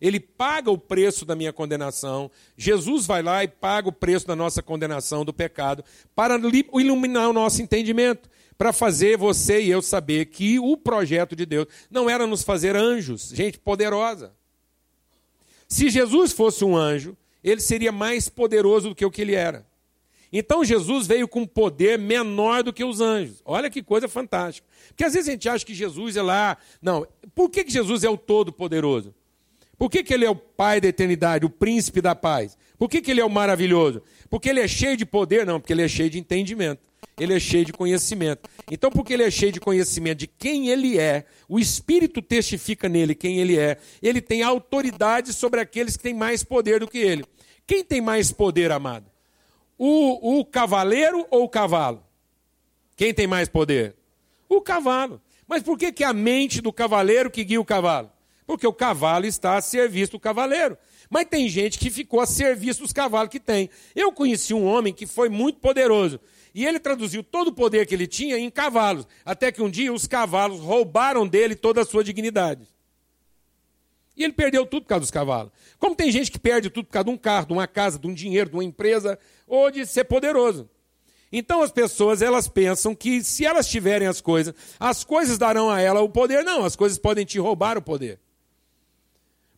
Ele 0.00 0.20
paga 0.20 0.70
o 0.70 0.78
preço 0.78 1.24
da 1.24 1.34
minha 1.34 1.52
condenação. 1.52 2.30
Jesus 2.56 3.06
vai 3.06 3.24
lá 3.24 3.42
e 3.42 3.48
paga 3.48 3.88
o 3.88 3.92
preço 3.92 4.24
da 4.24 4.36
nossa 4.36 4.62
condenação 4.62 5.24
do 5.24 5.32
pecado 5.32 5.84
para 6.14 6.38
iluminar 6.38 7.28
o 7.28 7.32
nosso 7.32 7.60
entendimento, 7.60 8.30
para 8.56 8.72
fazer 8.72 9.18
você 9.18 9.60
e 9.60 9.68
eu 9.68 9.82
saber 9.82 10.26
que 10.26 10.60
o 10.60 10.76
projeto 10.76 11.34
de 11.34 11.44
Deus 11.44 11.66
não 11.90 12.08
era 12.08 12.24
nos 12.24 12.44
fazer 12.44 12.76
anjos, 12.76 13.32
gente 13.34 13.58
poderosa. 13.58 14.32
Se 15.66 15.90
Jesus 15.90 16.30
fosse 16.30 16.64
um 16.64 16.76
anjo, 16.76 17.16
ele 17.42 17.60
seria 17.60 17.90
mais 17.90 18.28
poderoso 18.28 18.90
do 18.90 18.94
que 18.94 19.04
o 19.04 19.10
que 19.10 19.22
ele 19.22 19.34
era. 19.34 19.66
Então 20.32 20.64
Jesus 20.64 21.06
veio 21.06 21.28
com 21.28 21.46
poder 21.46 21.98
menor 21.98 22.62
do 22.62 22.72
que 22.72 22.82
os 22.82 23.00
anjos. 23.00 23.42
Olha 23.44 23.68
que 23.68 23.82
coisa 23.82 24.08
fantástica. 24.08 24.66
Porque 24.88 25.04
às 25.04 25.12
vezes 25.12 25.28
a 25.28 25.32
gente 25.32 25.48
acha 25.48 25.64
que 25.64 25.74
Jesus 25.74 26.16
é 26.16 26.22
lá. 26.22 26.56
Não, 26.80 27.06
por 27.34 27.50
que, 27.50 27.64
que 27.64 27.72
Jesus 27.72 28.02
é 28.02 28.08
o 28.08 28.16
Todo-Poderoso? 28.16 29.14
Por 29.76 29.90
que, 29.90 30.02
que 30.02 30.14
ele 30.14 30.24
é 30.24 30.30
o 30.30 30.36
Pai 30.36 30.80
da 30.80 30.88
eternidade, 30.88 31.44
o 31.44 31.50
príncipe 31.50 32.00
da 32.00 32.14
paz? 32.14 32.56
Por 32.78 32.88
que, 32.88 33.00
que 33.00 33.10
ele 33.10 33.20
é 33.20 33.24
o 33.24 33.30
maravilhoso? 33.30 34.02
Porque 34.30 34.48
ele 34.48 34.60
é 34.60 34.68
cheio 34.68 34.96
de 34.96 35.04
poder? 35.04 35.44
Não, 35.44 35.60
porque 35.60 35.72
ele 35.72 35.82
é 35.82 35.88
cheio 35.88 36.08
de 36.08 36.18
entendimento. 36.18 36.80
Ele 37.18 37.34
é 37.34 37.40
cheio 37.40 37.64
de 37.64 37.72
conhecimento. 37.72 38.48
Então, 38.70 38.90
porque 38.90 39.12
ele 39.12 39.22
é 39.22 39.30
cheio 39.30 39.52
de 39.52 39.60
conhecimento 39.60 40.18
de 40.18 40.26
quem 40.26 40.68
ele 40.68 40.98
é, 40.98 41.26
o 41.48 41.58
Espírito 41.58 42.22
testifica 42.22 42.88
nele 42.88 43.14
quem 43.14 43.38
ele 43.38 43.58
é, 43.58 43.76
ele 44.00 44.20
tem 44.20 44.42
autoridade 44.42 45.32
sobre 45.32 45.60
aqueles 45.60 45.96
que 45.96 46.02
têm 46.02 46.14
mais 46.14 46.42
poder 46.42 46.80
do 46.80 46.88
que 46.88 46.98
ele. 46.98 47.24
Quem 47.66 47.84
tem 47.84 48.00
mais 48.00 48.32
poder, 48.32 48.72
amado? 48.72 49.11
O, 49.84 50.38
o 50.38 50.44
cavaleiro 50.44 51.26
ou 51.28 51.42
o 51.42 51.48
cavalo? 51.48 52.04
Quem 52.94 53.12
tem 53.12 53.26
mais 53.26 53.48
poder? 53.48 53.96
O 54.48 54.60
cavalo. 54.60 55.20
Mas 55.44 55.64
por 55.64 55.76
que, 55.76 55.90
que 55.90 56.04
a 56.04 56.12
mente 56.12 56.60
do 56.60 56.72
cavaleiro 56.72 57.28
que 57.28 57.42
guia 57.42 57.60
o 57.60 57.64
cavalo? 57.64 58.08
Porque 58.46 58.64
o 58.64 58.72
cavalo 58.72 59.26
está 59.26 59.56
a 59.56 59.60
serviço 59.60 60.12
do 60.12 60.20
cavaleiro. 60.20 60.78
Mas 61.10 61.24
tem 61.24 61.48
gente 61.48 61.80
que 61.80 61.90
ficou 61.90 62.20
a 62.20 62.26
serviço 62.26 62.82
dos 62.82 62.92
cavalos 62.92 63.28
que 63.28 63.40
tem. 63.40 63.68
Eu 63.92 64.12
conheci 64.12 64.54
um 64.54 64.64
homem 64.64 64.94
que 64.94 65.04
foi 65.04 65.28
muito 65.28 65.58
poderoso. 65.58 66.20
E 66.54 66.64
ele 66.64 66.78
traduziu 66.78 67.24
todo 67.24 67.48
o 67.48 67.52
poder 67.52 67.84
que 67.84 67.96
ele 67.96 68.06
tinha 68.06 68.38
em 68.38 68.48
cavalos. 68.50 69.04
Até 69.24 69.50
que 69.50 69.62
um 69.62 69.68
dia 69.68 69.92
os 69.92 70.06
cavalos 70.06 70.60
roubaram 70.60 71.26
dele 71.26 71.56
toda 71.56 71.80
a 71.80 71.84
sua 71.84 72.04
dignidade. 72.04 72.68
E 74.16 74.24
ele 74.24 74.32
perdeu 74.32 74.66
tudo 74.66 74.82
por 74.82 74.88
causa 74.88 75.00
dos 75.00 75.10
cavalos. 75.10 75.52
Como 75.78 75.94
tem 75.94 76.10
gente 76.10 76.30
que 76.30 76.38
perde 76.38 76.70
tudo 76.70 76.86
por 76.86 76.92
causa 76.92 77.04
de 77.04 77.10
um 77.10 77.16
carro, 77.16 77.46
de 77.46 77.52
uma 77.52 77.66
casa, 77.66 77.98
de 77.98 78.06
um 78.06 78.14
dinheiro, 78.14 78.50
de 78.50 78.56
uma 78.56 78.64
empresa, 78.64 79.18
ou 79.46 79.70
de 79.70 79.86
ser 79.86 80.04
poderoso. 80.04 80.68
Então 81.32 81.62
as 81.62 81.72
pessoas 81.72 82.20
elas 82.20 82.46
pensam 82.46 82.94
que 82.94 83.24
se 83.24 83.46
elas 83.46 83.66
tiverem 83.66 84.06
as 84.06 84.20
coisas, 84.20 84.54
as 84.78 85.02
coisas 85.02 85.38
darão 85.38 85.70
a 85.70 85.80
ela 85.80 86.02
o 86.02 86.08
poder. 86.08 86.44
Não, 86.44 86.64
as 86.64 86.76
coisas 86.76 86.98
podem 86.98 87.24
te 87.24 87.38
roubar 87.38 87.78
o 87.78 87.82
poder. 87.82 88.20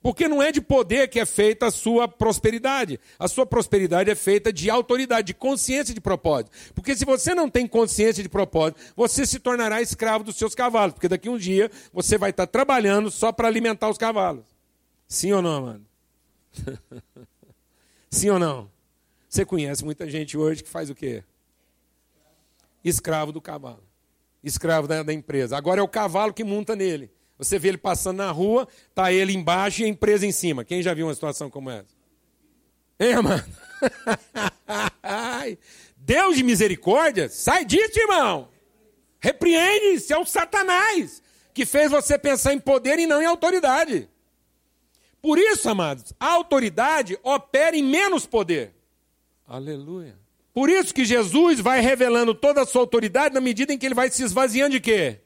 Porque 0.04 0.28
não 0.28 0.42
é 0.42 0.52
de 0.52 0.60
poder 0.60 1.08
que 1.08 1.18
é 1.18 1.24
feita 1.24 1.64
a 1.64 1.70
sua 1.70 2.06
prosperidade. 2.06 3.00
A 3.18 3.26
sua 3.26 3.46
prosperidade 3.46 4.10
é 4.10 4.14
feita 4.14 4.52
de 4.52 4.68
autoridade, 4.68 5.28
de 5.28 5.32
consciência 5.32 5.94
de 5.94 6.00
propósito. 6.00 6.50
Porque 6.74 6.94
se 6.94 7.06
você 7.06 7.34
não 7.34 7.48
tem 7.48 7.66
consciência 7.66 8.22
de 8.22 8.28
propósito, 8.28 8.78
você 8.94 9.24
se 9.24 9.38
tornará 9.38 9.80
escravo 9.80 10.22
dos 10.22 10.36
seus 10.36 10.54
cavalos. 10.54 10.92
Porque 10.92 11.08
daqui 11.08 11.30
um 11.30 11.38
dia 11.38 11.70
você 11.90 12.18
vai 12.18 12.28
estar 12.28 12.46
trabalhando 12.46 13.10
só 13.10 13.32
para 13.32 13.48
alimentar 13.48 13.88
os 13.88 13.96
cavalos. 13.96 14.44
Sim 15.08 15.32
ou 15.32 15.40
não, 15.40 15.62
mano? 15.62 15.86
Sim 18.10 18.28
ou 18.28 18.38
não? 18.38 18.70
Você 19.26 19.42
conhece 19.46 19.86
muita 19.86 20.06
gente 20.10 20.36
hoje 20.36 20.62
que 20.62 20.68
faz 20.68 20.90
o 20.90 20.94
quê? 20.94 21.24
Escravo 22.84 23.32
do 23.32 23.40
cavalo. 23.40 23.82
Escravo 24.42 24.86
da, 24.86 25.02
da 25.02 25.14
empresa. 25.14 25.56
Agora 25.56 25.80
é 25.80 25.82
o 25.82 25.88
cavalo 25.88 26.34
que 26.34 26.44
monta 26.44 26.76
nele. 26.76 27.10
Você 27.38 27.58
vê 27.58 27.68
ele 27.68 27.78
passando 27.78 28.18
na 28.18 28.30
rua, 28.30 28.68
tá 28.94 29.12
ele 29.12 29.32
embaixo 29.32 29.82
e 29.82 29.84
a 29.84 29.88
empresa 29.88 30.26
em 30.26 30.32
cima. 30.32 30.64
Quem 30.64 30.82
já 30.82 30.94
viu 30.94 31.06
uma 31.06 31.14
situação 31.14 31.50
como 31.50 31.70
essa? 31.70 31.94
Hein, 32.98 33.22
mano? 33.22 33.44
Deus 35.96 36.36
de 36.36 36.42
misericórdia, 36.42 37.28
sai 37.28 37.64
disso, 37.64 37.98
irmão. 37.98 38.48
Repreende, 39.20 40.00
se 40.00 40.12
é 40.12 40.18
o 40.18 40.24
Satanás 40.24 41.22
que 41.54 41.64
fez 41.64 41.90
você 41.90 42.18
pensar 42.18 42.52
em 42.52 42.58
poder 42.58 42.98
e 42.98 43.06
não 43.06 43.22
em 43.22 43.26
autoridade. 43.26 44.08
Por 45.22 45.38
isso, 45.38 45.70
amados, 45.70 46.12
a 46.18 46.32
autoridade 46.32 47.16
opera 47.22 47.76
em 47.76 47.82
menos 47.82 48.26
poder. 48.26 48.74
Aleluia. 49.46 50.18
Por 50.52 50.68
isso 50.68 50.92
que 50.92 51.04
Jesus 51.04 51.60
vai 51.60 51.80
revelando 51.80 52.34
toda 52.34 52.60
a 52.60 52.66
sua 52.66 52.82
autoridade 52.82 53.34
na 53.34 53.40
medida 53.40 53.72
em 53.72 53.78
que 53.78 53.86
ele 53.86 53.94
vai 53.94 54.10
se 54.10 54.22
esvaziando 54.22 54.72
de 54.72 54.80
quê? 54.80 55.20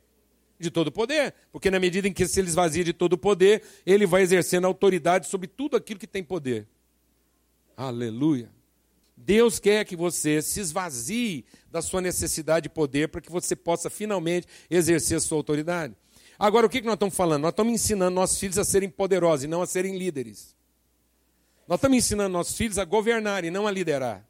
De 0.59 0.71
todo 0.71 0.91
poder. 0.91 1.35
Porque 1.53 1.71
na 1.71 1.79
medida 1.79 2.09
em 2.09 2.13
que 2.13 2.27
se 2.27 2.41
ele 2.41 2.49
esvazia 2.49 2.85
de 2.85 2.93
todo 2.93 3.17
poder, 3.17 3.63
ele 3.87 4.07
vai 4.07 4.23
exercendo 4.23 4.67
autoridade 4.67 5.29
sobre 5.29 5.47
tudo 5.47 5.77
aquilo 5.77 6.01
que 6.01 6.07
tem 6.07 6.23
poder. 6.23 6.67
Aleluia. 7.77 8.51
Deus 9.17 9.59
quer 9.59 9.85
que 9.85 9.97
você 9.97 10.41
se 10.41 10.61
esvazie 10.61 11.45
da 11.71 11.83
sua 11.83 12.01
necessidade 12.01 12.65
de 12.65 12.69
poder 12.69 13.09
para 13.09 13.21
que 13.21 13.31
você 13.31 13.57
possa 13.57 13.91
finalmente 13.91 14.47
exercer 14.71 15.17
a 15.17 15.21
sua 15.21 15.39
autoridade. 15.39 15.95
Agora, 16.39 16.67
o 16.67 16.69
que 16.69 16.81
nós 16.83 16.95
estamos 16.95 17.17
falando? 17.17 17.43
Nós 17.43 17.51
estamos 17.51 17.73
ensinando 17.73 18.15
nossos 18.15 18.39
filhos 18.39 18.59
a 18.59 18.65
serem 18.65 18.89
poderosos 18.89 19.45
e 19.45 19.49
não 19.49 19.61
a 19.61 19.67
serem 19.67 19.99
líderes. 19.99 20.57
Nós 21.67 21.79
estamos 21.79 21.99
ensinando 21.99 22.31
nossos 22.31 22.57
filhos 22.57 22.79
a 22.79 22.85
governar 22.85 23.45
e 23.45 23.51
não 23.51 23.67
a 23.67 23.71
liderar. 23.71 24.28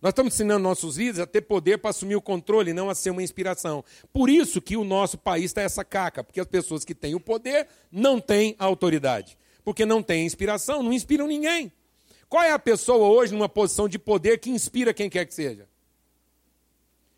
Nós 0.00 0.10
estamos 0.10 0.34
ensinando 0.34 0.62
nossos 0.62 0.98
líderes 0.98 1.20
a 1.20 1.26
ter 1.26 1.40
poder 1.42 1.78
para 1.78 1.90
assumir 1.90 2.16
o 2.16 2.20
controle, 2.20 2.72
não 2.74 2.90
a 2.90 2.94
ser 2.94 3.10
uma 3.10 3.22
inspiração. 3.22 3.82
Por 4.12 4.28
isso 4.28 4.60
que 4.60 4.76
o 4.76 4.84
nosso 4.84 5.16
país 5.16 5.46
está 5.46 5.62
essa 5.62 5.84
caca, 5.84 6.22
porque 6.22 6.40
as 6.40 6.46
pessoas 6.46 6.84
que 6.84 6.94
têm 6.94 7.14
o 7.14 7.20
poder 7.20 7.66
não 7.90 8.20
têm 8.20 8.54
a 8.58 8.64
autoridade. 8.66 9.38
Porque 9.64 9.86
não 9.86 10.02
têm 10.02 10.26
inspiração, 10.26 10.82
não 10.82 10.92
inspiram 10.92 11.26
ninguém. 11.26 11.72
Qual 12.28 12.42
é 12.42 12.52
a 12.52 12.58
pessoa 12.58 13.08
hoje 13.08 13.32
numa 13.32 13.48
posição 13.48 13.88
de 13.88 13.98
poder 13.98 14.38
que 14.38 14.50
inspira 14.50 14.92
quem 14.92 15.08
quer 15.08 15.24
que 15.24 15.34
seja? 15.34 15.66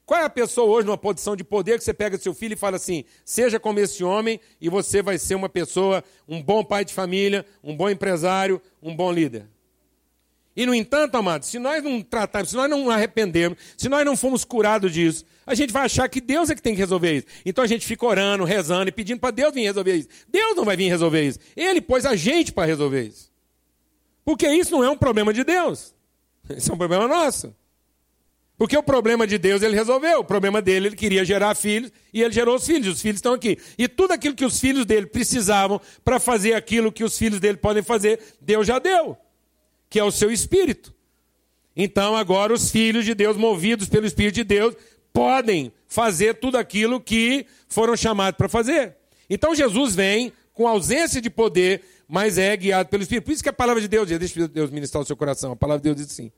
Qual 0.06 0.18
é 0.18 0.24
a 0.24 0.30
pessoa 0.30 0.66
hoje 0.66 0.86
numa 0.86 0.96
posição 0.96 1.36
de 1.36 1.44
poder 1.44 1.78
que 1.78 1.84
você 1.84 1.92
pega 1.92 2.16
seu 2.16 2.32
filho 2.32 2.54
e 2.54 2.56
fala 2.56 2.76
assim: 2.76 3.04
seja 3.24 3.60
como 3.60 3.78
esse 3.80 4.02
homem 4.02 4.40
e 4.58 4.70
você 4.70 5.02
vai 5.02 5.18
ser 5.18 5.34
uma 5.34 5.48
pessoa, 5.50 6.02
um 6.26 6.42
bom 6.42 6.64
pai 6.64 6.84
de 6.84 6.94
família, 6.94 7.44
um 7.62 7.76
bom 7.76 7.90
empresário, 7.90 8.62
um 8.82 8.96
bom 8.96 9.12
líder? 9.12 9.46
E, 10.58 10.66
no 10.66 10.74
entanto, 10.74 11.14
amados, 11.14 11.46
se 11.46 11.56
nós 11.56 11.84
não 11.84 12.02
tratarmos, 12.02 12.50
se 12.50 12.56
nós 12.56 12.68
não 12.68 12.90
arrependermos, 12.90 13.56
se 13.76 13.88
nós 13.88 14.04
não 14.04 14.16
formos 14.16 14.44
curados 14.44 14.92
disso, 14.92 15.24
a 15.46 15.54
gente 15.54 15.72
vai 15.72 15.84
achar 15.84 16.08
que 16.08 16.20
Deus 16.20 16.50
é 16.50 16.54
que 16.56 16.60
tem 16.60 16.74
que 16.74 16.80
resolver 16.80 17.18
isso. 17.18 17.26
Então 17.46 17.62
a 17.62 17.66
gente 17.68 17.86
fica 17.86 18.04
orando, 18.04 18.42
rezando 18.42 18.88
e 18.88 18.92
pedindo 18.92 19.20
para 19.20 19.30
Deus 19.30 19.54
vir 19.54 19.62
resolver 19.62 19.94
isso. 19.94 20.08
Deus 20.26 20.56
não 20.56 20.64
vai 20.64 20.76
vir 20.76 20.88
resolver 20.88 21.22
isso. 21.22 21.38
Ele 21.54 21.80
pôs 21.80 22.04
a 22.04 22.16
gente 22.16 22.50
para 22.50 22.66
resolver 22.66 23.04
isso. 23.04 23.30
Porque 24.24 24.48
isso 24.48 24.72
não 24.72 24.82
é 24.82 24.90
um 24.90 24.96
problema 24.96 25.32
de 25.32 25.44
Deus. 25.44 25.94
Isso 26.56 26.72
é 26.72 26.74
um 26.74 26.78
problema 26.78 27.06
nosso. 27.06 27.54
Porque 28.56 28.76
o 28.76 28.82
problema 28.82 29.26
de 29.26 29.38
Deus 29.38 29.62
ele 29.62 29.76
resolveu. 29.76 30.20
O 30.20 30.24
problema 30.24 30.60
dele, 30.60 30.88
ele 30.88 30.96
queria 30.96 31.24
gerar 31.24 31.54
filhos 31.54 31.92
e 32.12 32.20
ele 32.20 32.32
gerou 32.32 32.56
os 32.56 32.66
filhos. 32.66 32.96
Os 32.96 33.00
filhos 33.00 33.18
estão 33.18 33.34
aqui. 33.34 33.58
E 33.78 33.86
tudo 33.86 34.12
aquilo 34.12 34.34
que 34.34 34.44
os 34.44 34.58
filhos 34.58 34.84
dele 34.84 35.06
precisavam 35.06 35.80
para 36.02 36.18
fazer 36.18 36.54
aquilo 36.54 36.90
que 36.90 37.04
os 37.04 37.16
filhos 37.16 37.38
dele 37.38 37.58
podem 37.58 37.82
fazer, 37.82 38.18
Deus 38.40 38.66
já 38.66 38.80
deu 38.80 39.16
que 39.88 39.98
é 39.98 40.04
o 40.04 40.10
seu 40.10 40.30
espírito. 40.30 40.94
Então, 41.80 42.16
agora, 42.16 42.52
os 42.52 42.70
filhos 42.70 43.04
de 43.04 43.14
Deus, 43.14 43.36
movidos 43.36 43.88
pelo 43.88 44.04
Espírito 44.04 44.34
de 44.34 44.44
Deus, 44.44 44.74
podem 45.12 45.72
fazer 45.86 46.34
tudo 46.34 46.58
aquilo 46.58 47.00
que 47.00 47.46
foram 47.68 47.96
chamados 47.96 48.36
para 48.36 48.48
fazer. 48.48 48.96
Então, 49.30 49.54
Jesus 49.54 49.94
vem 49.94 50.32
com 50.52 50.66
ausência 50.66 51.20
de 51.20 51.30
poder, 51.30 51.82
mas 52.08 52.36
é 52.36 52.56
guiado 52.56 52.88
pelo 52.88 53.04
Espírito. 53.04 53.26
Por 53.26 53.32
isso 53.32 53.42
que 53.44 53.48
a 53.48 53.52
palavra 53.52 53.80
de 53.80 53.86
Deus, 53.86 54.08
deixa 54.08 54.48
Deus 54.48 54.70
ministrar 54.70 55.02
o 55.02 55.06
seu 55.06 55.16
coração, 55.16 55.52
a 55.52 55.56
palavra 55.56 55.80
de 55.80 55.84
Deus 55.84 55.96
diz 55.96 56.12
assim. 56.12 56.32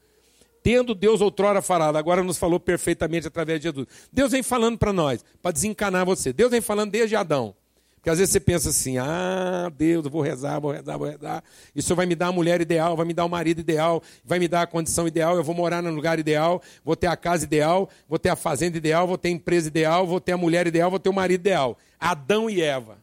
Tendo 0.62 0.94
Deus 0.94 1.22
outrora 1.22 1.62
falado, 1.62 1.96
agora 1.96 2.22
nos 2.22 2.36
falou 2.36 2.60
perfeitamente 2.60 3.26
através 3.26 3.60
de 3.60 3.68
Jesus. 3.68 3.86
Deus 4.12 4.32
vem 4.32 4.42
falando 4.42 4.76
para 4.76 4.92
nós, 4.92 5.24
para 5.40 5.52
desencanar 5.52 6.04
você. 6.04 6.34
Deus 6.34 6.50
vem 6.50 6.60
falando 6.60 6.90
desde 6.90 7.16
Adão, 7.16 7.54
Porque 8.00 8.08
às 8.08 8.18
vezes 8.18 8.32
você 8.32 8.40
pensa 8.40 8.70
assim: 8.70 8.96
ah, 8.96 9.70
Deus, 9.76 10.06
eu 10.06 10.10
vou 10.10 10.22
rezar, 10.22 10.58
vou 10.58 10.72
rezar, 10.72 10.96
vou 10.96 11.06
rezar. 11.06 11.44
Isso 11.76 11.94
vai 11.94 12.06
me 12.06 12.14
dar 12.14 12.28
a 12.28 12.32
mulher 12.32 12.58
ideal, 12.58 12.96
vai 12.96 13.04
me 13.04 13.12
dar 13.12 13.26
o 13.26 13.28
marido 13.28 13.60
ideal, 13.60 14.02
vai 14.24 14.38
me 14.38 14.48
dar 14.48 14.62
a 14.62 14.66
condição 14.66 15.06
ideal, 15.06 15.36
eu 15.36 15.44
vou 15.44 15.54
morar 15.54 15.82
no 15.82 15.90
lugar 15.90 16.18
ideal, 16.18 16.62
vou 16.82 16.96
ter 16.96 17.08
a 17.08 17.16
casa 17.16 17.44
ideal, 17.44 17.90
vou 18.08 18.18
ter 18.18 18.30
a 18.30 18.36
fazenda 18.36 18.78
ideal, 18.78 19.06
vou 19.06 19.18
ter 19.18 19.28
a 19.28 19.32
empresa 19.32 19.68
ideal, 19.68 20.06
vou 20.06 20.18
ter 20.18 20.32
a 20.32 20.36
mulher 20.38 20.66
ideal, 20.66 20.88
vou 20.88 20.98
ter 20.98 21.10
o 21.10 21.12
marido 21.12 21.40
ideal. 21.40 21.76
Adão 21.98 22.48
e 22.48 22.62
Eva. 22.62 22.96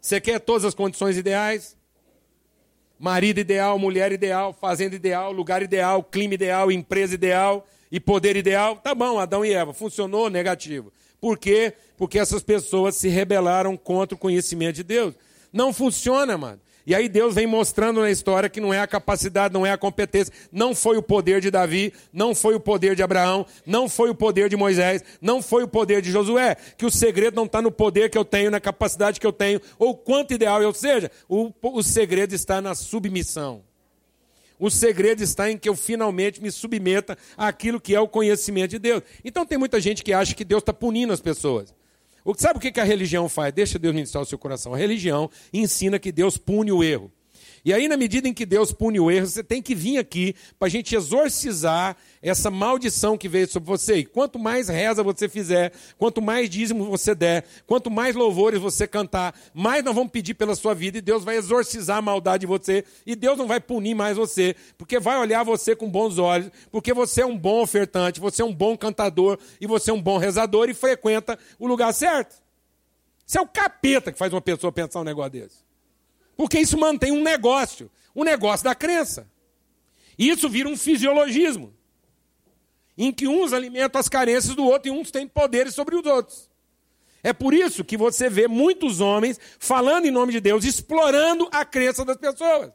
Você 0.00 0.18
quer 0.18 0.40
todas 0.40 0.64
as 0.64 0.74
condições 0.74 1.18
ideais? 1.18 1.76
Marido 2.98 3.38
ideal, 3.38 3.78
mulher 3.78 4.12
ideal, 4.12 4.56
fazenda 4.58 4.96
ideal, 4.96 5.30
lugar 5.30 5.62
ideal, 5.62 6.02
clima 6.02 6.32
ideal, 6.32 6.72
empresa 6.72 7.14
ideal 7.14 7.66
e 7.92 8.00
poder 8.00 8.34
ideal. 8.34 8.76
Tá 8.76 8.94
bom, 8.94 9.18
Adão 9.18 9.44
e 9.44 9.52
Eva. 9.52 9.74
Funcionou? 9.74 10.30
Negativo. 10.30 10.90
Por 11.26 11.36
quê? 11.36 11.72
Porque 11.96 12.20
essas 12.20 12.40
pessoas 12.40 12.94
se 12.94 13.08
rebelaram 13.08 13.76
contra 13.76 14.14
o 14.14 14.18
conhecimento 14.18 14.76
de 14.76 14.84
Deus. 14.84 15.12
Não 15.52 15.72
funciona, 15.72 16.38
mano. 16.38 16.60
E 16.86 16.94
aí 16.94 17.08
Deus 17.08 17.34
vem 17.34 17.48
mostrando 17.48 18.00
na 18.00 18.12
história 18.12 18.48
que 18.48 18.60
não 18.60 18.72
é 18.72 18.78
a 18.78 18.86
capacidade, 18.86 19.52
não 19.52 19.66
é 19.66 19.72
a 19.72 19.76
competência, 19.76 20.32
não 20.52 20.72
foi 20.72 20.96
o 20.96 21.02
poder 21.02 21.40
de 21.40 21.50
Davi, 21.50 21.92
não 22.12 22.32
foi 22.32 22.54
o 22.54 22.60
poder 22.60 22.94
de 22.94 23.02
Abraão, 23.02 23.44
não 23.66 23.88
foi 23.88 24.08
o 24.08 24.14
poder 24.14 24.48
de 24.48 24.56
Moisés, 24.56 25.02
não 25.20 25.42
foi 25.42 25.64
o 25.64 25.68
poder 25.68 26.00
de 26.00 26.12
Josué, 26.12 26.56
que 26.78 26.86
o 26.86 26.92
segredo 26.92 27.34
não 27.34 27.46
está 27.46 27.60
no 27.60 27.72
poder 27.72 28.08
que 28.08 28.16
eu 28.16 28.24
tenho, 28.24 28.52
na 28.52 28.60
capacidade 28.60 29.18
que 29.18 29.26
eu 29.26 29.32
tenho, 29.32 29.60
ou 29.80 29.96
quanto 29.96 30.32
ideal 30.32 30.62
eu 30.62 30.72
seja, 30.72 31.10
o, 31.28 31.52
o 31.60 31.82
segredo 31.82 32.36
está 32.36 32.60
na 32.60 32.72
submissão. 32.72 33.64
O 34.58 34.70
segredo 34.70 35.22
está 35.22 35.50
em 35.50 35.58
que 35.58 35.68
eu 35.68 35.76
finalmente 35.76 36.42
me 36.42 36.50
submeta 36.50 37.16
àquilo 37.36 37.80
que 37.80 37.94
é 37.94 38.00
o 38.00 38.08
conhecimento 38.08 38.70
de 38.70 38.78
Deus. 38.78 39.02
Então 39.24 39.44
tem 39.44 39.58
muita 39.58 39.80
gente 39.80 40.02
que 40.02 40.12
acha 40.12 40.34
que 40.34 40.44
Deus 40.44 40.62
está 40.62 40.72
punindo 40.72 41.12
as 41.12 41.20
pessoas. 41.20 41.74
Sabe 42.38 42.58
o 42.58 42.60
que 42.60 42.80
a 42.80 42.84
religião 42.84 43.28
faz? 43.28 43.52
Deixa 43.52 43.78
Deus 43.78 43.94
ministrar 43.94 44.22
o 44.22 44.26
seu 44.26 44.38
coração. 44.38 44.74
A 44.74 44.76
religião 44.76 45.30
ensina 45.52 45.98
que 45.98 46.10
Deus 46.10 46.36
pune 46.36 46.72
o 46.72 46.82
erro. 46.82 47.12
E 47.66 47.74
aí, 47.74 47.88
na 47.88 47.96
medida 47.96 48.28
em 48.28 48.32
que 48.32 48.46
Deus 48.46 48.70
pune 48.70 49.00
o 49.00 49.10
erro, 49.10 49.26
você 49.26 49.42
tem 49.42 49.60
que 49.60 49.74
vir 49.74 49.98
aqui 49.98 50.36
para 50.56 50.66
a 50.66 50.70
gente 50.70 50.94
exorcizar 50.94 51.96
essa 52.22 52.48
maldição 52.48 53.18
que 53.18 53.28
veio 53.28 53.48
sobre 53.48 53.66
você. 53.66 53.96
E 53.96 54.04
quanto 54.04 54.38
mais 54.38 54.68
reza 54.68 55.02
você 55.02 55.28
fizer, 55.28 55.72
quanto 55.98 56.22
mais 56.22 56.48
dízimo 56.48 56.84
você 56.84 57.12
der, 57.12 57.44
quanto 57.66 57.90
mais 57.90 58.14
louvores 58.14 58.60
você 58.60 58.86
cantar, 58.86 59.34
mais 59.52 59.82
nós 59.82 59.96
vamos 59.96 60.12
pedir 60.12 60.34
pela 60.34 60.54
sua 60.54 60.74
vida 60.74 60.98
e 60.98 61.00
Deus 61.00 61.24
vai 61.24 61.38
exorcizar 61.38 61.96
a 61.96 62.02
maldade 62.02 62.42
de 62.42 62.46
você. 62.46 62.84
E 63.04 63.16
Deus 63.16 63.36
não 63.36 63.48
vai 63.48 63.58
punir 63.58 63.96
mais 63.96 64.16
você, 64.16 64.54
porque 64.78 65.00
vai 65.00 65.18
olhar 65.18 65.42
você 65.42 65.74
com 65.74 65.90
bons 65.90 66.18
olhos, 66.18 66.48
porque 66.70 66.94
você 66.94 67.22
é 67.22 67.26
um 67.26 67.36
bom 67.36 67.62
ofertante, 67.62 68.20
você 68.20 68.42
é 68.42 68.44
um 68.44 68.54
bom 68.54 68.76
cantador 68.76 69.40
e 69.60 69.66
você 69.66 69.90
é 69.90 69.92
um 69.92 70.00
bom 70.00 70.18
rezador 70.18 70.70
e 70.70 70.74
frequenta 70.74 71.36
o 71.58 71.66
lugar 71.66 71.92
certo. 71.92 72.36
Isso 73.26 73.36
é 73.36 73.40
o 73.40 73.48
capeta 73.48 74.12
que 74.12 74.18
faz 74.20 74.32
uma 74.32 74.40
pessoa 74.40 74.70
pensar 74.70 75.00
um 75.00 75.04
negócio 75.04 75.32
desse. 75.32 75.65
Porque 76.36 76.58
isso 76.58 76.76
mantém 76.78 77.12
um 77.12 77.22
negócio, 77.22 77.90
o 78.14 78.20
um 78.20 78.24
negócio 78.24 78.64
da 78.64 78.74
crença. 78.74 79.28
E 80.18 80.28
isso 80.28 80.48
vira 80.48 80.68
um 80.68 80.76
fisiologismo, 80.76 81.74
em 82.96 83.12
que 83.12 83.26
uns 83.26 83.52
alimentam 83.52 84.00
as 84.00 84.08
carências 84.08 84.54
do 84.54 84.64
outro 84.64 84.88
e 84.88 84.90
uns 84.90 85.10
têm 85.10 85.26
poderes 85.26 85.74
sobre 85.74 85.96
os 85.96 86.04
outros. 86.04 86.48
É 87.22 87.32
por 87.32 87.52
isso 87.52 87.84
que 87.84 87.96
você 87.96 88.30
vê 88.30 88.46
muitos 88.46 89.00
homens 89.00 89.40
falando 89.58 90.06
em 90.06 90.10
nome 90.10 90.32
de 90.32 90.40
Deus, 90.40 90.64
explorando 90.64 91.48
a 91.50 91.64
crença 91.64 92.04
das 92.04 92.16
pessoas. 92.16 92.70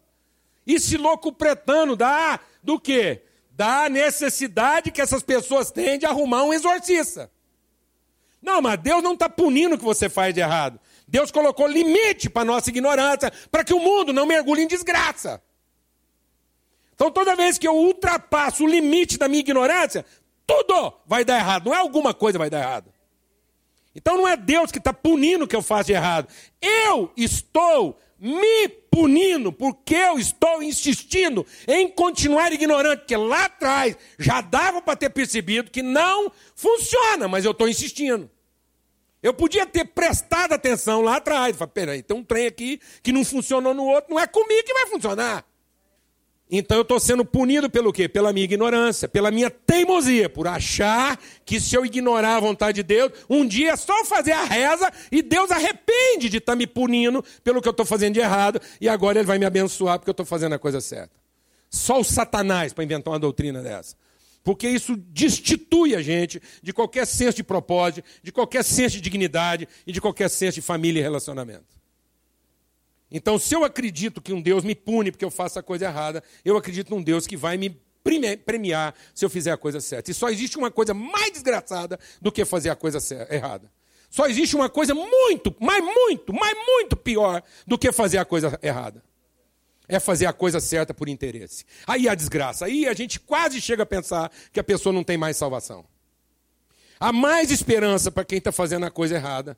E 0.66 0.80
se 0.80 0.98
locupretando 0.98 1.96
da, 1.96 2.40
do 2.62 2.80
quê? 2.80 3.22
Da 3.52 3.90
necessidade 3.90 4.92
que 4.92 5.02
essas 5.02 5.24
pessoas 5.24 5.72
têm 5.72 5.98
de 5.98 6.06
arrumar 6.06 6.44
um 6.44 6.54
exorcista. 6.54 7.32
Não, 8.42 8.62
mas 8.62 8.80
Deus 8.80 9.04
não 9.04 9.14
está 9.14 9.30
punindo 9.30 9.76
o 9.76 9.78
que 9.78 9.84
você 9.84 10.10
faz 10.10 10.34
de 10.34 10.40
errado. 10.40 10.80
Deus 11.08 11.30
colocou 11.30 11.68
limite 11.68 12.30
para 12.30 12.42
a 12.42 12.46
nossa 12.46 12.70
ignorância, 12.70 13.32
para 13.52 13.64
que 13.64 13.74
o 13.74 13.80
mundo 13.80 14.12
não 14.12 14.26
mergulhe 14.26 14.64
em 14.64 14.68
desgraça. 14.68 15.42
Então, 16.94 17.12
toda 17.12 17.36
vez 17.36 17.58
que 17.58 17.68
eu 17.68 17.76
ultrapasso 17.76 18.64
o 18.64 18.68
limite 18.68 19.18
da 19.18 19.28
minha 19.28 19.42
ignorância, 19.42 20.06
tudo 20.48 20.94
vai 21.06 21.26
dar 21.26 21.38
errado. 21.38 21.66
Não 21.66 21.76
é 21.76 21.78
alguma 21.78 22.14
coisa 22.14 22.38
vai 22.38 22.50
dar 22.50 22.60
errado. 22.60 22.92
Então, 23.94 24.18
não 24.18 24.28
é 24.28 24.38
Deus 24.38 24.72
que 24.72 24.78
está 24.78 24.94
punindo 24.94 25.46
o 25.46 25.48
que 25.48 25.56
eu 25.56 25.62
faço 25.62 25.88
de 25.88 25.94
errado. 25.94 26.28
Eu 26.62 27.12
estou 27.18 28.00
me 28.22 28.70
punindo 28.92 29.52
porque 29.52 29.96
eu 29.96 30.20
estou 30.20 30.62
insistindo 30.62 31.44
em 31.68 31.90
continuar 31.90 32.54
ignorante, 32.54 33.00
porque 33.00 33.18
lá 33.18 33.46
atrás 33.46 33.98
já 34.20 34.42
dava 34.42 34.80
para 34.80 34.96
ter 34.96 35.10
percebido 35.10 35.72
que 35.72 35.82
não 35.82 36.32
funciona, 36.56 37.28
mas 37.28 37.44
eu 37.44 37.52
estou 37.52 37.68
insistindo. 37.68 38.30
Eu 39.24 39.34
podia 39.34 39.66
ter 39.66 39.86
prestado 39.86 40.54
atenção 40.54 41.02
lá 41.02 41.18
atrás. 41.18 41.56
Falei, 41.56 41.72
peraí, 41.74 42.04
tem 42.04 42.16
um 42.16 42.24
trem 42.24 42.46
aqui 42.46 42.80
que 43.02 43.12
não 43.12 43.26
funcionou 43.26 43.74
no 43.74 43.86
outro, 43.86 44.14
não 44.14 44.20
é 44.20 44.28
comigo 44.28 44.64
que 44.64 44.74
vai 44.74 44.86
funcionar. 44.86 45.44
Então 46.54 46.78
eu 46.78 46.82
estou 46.82 47.00
sendo 47.00 47.24
punido 47.24 47.70
pelo 47.70 47.94
quê? 47.94 48.10
Pela 48.10 48.34
minha 48.34 48.44
ignorância, 48.44 49.08
pela 49.08 49.32
minha 49.32 49.50
teimosia, 49.50 50.28
por 50.28 50.48
achar 50.48 51.18
que 51.46 51.62
se 51.62 51.74
eu 51.76 51.86
ignorar 51.86 52.36
a 52.36 52.40
vontade 52.42 52.76
de 52.76 52.84
Deus, 52.84 53.14
um 53.30 53.48
dia 53.48 53.72
é 53.72 53.76
só 53.78 54.04
fazer 54.04 54.34
a 54.34 54.44
reza 54.44 54.92
e 55.10 55.22
Deus 55.22 55.50
arrepende 55.50 56.28
de 56.28 56.38
estar 56.38 56.52
tá 56.52 56.56
me 56.58 56.68
punindo 56.68 57.24
pelo 57.42 57.62
que 57.62 57.68
eu 57.70 57.72
estou 57.72 57.86
fazendo 57.86 58.16
de 58.16 58.20
errado 58.20 58.60
e 58.82 58.90
agora 58.90 59.20
Ele 59.20 59.28
vai 59.28 59.40
me 59.40 59.46
abençoar 59.46 59.98
porque 59.98 60.10
eu 60.10 60.14
estou 60.14 60.26
fazendo 60.26 60.54
a 60.54 60.60
coisa 60.60 60.82
certa. 60.82 61.16
Só 61.70 62.02
o 62.02 62.04
Satanás 62.04 62.74
para 62.74 62.84
inventar 62.84 63.14
uma 63.14 63.20
doutrina 63.20 63.62
dessa 63.62 63.96
porque 64.44 64.68
isso 64.68 64.98
destitui 64.98 65.96
a 65.96 66.02
gente 66.02 66.42
de 66.62 66.74
qualquer 66.74 67.06
senso 67.06 67.38
de 67.38 67.44
propósito, 67.44 68.04
de 68.24 68.32
qualquer 68.32 68.64
senso 68.64 68.96
de 68.96 69.02
dignidade 69.02 69.68
e 69.86 69.92
de 69.92 70.02
qualquer 70.02 70.30
senso 70.30 70.56
de 70.56 70.62
família 70.62 71.00
e 71.00 71.04
relacionamento. 71.04 71.81
Então, 73.12 73.38
se 73.38 73.54
eu 73.54 73.64
acredito 73.64 74.22
que 74.22 74.32
um 74.32 74.42
Deus 74.42 74.64
me 74.64 74.74
pune 74.74 75.12
porque 75.12 75.26
eu 75.26 75.32
faço 75.32 75.60
a 75.60 75.64
coisa 75.64 75.86
errada, 75.86 76.24
eu 76.46 76.56
acredito 76.56 76.90
num 76.90 77.02
Deus 77.02 77.28
que 77.28 77.36
vai 77.36 77.58
me 77.58 77.78
premiar 78.46 78.96
se 79.14 79.26
eu 79.26 79.30
fizer 79.30 79.52
a 79.52 79.58
coisa 79.58 79.82
certa. 79.82 80.10
E 80.10 80.14
só 80.14 80.30
existe 80.30 80.58
uma 80.58 80.72
coisa 80.72 80.94
mais 80.94 81.32
desgraçada 81.32 82.00
do 82.22 82.32
que 82.32 82.46
fazer 82.46 82.70
a 82.70 82.76
coisa 82.76 83.00
errada. 83.30 83.70
Só 84.10 84.28
existe 84.28 84.56
uma 84.56 84.70
coisa 84.70 84.94
muito, 84.96 85.56
mas 85.60 85.84
muito, 85.84 86.34
mas 86.34 86.54
muito 86.66 86.98
pior 86.98 87.44
do 87.68 87.78
que 87.78 87.92
fazer 87.92 88.18
a 88.18 88.26
coisa 88.26 88.58
errada 88.62 89.04
é 89.88 90.00
fazer 90.00 90.26
a 90.26 90.32
coisa 90.32 90.62
certa 90.62 90.94
por 90.94 91.10
interesse. 91.10 91.66
Aí 91.86 92.08
a 92.08 92.16
desgraça, 92.16 92.66
aí 92.66 92.88
a 92.88 92.94
gente 92.94 93.20
quase 93.20 93.60
chega 93.60 93.84
a 93.84 93.86
pensar 93.86 94.32
que 94.52 94.60
a 94.60 94.64
pessoa 94.64 94.94
não 94.94 95.04
tem 95.04 95.18
mais 95.18 95.36
salvação. 95.36 95.86
Há 96.98 97.12
mais 97.12 97.52
esperança 97.52 98.10
para 98.10 98.24
quem 98.24 98.38
está 98.38 98.54
fazendo 98.54 98.86
a 98.86 98.92
coisa 98.92 99.16
errada 99.16 99.58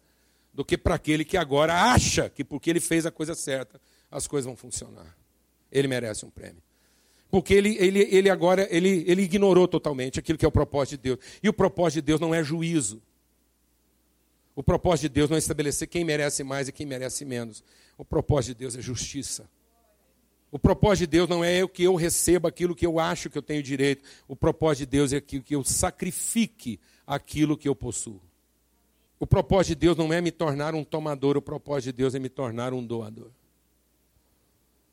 do 0.53 0.63
que 0.63 0.77
para 0.77 0.95
aquele 0.95 1.25
que 1.25 1.35
agora 1.35 1.73
acha 1.91 2.29
que 2.29 2.43
porque 2.43 2.69
ele 2.69 2.79
fez 2.79 3.05
a 3.05 3.11
coisa 3.11 3.33
certa, 3.33 3.81
as 4.11 4.27
coisas 4.27 4.45
vão 4.45 4.55
funcionar. 4.55 5.17
Ele 5.71 5.87
merece 5.87 6.25
um 6.25 6.29
prêmio. 6.29 6.61
Porque 7.31 7.53
ele, 7.53 7.75
ele, 7.79 8.07
ele 8.11 8.29
agora 8.29 8.67
ele, 8.69 9.03
ele 9.07 9.23
ignorou 9.23 9.67
totalmente 9.67 10.19
aquilo 10.19 10.37
que 10.37 10.45
é 10.45 10.47
o 10.47 10.51
propósito 10.51 11.01
de 11.01 11.09
Deus. 11.09 11.19
E 11.41 11.49
o 11.49 11.53
propósito 11.53 11.95
de 11.95 12.01
Deus 12.03 12.21
não 12.21 12.33
é 12.33 12.43
juízo. 12.43 13.01
O 14.55 14.61
propósito 14.61 15.03
de 15.03 15.09
Deus 15.09 15.29
não 15.31 15.35
é 15.35 15.39
estabelecer 15.39 15.87
quem 15.87 16.05
merece 16.05 16.43
mais 16.43 16.67
e 16.67 16.71
quem 16.71 16.85
merece 16.85 17.25
menos. 17.25 17.63
O 17.97 18.05
propósito 18.05 18.55
de 18.55 18.59
Deus 18.59 18.75
é 18.75 18.81
justiça. 18.81 19.49
O 20.51 20.59
propósito 20.59 21.07
de 21.09 21.17
Deus 21.17 21.27
não 21.27 21.43
é 21.43 21.67
que 21.67 21.81
eu 21.81 21.95
receba 21.95 22.49
aquilo 22.49 22.75
que 22.75 22.85
eu 22.85 22.99
acho 22.99 23.31
que 23.31 23.37
eu 23.39 23.41
tenho 23.41 23.63
direito. 23.63 24.03
O 24.27 24.35
propósito 24.35 24.81
de 24.81 24.85
Deus 24.85 25.11
é 25.11 25.19
que 25.19 25.43
eu 25.49 25.63
sacrifique 25.63 26.79
aquilo 27.07 27.57
que 27.57 27.67
eu 27.67 27.75
possuo. 27.75 28.21
O 29.23 29.25
propósito 29.25 29.69
de 29.69 29.75
Deus 29.75 29.95
não 29.95 30.11
é 30.11 30.19
me 30.19 30.31
tornar 30.31 30.75
um 30.75 30.83
tomador, 30.83 31.37
o 31.37 31.41
propósito 31.41 31.93
de 31.93 31.93
Deus 31.93 32.13
é 32.13 32.19
me 32.19 32.27
tornar 32.27 32.73
um 32.73 32.85
doador. 32.85 33.31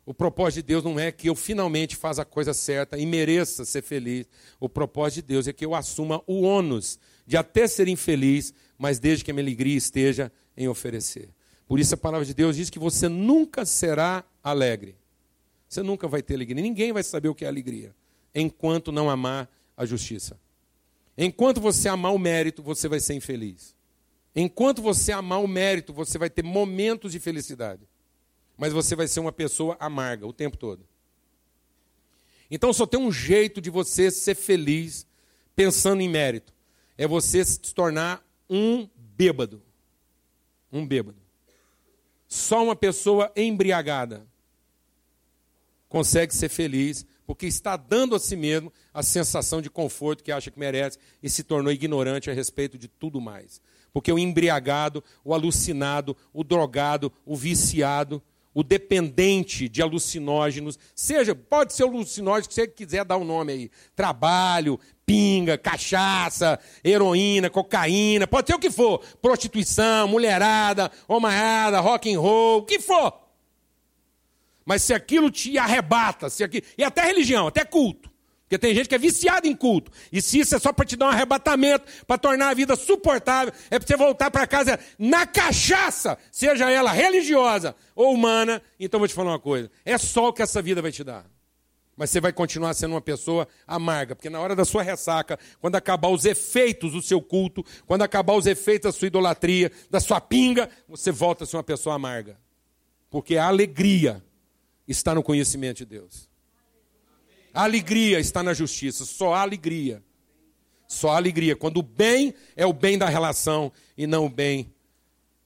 O 0.07 0.15
propósito 0.15 0.63
de 0.63 0.69
Deus 0.69 0.85
não 0.85 1.01
é 1.01 1.11
que 1.11 1.29
eu 1.29 1.35
finalmente 1.35 1.97
faça 1.97 2.23
a 2.23 2.25
coisa 2.25 2.55
certa 2.55 2.97
e 2.97 3.05
mereça 3.05 3.65
ser 3.65 3.83
feliz. 3.83 4.29
O 4.61 4.69
propósito 4.69 5.17
de 5.17 5.23
Deus 5.35 5.49
é 5.49 5.53
que 5.53 5.67
eu 5.67 5.75
assuma 5.75 6.23
o 6.29 6.43
ônus 6.43 6.97
de 7.27 7.37
até 7.37 7.67
ser 7.67 7.89
infeliz, 7.89 8.55
mas 8.79 9.01
desde 9.01 9.25
que 9.25 9.33
a 9.33 9.35
minha 9.35 9.43
alegria 9.43 9.77
esteja 9.77 10.31
em 10.57 10.69
oferecer. 10.69 11.31
Por 11.67 11.81
isso 11.81 11.95
a 11.95 11.99
palavra 11.99 12.25
de 12.25 12.33
Deus 12.33 12.55
diz 12.55 12.71
que 12.71 12.79
você 12.79 13.09
nunca 13.09 13.67
será 13.67 14.25
alegre 14.45 14.97
você 15.69 15.83
nunca 15.83 16.07
vai 16.07 16.23
ter 16.23 16.35
alegria. 16.35 16.63
Ninguém 16.63 16.93
vai 16.93 17.03
saber 17.03 17.29
o 17.29 17.35
que 17.35 17.45
é 17.45 17.49
alegria 17.49 17.95
enquanto 18.33 18.93
não 18.93 19.11
amar 19.11 19.49
a 19.77 19.85
justiça. 19.85 20.39
Enquanto 21.19 21.61
você 21.61 21.89
amar 21.89 22.13
o 22.13 22.19
mérito, 22.19 22.63
você 22.63 22.89
vai 22.89 23.01
ser 23.01 23.15
infeliz. 23.15 23.75
Enquanto 24.35 24.81
você 24.81 25.13
amar 25.13 25.43
o 25.43 25.49
mérito, 25.49 25.93
você 25.93 26.19
vai 26.19 26.31
ter 26.31 26.45
momentos 26.45 27.13
de 27.13 27.19
felicidade. 27.19 27.89
Mas 28.57 28.73
você 28.73 28.95
vai 28.95 29.09
ser 29.09 29.21
uma 29.21 29.33
pessoa 29.33 29.77
amarga 29.81 30.27
o 30.27 30.33
tempo 30.33 30.57
todo. 30.57 30.87
Então 32.51 32.73
só 32.73 32.87
tem 32.87 33.01
um 33.01 33.13
jeito 33.13 33.61
de 33.61 33.71
você 33.71 34.11
ser 34.11 34.35
feliz 34.35 35.07
pensando 35.55 36.01
em 36.01 36.09
mérito. 36.09 36.53
É 36.99 37.07
você 37.07 37.45
se 37.45 37.59
tornar 37.73 38.25
um 38.49 38.89
bêbado. 38.97 39.63
Um 40.73 40.87
bêbado. 40.87 41.19
Só 42.29 42.63
uma 42.63 42.77
pessoa 42.77 43.33
embriagada 43.35 44.27
consegue 45.89 46.35
ser 46.35 46.49
feliz, 46.49 47.05
porque 47.27 47.47
está 47.47 47.77
dando 47.77 48.15
a 48.15 48.21
si 48.21 48.37
mesmo 48.37 48.73
a 48.95 49.03
sensação 49.03 49.61
de 49.61 49.69
conforto 49.69 50.23
que 50.23 50.31
acha 50.31 50.51
que 50.51 50.59
merece 50.59 50.99
e 51.23 51.29
se 51.29 51.43
tornou 51.43 51.73
ignorante 51.73 52.31
a 52.31 52.33
respeito 52.33 52.79
de 52.79 52.87
tudo 52.87 53.21
mais. 53.21 53.61
Porque 53.93 54.13
o 54.13 54.19
embriagado, 54.19 55.03
o 55.25 55.35
alucinado, 55.35 56.17
o 56.33 56.45
drogado, 56.45 57.13
o 57.25 57.37
viciado, 57.37 58.23
o 58.53 58.63
dependente 58.63 59.69
de 59.69 59.81
alucinógenos, 59.81 60.79
seja, 60.95 61.35
pode 61.35 61.73
ser 61.73 61.85
o 61.85 61.89
alucinógeno 61.89 62.49
que 62.49 62.55
você 62.55 62.67
quiser 62.67 63.05
dar 63.05 63.17
o 63.17 63.21
um 63.21 63.25
nome 63.25 63.53
aí, 63.53 63.71
trabalho, 63.95 64.79
pinga, 65.07 65.57
cachaça, 65.57 66.59
heroína, 66.85 67.49
cocaína, 67.49 68.27
pode 68.27 68.49
ser 68.49 68.55
o 68.55 68.59
que 68.59 68.71
for, 68.71 69.01
prostituição, 69.23 70.09
mulherada, 70.09 70.91
homaiada, 71.07 71.81
rock 71.81 72.13
and 72.13 72.21
roll, 72.21 72.59
o 72.59 72.65
que 72.65 72.81
for. 72.81 73.13
Mas 74.65 74.83
se 74.83 74.93
aquilo 74.93 75.31
te 75.31 75.57
arrebata, 75.57 76.29
se 76.29 76.45
aquilo, 76.45 76.67
e 76.77 76.85
até 76.85 77.03
religião, 77.03 77.47
até 77.47 77.65
culto, 77.65 78.10
porque 78.51 78.59
tem 78.59 78.75
gente 78.75 78.89
que 78.89 78.97
é 78.97 78.99
viciada 78.99 79.47
em 79.47 79.55
culto. 79.55 79.93
E 80.11 80.21
se 80.21 80.41
isso 80.41 80.57
é 80.57 80.59
só 80.59 80.73
para 80.73 80.85
te 80.85 80.97
dar 80.97 81.07
um 81.07 81.11
arrebatamento, 81.11 81.85
para 82.05 82.19
tornar 82.19 82.49
a 82.49 82.55
vida 82.55 82.75
suportável, 82.75 83.55
é 83.71 83.79
para 83.79 83.87
você 83.87 83.97
voltar 83.97 84.29
para 84.29 84.45
casa 84.45 84.77
na 84.99 85.25
cachaça, 85.25 86.19
seja 86.33 86.69
ela 86.69 86.91
religiosa 86.91 87.77
ou 87.95 88.13
humana. 88.13 88.61
Então 88.81 88.99
vou 88.99 89.07
te 89.07 89.15
falar 89.15 89.31
uma 89.31 89.39
coisa: 89.39 89.71
é 89.85 89.97
só 89.97 90.31
o 90.31 90.33
que 90.33 90.43
essa 90.43 90.61
vida 90.61 90.83
vai 90.83 90.91
te 90.91 91.05
dar. 91.05 91.31
Mas 91.97 92.11
você 92.11 92.21
vai 92.21 92.33
continuar 92.33 92.75
sendo 92.75 92.95
uma 92.95 93.01
pessoa 93.01 93.47
amarga, 93.69 94.17
porque 94.17 94.29
na 94.29 94.41
hora 94.41 94.57
da 94.57 94.65
sua 94.65 94.83
ressaca, 94.83 95.39
quando 95.61 95.77
acabar 95.77 96.09
os 96.09 96.25
efeitos 96.25 96.91
do 96.91 97.01
seu 97.01 97.23
culto, 97.23 97.65
quando 97.87 98.03
acabar 98.03 98.33
os 98.33 98.47
efeitos 98.47 98.93
da 98.93 98.99
sua 98.99 99.07
idolatria, 99.07 99.71
da 99.89 100.01
sua 100.01 100.21
pinga, 100.21 100.69
você 100.89 101.13
volta 101.13 101.45
a 101.45 101.47
ser 101.47 101.57
uma 101.57 101.63
pessoa 101.63 101.95
amarga. 101.95 102.37
Porque 103.09 103.37
a 103.37 103.47
alegria 103.47 104.25
está 104.89 105.15
no 105.15 105.23
conhecimento 105.23 105.77
de 105.79 105.85
Deus. 105.85 106.30
A 107.53 107.65
alegria 107.65 108.21
está 108.21 108.43
na 108.43 108.55
justiça, 108.55 109.05
só 109.05 109.35
há 109.35 109.41
alegria. 109.41 110.03
Só 110.87 111.11
há 111.11 111.17
alegria. 111.17 111.55
Quando 111.55 111.79
o 111.79 111.83
bem 111.83 112.35
é 112.57 112.67
o 112.67 112.73
bem 112.73 112.99
da 112.99 113.09
relação 113.09 113.73
e 113.97 114.07
não 114.07 114.27
o 114.27 114.29
bem 114.29 114.75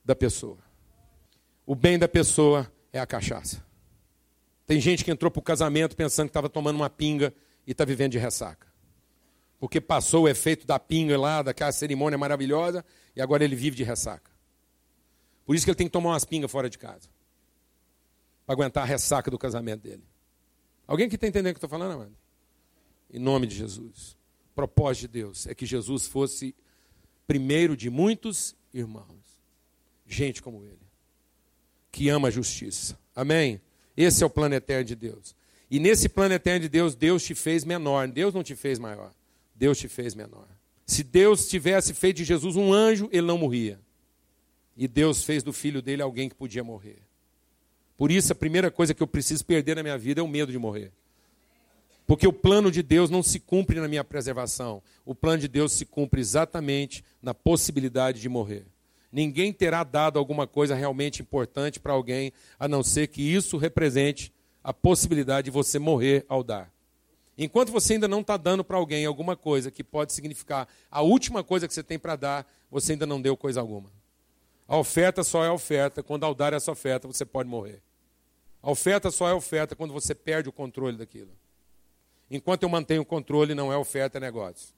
da 0.04 0.14
pessoa. 0.14 0.58
O 1.66 1.74
bem 1.74 1.98
da 1.98 2.08
pessoa 2.08 2.70
é 2.92 3.00
a 3.00 3.06
cachaça. 3.06 3.64
Tem 4.66 4.80
gente 4.80 5.04
que 5.04 5.10
entrou 5.10 5.30
para 5.30 5.40
o 5.40 5.42
casamento 5.42 5.96
pensando 5.96 6.26
que 6.26 6.30
estava 6.30 6.48
tomando 6.48 6.76
uma 6.76 6.88
pinga 6.88 7.34
e 7.66 7.72
está 7.72 7.84
vivendo 7.84 8.12
de 8.12 8.18
ressaca. 8.18 8.66
Porque 9.58 9.80
passou 9.80 10.24
o 10.24 10.28
efeito 10.28 10.66
da 10.66 10.78
pinga 10.78 11.18
lá, 11.18 11.42
daquela 11.42 11.72
cerimônia 11.72 12.18
maravilhosa, 12.18 12.84
e 13.14 13.20
agora 13.20 13.44
ele 13.44 13.56
vive 13.56 13.76
de 13.76 13.84
ressaca. 13.84 14.30
Por 15.44 15.54
isso 15.54 15.64
que 15.64 15.70
ele 15.70 15.76
tem 15.76 15.86
que 15.86 15.92
tomar 15.92 16.10
umas 16.10 16.24
pingas 16.24 16.50
fora 16.50 16.68
de 16.68 16.78
casa. 16.78 17.08
Para 18.46 18.54
aguentar 18.54 18.82
a 18.82 18.86
ressaca 18.86 19.30
do 19.30 19.38
casamento 19.38 19.82
dele. 19.82 20.04
Alguém 20.86 21.08
que 21.08 21.14
está 21.14 21.26
entendendo 21.26 21.52
o 21.52 21.58
que 21.58 21.64
eu 21.64 21.66
estou 21.66 21.70
falando, 21.70 21.92
amado? 21.92 22.12
Em 23.12 23.18
nome 23.18 23.46
de 23.46 23.56
Jesus. 23.56 24.16
O 24.52 24.54
propósito 24.54 25.02
de 25.02 25.08
Deus 25.08 25.46
é 25.46 25.54
que 25.54 25.66
Jesus 25.66 26.06
fosse 26.06 26.54
primeiro 27.26 27.76
de 27.76 27.90
muitos 27.90 28.54
irmãos. 28.72 29.24
Gente 30.06 30.42
como 30.42 30.64
ele. 30.64 30.78
Que 31.90 32.08
ama 32.08 32.28
a 32.28 32.30
justiça. 32.30 32.98
Amém? 33.14 33.60
Esse 33.96 34.22
é 34.22 34.26
o 34.26 34.30
plano 34.30 34.54
eterno 34.54 34.84
de 34.84 34.94
Deus. 34.94 35.34
E 35.70 35.78
nesse 35.78 36.08
plano 36.08 36.34
eterno 36.34 36.60
de 36.60 36.68
Deus, 36.68 36.94
Deus 36.94 37.24
te 37.24 37.34
fez 37.34 37.64
menor. 37.64 38.08
Deus 38.08 38.34
não 38.34 38.42
te 38.42 38.54
fez 38.54 38.78
maior. 38.78 39.12
Deus 39.54 39.78
te 39.78 39.88
fez 39.88 40.14
menor. 40.14 40.46
Se 40.86 41.02
Deus 41.02 41.48
tivesse 41.48 41.94
feito 41.94 42.18
de 42.18 42.24
Jesus 42.24 42.56
um 42.56 42.72
anjo, 42.72 43.08
ele 43.10 43.26
não 43.26 43.38
morria. 43.38 43.80
E 44.76 44.86
Deus 44.86 45.22
fez 45.22 45.42
do 45.42 45.52
filho 45.52 45.80
dele 45.80 46.02
alguém 46.02 46.28
que 46.28 46.34
podia 46.34 46.62
morrer. 46.62 46.98
Por 47.96 48.10
isso, 48.10 48.32
a 48.32 48.36
primeira 48.36 48.70
coisa 48.70 48.92
que 48.92 49.02
eu 49.02 49.06
preciso 49.06 49.44
perder 49.44 49.76
na 49.76 49.82
minha 49.82 49.98
vida 49.98 50.20
é 50.20 50.24
o 50.24 50.28
medo 50.28 50.50
de 50.50 50.58
morrer. 50.58 50.92
Porque 52.06 52.26
o 52.26 52.32
plano 52.32 52.70
de 52.70 52.82
Deus 52.82 53.08
não 53.08 53.22
se 53.22 53.40
cumpre 53.40 53.80
na 53.80 53.88
minha 53.88 54.04
preservação. 54.04 54.82
O 55.06 55.14
plano 55.14 55.38
de 55.38 55.48
Deus 55.48 55.72
se 55.72 55.86
cumpre 55.86 56.20
exatamente 56.20 57.04
na 57.22 57.32
possibilidade 57.32 58.20
de 58.20 58.28
morrer. 58.28 58.66
Ninguém 59.10 59.52
terá 59.52 59.84
dado 59.84 60.18
alguma 60.18 60.46
coisa 60.46 60.74
realmente 60.74 61.22
importante 61.22 61.78
para 61.78 61.92
alguém, 61.92 62.32
a 62.58 62.66
não 62.66 62.82
ser 62.82 63.06
que 63.06 63.22
isso 63.22 63.56
represente 63.56 64.32
a 64.62 64.72
possibilidade 64.72 65.46
de 65.46 65.50
você 65.50 65.78
morrer 65.78 66.24
ao 66.28 66.42
dar. 66.42 66.72
Enquanto 67.38 67.72
você 67.72 67.94
ainda 67.94 68.08
não 68.08 68.20
está 68.20 68.36
dando 68.36 68.64
para 68.64 68.76
alguém 68.76 69.06
alguma 69.06 69.36
coisa 69.36 69.70
que 69.70 69.82
pode 69.82 70.12
significar 70.12 70.68
a 70.90 71.00
última 71.00 71.42
coisa 71.42 71.66
que 71.66 71.74
você 71.74 71.82
tem 71.82 71.98
para 71.98 72.16
dar, 72.16 72.46
você 72.70 72.92
ainda 72.92 73.06
não 73.06 73.20
deu 73.20 73.36
coisa 73.36 73.60
alguma. 73.60 73.90
A 74.66 74.76
oferta 74.78 75.22
só 75.22 75.44
é 75.44 75.50
oferta 75.50 76.02
quando 76.02 76.24
ao 76.24 76.34
dar 76.34 76.52
essa 76.52 76.72
oferta 76.72 77.06
você 77.06 77.24
pode 77.24 77.48
morrer. 77.48 77.82
A 78.62 78.70
oferta 78.70 79.10
só 79.10 79.28
é 79.28 79.34
oferta 79.34 79.76
quando 79.76 79.92
você 79.92 80.14
perde 80.14 80.48
o 80.48 80.52
controle 80.52 80.96
daquilo. 80.96 81.30
Enquanto 82.30 82.62
eu 82.62 82.68
mantenho 82.68 83.02
o 83.02 83.04
controle, 83.04 83.54
não 83.54 83.70
é 83.70 83.76
oferta, 83.76 84.16
é 84.16 84.20
negócio. 84.20 84.74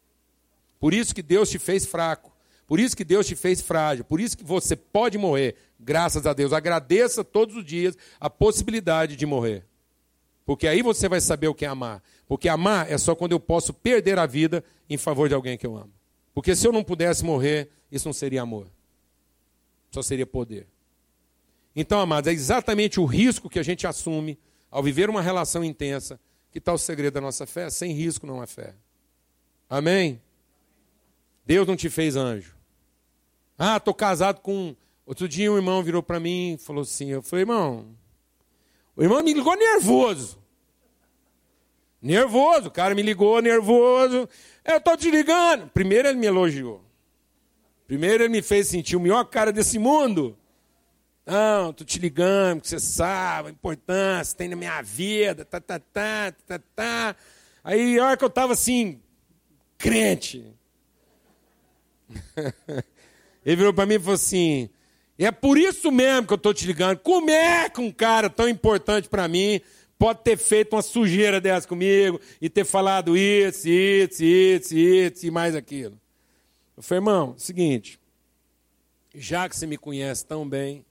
Por 0.80 0.92
isso 0.92 1.14
que 1.14 1.22
Deus 1.22 1.48
te 1.48 1.58
fez 1.58 1.86
fraco. 1.86 2.32
Por 2.66 2.80
isso 2.80 2.96
que 2.96 3.04
Deus 3.04 3.28
te 3.28 3.36
fez 3.36 3.60
frágil. 3.60 4.04
Por 4.04 4.20
isso 4.20 4.36
que 4.36 4.42
você 4.42 4.74
pode 4.74 5.16
morrer. 5.16 5.54
Graças 5.78 6.26
a 6.26 6.32
Deus. 6.32 6.52
Agradeça 6.52 7.22
todos 7.22 7.54
os 7.54 7.64
dias 7.64 7.96
a 8.18 8.28
possibilidade 8.28 9.14
de 9.14 9.24
morrer. 9.24 9.64
Porque 10.44 10.66
aí 10.66 10.82
você 10.82 11.08
vai 11.08 11.20
saber 11.20 11.46
o 11.46 11.54
que 11.54 11.64
é 11.64 11.68
amar. 11.68 12.02
Porque 12.26 12.48
amar 12.48 12.90
é 12.90 12.98
só 12.98 13.14
quando 13.14 13.32
eu 13.32 13.40
posso 13.40 13.72
perder 13.72 14.18
a 14.18 14.26
vida 14.26 14.64
em 14.90 14.96
favor 14.96 15.28
de 15.28 15.34
alguém 15.34 15.56
que 15.56 15.66
eu 15.66 15.76
amo. 15.76 15.92
Porque 16.34 16.56
se 16.56 16.66
eu 16.66 16.72
não 16.72 16.82
pudesse 16.82 17.24
morrer, 17.24 17.70
isso 17.90 18.08
não 18.08 18.12
seria 18.12 18.42
amor 18.42 18.75
só 19.90 20.02
seria 20.02 20.26
poder. 20.26 20.66
Então, 21.74 22.00
amados, 22.00 22.28
é 22.28 22.32
exatamente 22.32 22.98
o 22.98 23.04
risco 23.04 23.50
que 23.50 23.58
a 23.58 23.62
gente 23.62 23.86
assume 23.86 24.38
ao 24.70 24.82
viver 24.82 25.10
uma 25.10 25.20
relação 25.20 25.62
intensa 25.62 26.18
que 26.50 26.58
está 26.58 26.72
o 26.72 26.78
segredo 26.78 27.14
da 27.14 27.20
nossa 27.20 27.46
fé. 27.46 27.68
Sem 27.68 27.92
risco 27.92 28.26
não 28.26 28.40
há 28.40 28.46
fé. 28.46 28.74
Amém? 29.68 30.20
Deus 31.44 31.66
não 31.66 31.76
te 31.76 31.90
fez 31.90 32.16
anjo. 32.16 32.56
Ah, 33.58 33.76
estou 33.76 33.92
casado 33.92 34.40
com. 34.40 34.74
Outro 35.04 35.28
dia 35.28 35.52
um 35.52 35.56
irmão 35.56 35.82
virou 35.82 36.02
para 36.02 36.18
mim 36.18 36.54
e 36.54 36.58
falou 36.58 36.82
assim: 36.82 37.10
Eu 37.10 37.22
falei, 37.22 37.42
irmão, 37.42 37.86
o 38.96 39.02
irmão 39.02 39.22
me 39.22 39.34
ligou 39.34 39.54
nervoso. 39.54 40.38
Nervoso, 42.00 42.68
o 42.68 42.70
cara 42.70 42.94
me 42.94 43.02
ligou 43.02 43.40
nervoso. 43.42 44.28
Eu 44.64 44.78
estou 44.78 44.96
te 44.96 45.10
ligando. 45.10 45.68
Primeiro 45.68 46.08
ele 46.08 46.18
me 46.18 46.26
elogiou. 46.26 46.85
Primeiro 47.86 48.24
ele 48.24 48.32
me 48.32 48.42
fez 48.42 48.68
sentir 48.68 48.96
o 48.96 49.00
melhor 49.00 49.24
cara 49.24 49.52
desse 49.52 49.78
mundo. 49.78 50.36
Não, 51.24 51.72
tô 51.72 51.84
te 51.84 51.98
ligando, 51.98 52.60
que 52.60 52.68
você 52.68 52.78
sabe 52.78 53.48
a 53.48 53.50
importância 53.50 54.36
tem 54.36 54.48
na 54.48 54.56
minha 54.56 54.80
vida, 54.80 55.44
tá, 55.44 55.60
tá, 55.60 55.78
tá, 55.80 56.32
tá, 56.46 56.60
tá. 56.74 57.16
Aí, 57.64 57.98
a 57.98 58.06
hora 58.06 58.16
que 58.16 58.22
eu 58.22 58.28
estava 58.28 58.52
assim, 58.52 59.00
crente. 59.76 60.44
ele 63.44 63.56
virou 63.56 63.74
para 63.74 63.86
mim 63.86 63.94
e 63.94 63.98
falou 63.98 64.14
assim: 64.14 64.70
é 65.18 65.30
por 65.30 65.58
isso 65.58 65.90
mesmo 65.90 66.26
que 66.26 66.32
eu 66.32 66.36
estou 66.36 66.54
te 66.54 66.66
ligando. 66.66 66.98
Como 66.98 67.30
é 67.30 67.68
que 67.68 67.80
um 67.80 67.90
cara 67.90 68.30
tão 68.30 68.48
importante 68.48 69.08
para 69.08 69.26
mim 69.26 69.60
pode 69.98 70.20
ter 70.22 70.36
feito 70.36 70.74
uma 70.74 70.82
sujeira 70.82 71.40
dessa 71.40 71.66
comigo 71.66 72.20
e 72.40 72.48
ter 72.48 72.64
falado 72.64 73.16
isso, 73.16 73.68
isso, 73.68 74.22
isso, 74.22 74.76
isso 74.76 75.26
e 75.26 75.30
mais 75.30 75.56
aquilo? 75.56 75.98
Eu 76.76 76.82
falei, 76.82 76.98
irmão, 76.98 77.34
seguinte, 77.38 77.98
já 79.14 79.48
que 79.48 79.56
você 79.56 79.66
me 79.66 79.78
conhece 79.78 80.26
tão 80.26 80.46
bem, 80.48 80.84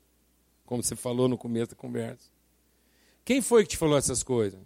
como 0.65 0.81
você 0.81 0.95
falou 0.95 1.27
no 1.27 1.37
começo 1.37 1.71
da 1.71 1.75
conversa, 1.75 2.29
quem 3.23 3.41
foi 3.41 3.63
que 3.63 3.69
te 3.69 3.77
falou 3.77 3.97
essas 3.97 4.23
coisas? 4.23 4.59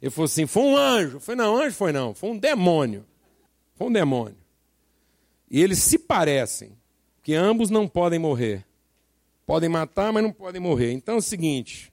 Ele 0.00 0.10
falou 0.10 0.26
assim, 0.26 0.46
foi 0.46 0.62
um 0.62 0.76
anjo. 0.76 1.16
Eu 1.16 1.20
falei, 1.20 1.38
não, 1.44 1.56
anjo 1.56 1.76
foi 1.76 1.92
não, 1.92 2.14
foi 2.14 2.30
um 2.30 2.38
demônio. 2.38 3.04
Foi 3.74 3.86
um 3.86 3.92
demônio. 3.92 4.38
E 5.50 5.60
eles 5.60 5.78
se 5.78 5.98
parecem, 5.98 6.76
que 7.22 7.34
ambos 7.34 7.70
não 7.70 7.86
podem 7.88 8.18
morrer. 8.18 8.64
Podem 9.46 9.68
matar, 9.68 10.12
mas 10.12 10.22
não 10.22 10.32
podem 10.32 10.60
morrer. 10.60 10.92
Então 10.92 11.16
é 11.16 11.18
o 11.18 11.22
seguinte, 11.22 11.92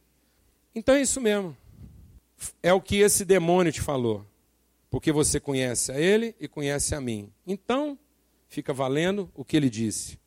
então 0.73 0.95
é 0.95 1.01
isso 1.01 1.19
mesmo. 1.19 1.55
É 2.63 2.71
o 2.71 2.81
que 2.81 2.97
esse 2.97 3.25
demônio 3.25 3.71
te 3.71 3.81
falou. 3.81 4.25
Porque 4.89 5.11
você 5.11 5.39
conhece 5.39 5.91
a 5.91 5.99
ele 5.99 6.35
e 6.39 6.47
conhece 6.47 6.95
a 6.95 7.01
mim. 7.01 7.31
Então, 7.45 7.97
fica 8.49 8.73
valendo 8.73 9.31
o 9.33 9.45
que 9.45 9.55
ele 9.55 9.69
disse. 9.69 10.19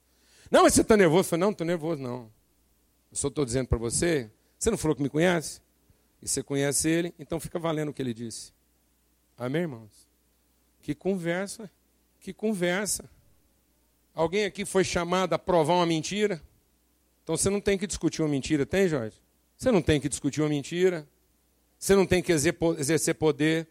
Não, 0.50 0.62
mas 0.62 0.72
você 0.72 0.80
está 0.80 0.96
nervoso? 0.96 1.20
Eu 1.20 1.24
falei, 1.24 1.40
não, 1.40 1.46
não 1.48 1.52
estou 1.52 1.66
nervoso, 1.66 2.02
não. 2.02 2.30
Eu 3.10 3.16
só 3.16 3.28
estou 3.28 3.44
dizendo 3.44 3.66
para 3.68 3.76
você, 3.76 4.30
você 4.58 4.70
não 4.70 4.78
falou 4.78 4.96
que 4.96 5.02
me 5.02 5.10
conhece? 5.10 5.60
E 6.22 6.28
você 6.28 6.42
conhece 6.42 6.88
ele, 6.88 7.14
então 7.18 7.38
fica 7.38 7.58
valendo 7.58 7.90
o 7.90 7.92
que 7.92 8.00
ele 8.00 8.14
disse. 8.14 8.52
Amém, 9.36 9.62
irmãos? 9.62 10.08
Que 10.80 10.94
conversa, 10.94 11.70
que 12.20 12.32
conversa. 12.32 13.10
Alguém 14.14 14.44
aqui 14.44 14.64
foi 14.64 14.84
chamado 14.84 15.32
a 15.34 15.38
provar 15.38 15.74
uma 15.74 15.86
mentira? 15.86 16.40
Então 17.22 17.36
você 17.36 17.50
não 17.50 17.60
tem 17.60 17.76
que 17.76 17.86
discutir 17.86 18.22
uma 18.22 18.28
mentira, 18.28 18.64
tem, 18.64 18.88
Jorge? 18.88 19.16
Você 19.56 19.70
não 19.70 19.82
tem 19.82 20.00
que 20.00 20.08
discutir 20.08 20.40
uma 20.40 20.48
mentira. 20.48 21.06
Você 21.78 21.96
não 21.96 22.06
tem 22.06 22.22
que 22.22 22.30
exercer 22.30 23.14
poder. 23.14 23.66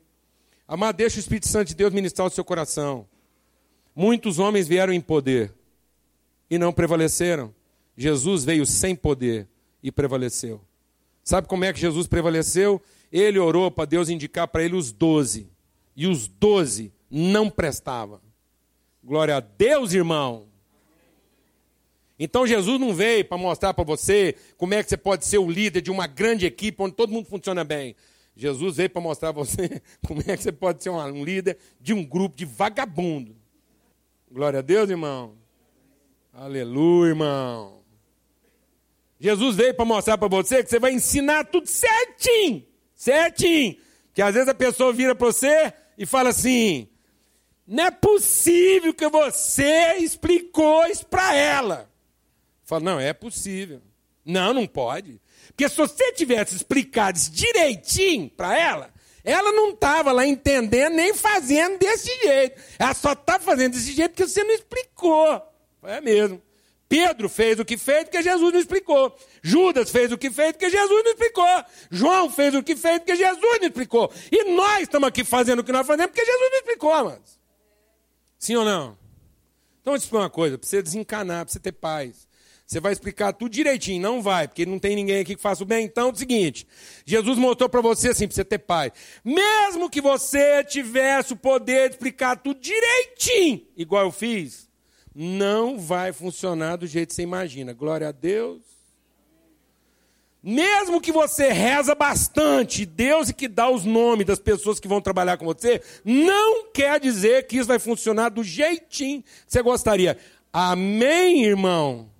Amar, 0.67 0.93
deixa 0.93 1.17
o 1.17 1.19
Espírito 1.19 1.47
Santo 1.47 1.69
de 1.69 1.75
Deus 1.75 1.93
ministrar 1.93 2.27
o 2.27 2.29
seu 2.29 2.43
coração. 2.43 3.07
Muitos 3.95 4.39
homens 4.39 4.67
vieram 4.67 4.93
em 4.93 5.01
poder 5.01 5.53
e 6.49 6.57
não 6.57 6.71
prevaleceram. 6.71 7.53
Jesus 7.95 8.43
veio 8.43 8.65
sem 8.65 8.95
poder 8.95 9.47
e 9.83 9.91
prevaleceu. 9.91 10.61
Sabe 11.23 11.47
como 11.47 11.65
é 11.65 11.73
que 11.73 11.79
Jesus 11.79 12.07
prevaleceu? 12.07 12.81
Ele 13.11 13.37
orou 13.37 13.69
para 13.69 13.85
Deus 13.85 14.09
indicar 14.09 14.47
para 14.47 14.63
ele 14.63 14.75
os 14.75 14.91
doze. 14.91 15.49
E 15.95 16.07
os 16.07 16.27
doze 16.27 16.91
não 17.09 17.49
prestavam. 17.49 18.21
Glória 19.03 19.37
a 19.37 19.39
Deus, 19.39 19.93
irmão. 19.93 20.47
Então 22.17 22.45
Jesus 22.45 22.79
não 22.79 22.93
veio 22.93 23.25
para 23.25 23.37
mostrar 23.37 23.73
para 23.73 23.83
você 23.83 24.35
como 24.55 24.73
é 24.73 24.83
que 24.83 24.89
você 24.89 24.97
pode 24.97 25.25
ser 25.25 25.39
o 25.39 25.49
líder 25.49 25.81
de 25.81 25.89
uma 25.89 26.05
grande 26.05 26.45
equipe 26.45 26.81
onde 26.81 26.95
todo 26.95 27.11
mundo 27.11 27.25
funciona 27.25 27.63
bem. 27.63 27.95
Jesus 28.35 28.77
veio 28.77 28.89
para 28.89 29.01
mostrar 29.01 29.33
para 29.33 29.43
você 29.43 29.81
como 30.07 30.21
é 30.21 30.37
que 30.37 30.43
você 30.43 30.51
pode 30.51 30.83
ser 30.83 30.91
um 30.91 31.23
líder 31.23 31.57
de 31.79 31.93
um 31.93 32.05
grupo 32.05 32.37
de 32.37 32.45
vagabundo. 32.45 33.35
Glória 34.31 34.59
a 34.59 34.61
Deus, 34.61 34.89
irmão. 34.89 35.35
Aleluia, 36.31 37.09
irmão. 37.09 37.83
Jesus 39.19 39.57
veio 39.57 39.73
para 39.73 39.83
mostrar 39.83 40.17
para 40.17 40.29
você 40.29 40.63
que 40.63 40.69
você 40.69 40.79
vai 40.79 40.93
ensinar 40.93 41.43
tudo 41.43 41.67
certinho. 41.67 42.65
Certinho. 42.95 43.75
Que 44.13 44.21
às 44.21 44.33
vezes 44.33 44.47
a 44.47 44.53
pessoa 44.53 44.93
vira 44.93 45.13
para 45.13 45.27
você 45.27 45.73
e 45.97 46.05
fala 46.05 46.29
assim: 46.29 46.87
não 47.67 47.83
é 47.83 47.91
possível 47.91 48.93
que 48.93 49.09
você 49.09 49.97
explicou 49.97 50.85
isso 50.85 51.05
para 51.05 51.35
ela. 51.35 51.91
Fala, 52.63 52.83
não, 52.83 52.99
é 53.01 53.11
possível. 53.11 53.81
Não, 54.23 54.53
não 54.53 54.65
pode. 54.65 55.19
Porque 55.47 55.67
se 55.67 55.75
você 55.75 56.13
tivesse 56.13 56.55
explicado 56.55 57.17
isso 57.17 57.31
direitinho 57.31 58.29
para 58.29 58.57
ela, 58.57 58.90
ela 59.23 59.51
não 59.51 59.69
estava 59.69 60.11
lá 60.11 60.25
entendendo 60.25 60.93
nem 60.93 61.13
fazendo 61.13 61.77
desse 61.77 62.09
jeito. 62.21 62.61
Ela 62.79 62.93
só 62.93 63.13
está 63.13 63.39
fazendo 63.39 63.73
desse 63.73 63.91
jeito 63.91 64.11
porque 64.11 64.27
você 64.27 64.43
não 64.43 64.53
explicou. 64.53 65.41
É 65.83 66.01
mesmo. 66.01 66.41
Pedro 66.87 67.29
fez 67.29 67.57
o 67.57 67.63
que 67.63 67.77
fez 67.77 68.03
porque 68.03 68.21
Jesus 68.21 68.51
não 68.51 68.59
explicou. 68.59 69.15
Judas 69.41 69.89
fez 69.89 70.11
o 70.11 70.17
que 70.17 70.29
fez 70.29 70.51
porque 70.51 70.69
Jesus 70.69 71.03
não 71.03 71.11
explicou. 71.11 71.65
João 71.89 72.29
fez 72.29 72.53
o 72.53 72.61
que 72.61 72.75
fez 72.75 72.99
porque 72.99 73.15
Jesus 73.15 73.59
não 73.61 73.67
explicou. 73.67 74.11
E 74.31 74.51
nós 74.51 74.81
estamos 74.81 75.07
aqui 75.07 75.23
fazendo 75.23 75.59
o 75.59 75.63
que 75.63 75.71
nós 75.71 75.87
fazemos 75.87 76.11
porque 76.11 76.25
Jesus 76.25 76.51
não 76.51 76.57
explicou, 76.57 77.05
mas. 77.05 77.39
Sim 78.37 78.55
ou 78.57 78.65
não? 78.65 78.97
Então, 79.81 79.93
eu 79.93 79.99
te 79.99 80.03
explicar 80.03 80.23
uma 80.23 80.29
coisa: 80.29 80.57
para 80.57 80.67
você 80.67 80.81
desencanar, 80.81 81.45
para 81.45 81.53
você 81.53 81.59
ter 81.59 81.71
paz. 81.71 82.27
Você 82.71 82.79
vai 82.79 82.93
explicar 82.93 83.33
tudo 83.33 83.51
direitinho, 83.51 84.01
não 84.01 84.21
vai, 84.21 84.47
porque 84.47 84.65
não 84.65 84.79
tem 84.79 84.95
ninguém 84.95 85.19
aqui 85.19 85.35
que 85.35 85.41
faça 85.41 85.61
o 85.61 85.65
bem. 85.65 85.83
Então, 85.83 86.07
é 86.07 86.11
o 86.13 86.15
seguinte: 86.15 86.65
Jesus 87.03 87.37
mostrou 87.37 87.67
para 87.67 87.81
você 87.81 88.11
assim, 88.11 88.25
para 88.25 88.35
você 88.35 88.45
ter 88.45 88.59
paz. 88.59 88.93
Mesmo 89.25 89.89
que 89.89 89.99
você 89.99 90.63
tivesse 90.63 91.33
o 91.33 91.35
poder 91.35 91.89
de 91.89 91.95
explicar 91.95 92.37
tudo 92.37 92.61
direitinho, 92.61 93.61
igual 93.75 94.05
eu 94.05 94.11
fiz, 94.13 94.69
não 95.13 95.77
vai 95.77 96.13
funcionar 96.13 96.77
do 96.77 96.87
jeito 96.87 97.09
que 97.09 97.15
você 97.15 97.23
imagina. 97.23 97.73
Glória 97.73 98.07
a 98.07 98.13
Deus. 98.13 98.61
Mesmo 100.41 101.01
que 101.01 101.11
você 101.11 101.51
reza 101.51 101.93
bastante, 101.93 102.85
Deus 102.85 103.31
é 103.31 103.33
que 103.33 103.49
dá 103.49 103.69
os 103.69 103.83
nomes 103.83 104.25
das 104.25 104.39
pessoas 104.39 104.79
que 104.79 104.87
vão 104.87 105.01
trabalhar 105.01 105.35
com 105.35 105.43
você, 105.43 105.81
não 106.05 106.71
quer 106.71 107.01
dizer 107.01 107.47
que 107.47 107.57
isso 107.57 107.67
vai 107.67 107.79
funcionar 107.79 108.29
do 108.29 108.45
jeitinho 108.45 109.23
que 109.23 109.29
você 109.45 109.61
gostaria. 109.61 110.17
Amém, 110.53 111.43
irmão? 111.43 112.10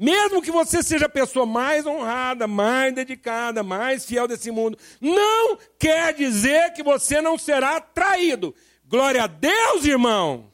Mesmo 0.00 0.40
que 0.40 0.50
você 0.50 0.82
seja 0.82 1.04
a 1.04 1.10
pessoa 1.10 1.44
mais 1.44 1.84
honrada, 1.84 2.46
mais 2.46 2.94
dedicada, 2.94 3.62
mais 3.62 4.06
fiel 4.06 4.26
desse 4.26 4.50
mundo, 4.50 4.78
não 4.98 5.58
quer 5.78 6.14
dizer 6.14 6.72
que 6.72 6.82
você 6.82 7.20
não 7.20 7.36
será 7.36 7.78
traído. 7.82 8.54
Glória 8.86 9.24
a 9.24 9.26
Deus, 9.26 9.84
irmão. 9.84 10.50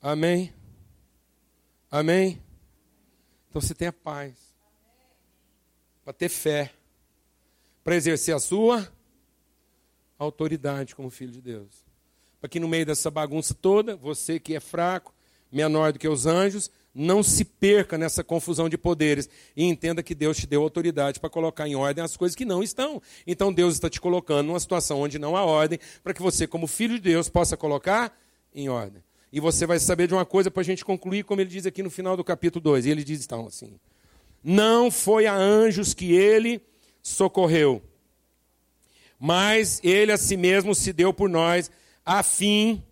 Amém. 0.00 0.54
Amém. 1.90 2.42
Então 3.50 3.60
você 3.60 3.74
tenha 3.74 3.92
paz. 3.92 4.32
Para 6.02 6.14
ter 6.14 6.30
fé. 6.30 6.72
Para 7.84 7.94
exercer 7.94 8.34
a 8.34 8.40
sua 8.40 8.90
autoridade 10.18 10.94
como 10.94 11.10
filho 11.10 11.32
de 11.32 11.42
Deus. 11.42 11.84
Para 12.40 12.48
que 12.48 12.58
no 12.58 12.68
meio 12.68 12.86
dessa 12.86 13.10
bagunça 13.10 13.52
toda, 13.52 13.96
você 13.96 14.40
que 14.40 14.56
é 14.56 14.60
fraco, 14.60 15.14
menor 15.52 15.92
do 15.92 15.98
que 15.98 16.08
os 16.08 16.24
anjos, 16.24 16.70
não 16.94 17.22
se 17.22 17.44
perca 17.44 17.96
nessa 17.96 18.22
confusão 18.22 18.68
de 18.68 18.76
poderes 18.76 19.28
e 19.56 19.64
entenda 19.64 20.02
que 20.02 20.14
Deus 20.14 20.36
te 20.36 20.46
deu 20.46 20.62
autoridade 20.62 21.18
para 21.18 21.30
colocar 21.30 21.66
em 21.66 21.74
ordem 21.74 22.04
as 22.04 22.16
coisas 22.16 22.36
que 22.36 22.44
não 22.44 22.62
estão. 22.62 23.00
Então 23.26 23.52
Deus 23.52 23.74
está 23.74 23.88
te 23.88 24.00
colocando 24.00 24.48
numa 24.48 24.60
situação 24.60 25.00
onde 25.00 25.18
não 25.18 25.36
há 25.36 25.44
ordem, 25.44 25.78
para 26.02 26.12
que 26.12 26.20
você, 26.20 26.46
como 26.46 26.66
filho 26.66 26.94
de 26.96 27.00
Deus, 27.00 27.28
possa 27.28 27.56
colocar 27.56 28.16
em 28.54 28.68
ordem. 28.68 29.02
E 29.32 29.40
você 29.40 29.64
vai 29.64 29.78
saber 29.78 30.06
de 30.06 30.14
uma 30.14 30.26
coisa 30.26 30.50
para 30.50 30.60
a 30.60 30.64
gente 30.64 30.84
concluir, 30.84 31.24
como 31.24 31.40
ele 31.40 31.48
diz 31.48 31.64
aqui 31.64 31.82
no 31.82 31.90
final 31.90 32.16
do 32.16 32.22
capítulo 32.22 32.62
2. 32.62 32.84
E 32.84 32.90
ele 32.90 33.02
diz 33.02 33.24
então 33.24 33.46
assim: 33.46 33.78
Não 34.44 34.90
foi 34.90 35.26
a 35.26 35.34
anjos 35.34 35.94
que 35.94 36.12
ele 36.12 36.60
socorreu, 37.02 37.82
mas 39.18 39.80
ele 39.82 40.12
a 40.12 40.18
si 40.18 40.36
mesmo 40.36 40.74
se 40.74 40.92
deu 40.92 41.14
por 41.14 41.30
nós, 41.30 41.70
a 42.04 42.22
fim 42.22 42.82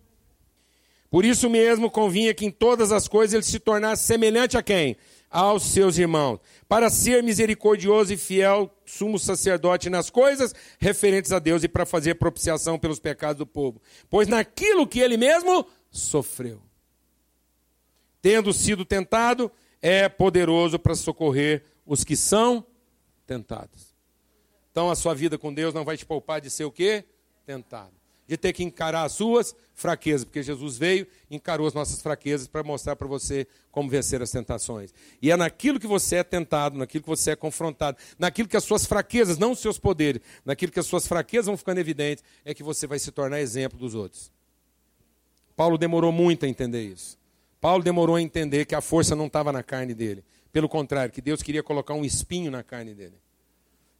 por 1.11 1.25
isso 1.25 1.49
mesmo 1.49 1.91
convinha 1.91 2.33
que 2.33 2.45
em 2.45 2.49
todas 2.49 2.93
as 2.93 3.05
coisas 3.05 3.33
ele 3.33 3.43
se 3.43 3.59
tornasse 3.59 4.05
semelhante 4.05 4.57
a 4.57 4.63
quem? 4.63 4.95
Aos 5.29 5.63
seus 5.63 5.97
irmãos, 5.97 6.39
para 6.69 6.89
ser 6.89 7.21
misericordioso 7.21 8.13
e 8.13 8.17
fiel 8.17 8.73
sumo 8.85 9.19
sacerdote 9.19 9.89
nas 9.89 10.09
coisas 10.09 10.55
referentes 10.79 11.33
a 11.33 11.39
Deus 11.39 11.63
e 11.63 11.67
para 11.67 11.85
fazer 11.85 12.15
propiciação 12.15 12.79
pelos 12.79 12.99
pecados 12.99 13.39
do 13.39 13.45
povo. 13.45 13.81
Pois 14.09 14.29
naquilo 14.29 14.87
que 14.87 15.01
ele 15.01 15.17
mesmo 15.17 15.67
sofreu, 15.89 16.61
tendo 18.21 18.53
sido 18.53 18.85
tentado, 18.85 19.51
é 19.81 20.07
poderoso 20.07 20.79
para 20.79 20.95
socorrer 20.95 21.63
os 21.85 22.05
que 22.05 22.15
são 22.15 22.65
tentados. 23.27 23.93
Então 24.71 24.89
a 24.89 24.95
sua 24.95 25.13
vida 25.13 25.37
com 25.37 25.53
Deus 25.53 25.73
não 25.73 25.83
vai 25.83 25.97
te 25.97 26.05
poupar 26.05 26.39
de 26.39 26.49
ser 26.49 26.63
o 26.63 26.71
quê? 26.71 27.03
Tentado 27.45 28.00
de 28.31 28.37
ter 28.37 28.53
que 28.53 28.63
encarar 28.63 29.03
as 29.03 29.11
suas 29.11 29.53
fraquezas, 29.73 30.23
porque 30.23 30.41
Jesus 30.41 30.77
veio, 30.77 31.05
encarou 31.29 31.67
as 31.67 31.73
nossas 31.73 32.01
fraquezas 32.01 32.47
para 32.47 32.63
mostrar 32.63 32.95
para 32.95 33.05
você 33.05 33.45
como 33.69 33.89
vencer 33.89 34.21
as 34.21 34.31
tentações. 34.31 34.93
E 35.21 35.29
é 35.29 35.35
naquilo 35.35 35.77
que 35.77 35.85
você 35.85 36.15
é 36.15 36.23
tentado, 36.23 36.77
naquilo 36.77 37.03
que 37.03 37.09
você 37.09 37.31
é 37.31 37.35
confrontado, 37.35 37.97
naquilo 38.17 38.47
que 38.47 38.55
as 38.55 38.63
suas 38.63 38.85
fraquezas, 38.85 39.37
não 39.37 39.51
os 39.51 39.59
seus 39.59 39.77
poderes, 39.77 40.21
naquilo 40.45 40.71
que 40.71 40.79
as 40.79 40.85
suas 40.85 41.05
fraquezas 41.05 41.47
vão 41.47 41.57
ficando 41.57 41.79
evidentes, 41.79 42.23
é 42.45 42.53
que 42.53 42.63
você 42.63 42.87
vai 42.87 42.99
se 42.99 43.11
tornar 43.11 43.41
exemplo 43.41 43.77
dos 43.77 43.95
outros. 43.95 44.31
Paulo 45.53 45.77
demorou 45.77 46.13
muito 46.13 46.45
a 46.45 46.47
entender 46.47 46.83
isso. 46.83 47.19
Paulo 47.59 47.83
demorou 47.83 48.15
a 48.15 48.21
entender 48.21 48.63
que 48.63 48.75
a 48.75 48.79
força 48.79 49.13
não 49.13 49.27
estava 49.27 49.51
na 49.51 49.61
carne 49.61 49.93
dele. 49.93 50.23
Pelo 50.53 50.69
contrário, 50.69 51.11
que 51.11 51.21
Deus 51.21 51.43
queria 51.43 51.61
colocar 51.61 51.95
um 51.95 52.05
espinho 52.05 52.49
na 52.49 52.63
carne 52.63 52.93
dele 52.93 53.15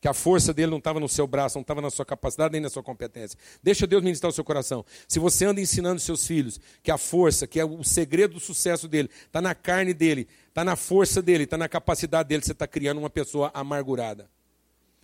que 0.02 0.08
a 0.08 0.14
força 0.16 0.52
dele 0.52 0.72
não 0.72 0.80
estava 0.80 1.00
no 1.00 1.08
seu 1.08 1.28
braço, 1.28 1.58
não 1.58 1.62
estava 1.62 1.80
na 1.80 1.92
sua 1.92 2.04
capacidade 2.04 2.52
nem 2.52 2.60
na 2.60 2.72
sua 2.72 2.82
competência. 2.82 3.38
Deixa 3.62 3.86
Deus 3.86 4.02
ministrar 4.02 4.32
o 4.32 4.34
seu 4.34 4.44
coração. 4.44 4.84
Se 5.08 5.20
você 5.20 5.46
anda 5.46 5.62
ensinando 5.62 6.02
seus 6.02 6.26
filhos 6.26 6.60
que 6.82 6.90
a 6.90 6.98
força, 6.98 7.46
que 7.46 7.60
é 7.60 7.64
o 7.64 7.84
segredo 7.84 8.34
do 8.34 8.40
sucesso 8.40 8.88
dele, 8.88 9.12
está 9.28 9.40
na 9.40 9.54
carne 9.54 9.94
dele, 9.94 10.28
está 10.50 10.66
na 10.66 10.76
força 10.76 11.22
dele, 11.22 11.44
está 11.44 11.56
na 11.56 11.70
capacidade 11.70 12.28
dele, 12.28 12.44
você 12.44 12.52
está 12.52 12.66
criando 12.66 12.98
uma 12.98 13.12
pessoa 13.12 13.52
amargurada. 13.54 14.28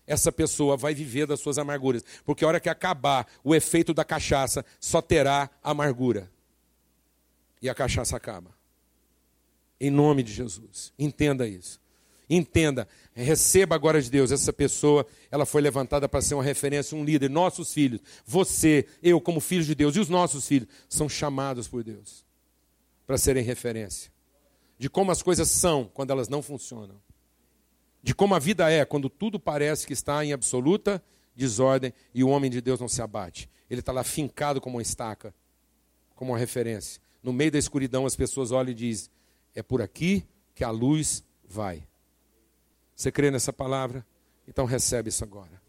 Essa 0.07 0.31
pessoa 0.31 0.75
vai 0.75 0.95
viver 0.95 1.27
das 1.27 1.41
suas 1.41 1.59
amarguras, 1.59 2.03
porque 2.25 2.43
a 2.43 2.47
hora 2.47 2.59
que 2.59 2.69
acabar 2.69 3.27
o 3.43 3.53
efeito 3.53 3.93
da 3.93 4.03
cachaça, 4.03 4.65
só 4.79 4.99
terá 4.99 5.47
amargura. 5.61 6.31
E 7.61 7.69
a 7.69 7.75
cachaça 7.75 8.17
acaba. 8.17 8.49
Em 9.79 9.91
nome 9.91 10.23
de 10.23 10.33
Jesus. 10.33 10.91
Entenda 10.97 11.47
isso. 11.47 11.79
Entenda, 12.29 12.87
receba 13.13 13.75
agora 13.75 14.01
de 14.01 14.09
Deus. 14.09 14.31
Essa 14.31 14.51
pessoa, 14.51 15.05
ela 15.31 15.45
foi 15.45 15.61
levantada 15.61 16.09
para 16.09 16.21
ser 16.21 16.33
uma 16.33 16.43
referência, 16.43 16.97
um 16.97 17.03
líder. 17.03 17.29
Nossos 17.29 17.73
filhos, 17.73 18.01
você, 18.25 18.85
eu, 19.01 19.21
como 19.21 19.39
filho 19.39 19.63
de 19.63 19.73
Deus, 19.73 19.95
e 19.95 19.99
os 19.99 20.09
nossos 20.09 20.47
filhos, 20.47 20.67
são 20.89 21.07
chamados 21.07 21.67
por 21.67 21.83
Deus 21.83 22.25
para 23.05 23.17
serem 23.17 23.43
referência. 23.43 24.11
De 24.77 24.89
como 24.89 25.11
as 25.11 25.23
coisas 25.23 25.49
são 25.49 25.89
quando 25.93 26.11
elas 26.11 26.27
não 26.27 26.41
funcionam. 26.41 27.01
De 28.03 28.13
como 28.13 28.35
a 28.35 28.39
vida 28.39 28.69
é 28.69 28.83
quando 28.83 29.09
tudo 29.09 29.39
parece 29.39 29.87
que 29.87 29.93
está 29.93 30.23
em 30.23 30.33
absoluta 30.33 31.01
desordem 31.35 31.93
e 32.13 32.23
o 32.23 32.29
homem 32.29 32.49
de 32.49 32.59
Deus 32.59 32.79
não 32.79 32.87
se 32.87 33.01
abate. 33.01 33.49
Ele 33.69 33.79
está 33.79 33.91
lá 33.91 34.03
fincado 34.03 34.59
como 34.59 34.77
uma 34.77 34.81
estaca, 34.81 35.33
como 36.15 36.31
uma 36.31 36.37
referência. 36.37 37.01
No 37.23 37.31
meio 37.31 37.51
da 37.51 37.59
escuridão, 37.59 38.05
as 38.05 38.15
pessoas 38.15 38.51
olham 38.51 38.71
e 38.71 38.75
dizem: 38.75 39.09
é 39.55 39.63
por 39.63 39.81
aqui 39.81 40.25
que 40.53 40.63
a 40.63 40.69
luz 40.69 41.23
vai. 41.47 41.87
Você 42.97 43.11
crê 43.11 43.29
nessa 43.29 43.53
palavra? 43.53 44.03
Então 44.47 44.65
recebe 44.65 45.09
isso 45.09 45.23
agora. 45.23 45.61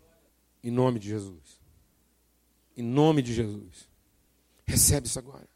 Em 0.65 0.71
nome 0.71 0.99
de 0.99 1.11
Jesus. 1.11 1.61
Em 2.75 2.83
nome 2.83 3.21
de 3.21 3.35
Jesus. 3.35 3.87
Recebe 4.67 5.07
isso 5.07 5.19
agora. 5.19 5.47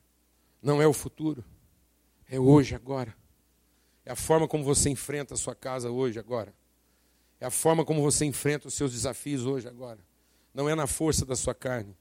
Não 0.63 0.83
é 0.83 0.87
o 0.87 0.93
futuro. 0.93 1.43
É 2.29 2.39
hoje, 2.39 2.75
agora. 2.75 3.17
É 4.05 4.13
a 4.13 4.17
forma 4.17 4.47
como 4.47 4.63
você 4.63 4.91
enfrenta 4.91 5.33
a 5.33 5.37
sua 5.37 5.55
casa 5.55 5.91
hoje, 5.91 6.19
agora. 6.19 6.55
É 7.41 7.47
a 7.47 7.51
forma 7.51 7.87
como 7.87 8.03
você 8.03 8.27
enfrenta 8.27 8.69
os 8.69 8.75
seus 8.75 8.93
desafios 8.93 9.47
hoje, 9.47 9.67
agora. 9.67 10.01
Não 10.53 10.69
é 10.69 10.75
na 10.75 10.87
força 10.87 11.25
da 11.25 11.35
sua 11.35 11.55
carne. 11.55 11.97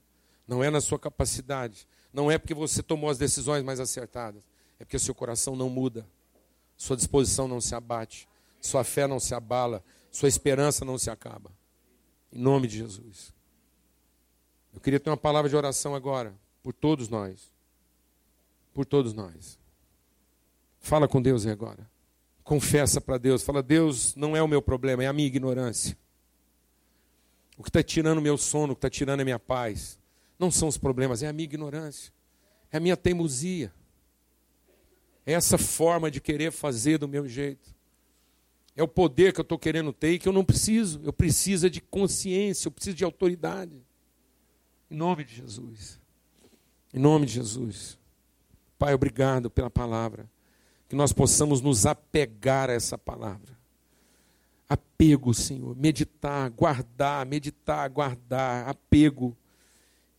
Não 0.46 0.62
é 0.62 0.70
na 0.70 0.82
sua 0.82 1.00
capacidade. 1.00 1.88
Não 2.12 2.30
é 2.30 2.38
porque 2.38 2.54
você 2.54 2.84
tomou 2.84 3.10
as 3.10 3.18
decisões 3.18 3.64
mais 3.64 3.80
acertadas. 3.80 4.44
É 4.78 4.84
porque 4.84 5.00
seu 5.00 5.16
coração 5.16 5.56
não 5.56 5.70
muda. 5.70 6.06
Sua 6.76 6.98
disposição 6.98 7.48
não 7.48 7.62
se 7.62 7.74
abate 7.74 8.28
sua 8.62 8.84
fé 8.84 9.08
não 9.08 9.20
se 9.20 9.34
abala, 9.34 9.84
sua 10.12 10.30
esperança 10.30 10.86
não 10.86 10.98
se 10.98 11.10
acaba. 11.10 11.52
Em 12.32 12.40
nome 12.40 12.68
de 12.68 12.78
Jesus. 12.78 13.34
Eu 14.74 14.80
queria 14.80 15.00
ter 15.00 15.10
uma 15.10 15.18
palavra 15.18 15.50
de 15.50 15.56
oração 15.56 15.96
agora, 15.96 16.34
por 16.64 16.74
todos 16.74 17.10
nós. 17.10 17.52
Por 18.74 18.86
todos 18.86 19.14
nós. 19.14 19.60
Fala 20.80 21.08
com 21.08 21.22
Deus 21.22 21.46
agora. 21.46 21.90
Confessa 22.44 23.02
para 23.02 23.18
Deus, 23.18 23.44
fala: 23.44 23.62
Deus, 23.62 24.16
não 24.16 24.36
é 24.36 24.42
o 24.42 24.48
meu 24.48 24.62
problema, 24.62 25.04
é 25.04 25.08
a 25.08 25.14
minha 25.14 25.28
ignorância. 25.28 25.98
O 27.58 27.64
que 27.64 27.70
está 27.70 27.84
tirando 27.84 28.20
o 28.20 28.22
meu 28.22 28.38
sono, 28.38 28.74
o 28.74 28.76
que 28.76 28.80
está 28.80 28.90
tirando 28.90 29.20
a 29.20 29.24
minha 29.24 29.38
paz, 29.38 30.00
não 30.40 30.50
são 30.50 30.68
os 30.68 30.78
problemas, 30.78 31.22
é 31.22 31.28
a 31.28 31.34
minha 31.34 31.44
ignorância, 31.44 32.12
é 32.72 32.78
a 32.78 32.80
minha 32.80 32.98
teimosia, 32.98 33.72
é 35.26 35.34
essa 35.34 35.58
forma 35.58 36.10
de 36.10 36.20
querer 36.20 36.52
fazer 36.52 36.98
do 36.98 37.08
meu 37.08 37.28
jeito. 37.28 37.76
É 38.76 38.82
o 38.82 38.88
poder 38.88 39.34
que 39.34 39.40
eu 39.40 39.44
estou 39.44 39.60
querendo 39.60 39.92
ter 39.92 40.14
e 40.14 40.20
que 40.20 40.28
eu 40.28 40.34
não 40.34 40.46
preciso. 40.46 41.02
Eu 41.04 41.12
preciso 41.12 41.70
de 41.70 41.82
consciência, 41.82 42.68
eu 42.68 42.72
preciso 42.72 42.96
de 42.96 43.04
autoridade. 43.04 43.84
Em 44.90 44.96
nome 44.96 45.24
de 45.24 45.36
Jesus. 45.36 46.00
Em 46.94 47.00
nome 47.00 47.26
de 47.26 47.34
Jesus. 47.34 47.98
Pai, 48.78 48.94
obrigado 48.94 49.50
pela 49.50 49.70
palavra. 49.70 50.30
Que 50.90 50.96
nós 50.96 51.14
possamos 51.14 51.62
nos 51.62 51.86
apegar 51.86 52.70
a 52.70 52.74
essa 52.74 52.98
palavra. 52.98 53.58
Apego, 54.68 55.34
Senhor. 55.34 55.76
Meditar, 55.76 56.50
guardar, 56.50 57.26
meditar, 57.26 57.90
guardar. 57.90 58.68
Apego. 58.68 59.36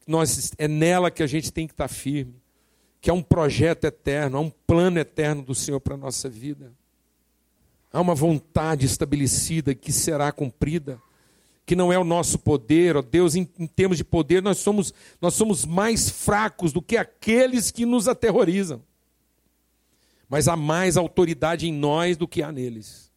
Nós, 0.06 0.52
é 0.58 0.68
nela 0.68 1.10
que 1.10 1.22
a 1.22 1.26
gente 1.26 1.52
tem 1.52 1.66
que 1.66 1.72
estar 1.72 1.88
firme. 1.88 2.34
Que 3.00 3.10
é 3.10 3.12
um 3.12 3.22
projeto 3.22 3.84
eterno, 3.84 4.36
é 4.36 4.40
um 4.40 4.50
plano 4.50 4.98
eterno 4.98 5.42
do 5.42 5.54
Senhor 5.54 5.80
para 5.80 5.94
a 5.94 5.98
nossa 5.98 6.28
vida. 6.28 6.72
Há 7.92 8.00
uma 8.00 8.14
vontade 8.14 8.86
estabelecida 8.86 9.74
que 9.74 9.92
será 9.92 10.32
cumprida, 10.32 11.00
que 11.66 11.76
não 11.76 11.92
é 11.92 11.98
o 11.98 12.04
nosso 12.04 12.38
poder, 12.38 12.96
ó 12.96 13.02
Deus, 13.02 13.34
em, 13.34 13.48
em 13.58 13.66
termos 13.66 13.98
de 13.98 14.04
poder, 14.04 14.42
nós 14.42 14.58
somos, 14.58 14.94
nós 15.20 15.34
somos 15.34 15.64
mais 15.64 16.08
fracos 16.08 16.72
do 16.72 16.80
que 16.80 16.96
aqueles 16.96 17.70
que 17.70 17.84
nos 17.84 18.08
aterrorizam. 18.08 18.82
Mas 20.28 20.48
há 20.48 20.56
mais 20.56 20.96
autoridade 20.96 21.68
em 21.68 21.72
nós 21.72 22.16
do 22.16 22.26
que 22.26 22.42
há 22.42 22.50
neles. 22.50 23.12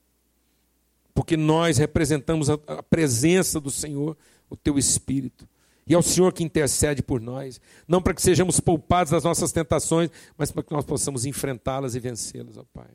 Porque 1.14 1.38
nós 1.38 1.78
representamos 1.78 2.50
a, 2.50 2.60
a 2.68 2.84
presença 2.84 3.60
do 3.60 3.72
Senhor, 3.72 4.18
o 4.50 4.58
teu 4.58 4.78
Espírito. 4.78 5.48
E 5.88 5.94
é 5.94 5.98
o 5.98 6.02
Senhor 6.02 6.34
que 6.34 6.44
intercede 6.44 7.02
por 7.02 7.22
nós, 7.22 7.62
não 7.88 8.02
para 8.02 8.14
que 8.14 8.22
sejamos 8.22 8.60
poupados 8.60 9.12
das 9.12 9.24
nossas 9.24 9.52
tentações, 9.52 10.10
mas 10.38 10.52
para 10.52 10.64
que 10.64 10.74
nós 10.74 10.84
possamos 10.84 11.26
enfrentá-las 11.26 11.96
e 11.96 12.00
vencê-las, 12.00 12.58
ó 12.58 12.66
Pai. 12.74 12.90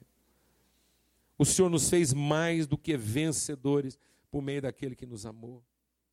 O 1.40 1.44
Senhor 1.46 1.70
nos 1.70 1.88
fez 1.88 2.12
mais 2.12 2.66
do 2.66 2.76
que 2.76 2.98
vencedores 2.98 3.98
por 4.30 4.42
meio 4.42 4.60
daquele 4.60 4.94
que 4.94 5.06
nos 5.06 5.24
amou. 5.24 5.64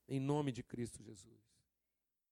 Em 0.07 0.21
nome 0.21 0.53
de 0.53 0.63
Cristo 0.63 1.03
Jesus. 1.03 1.47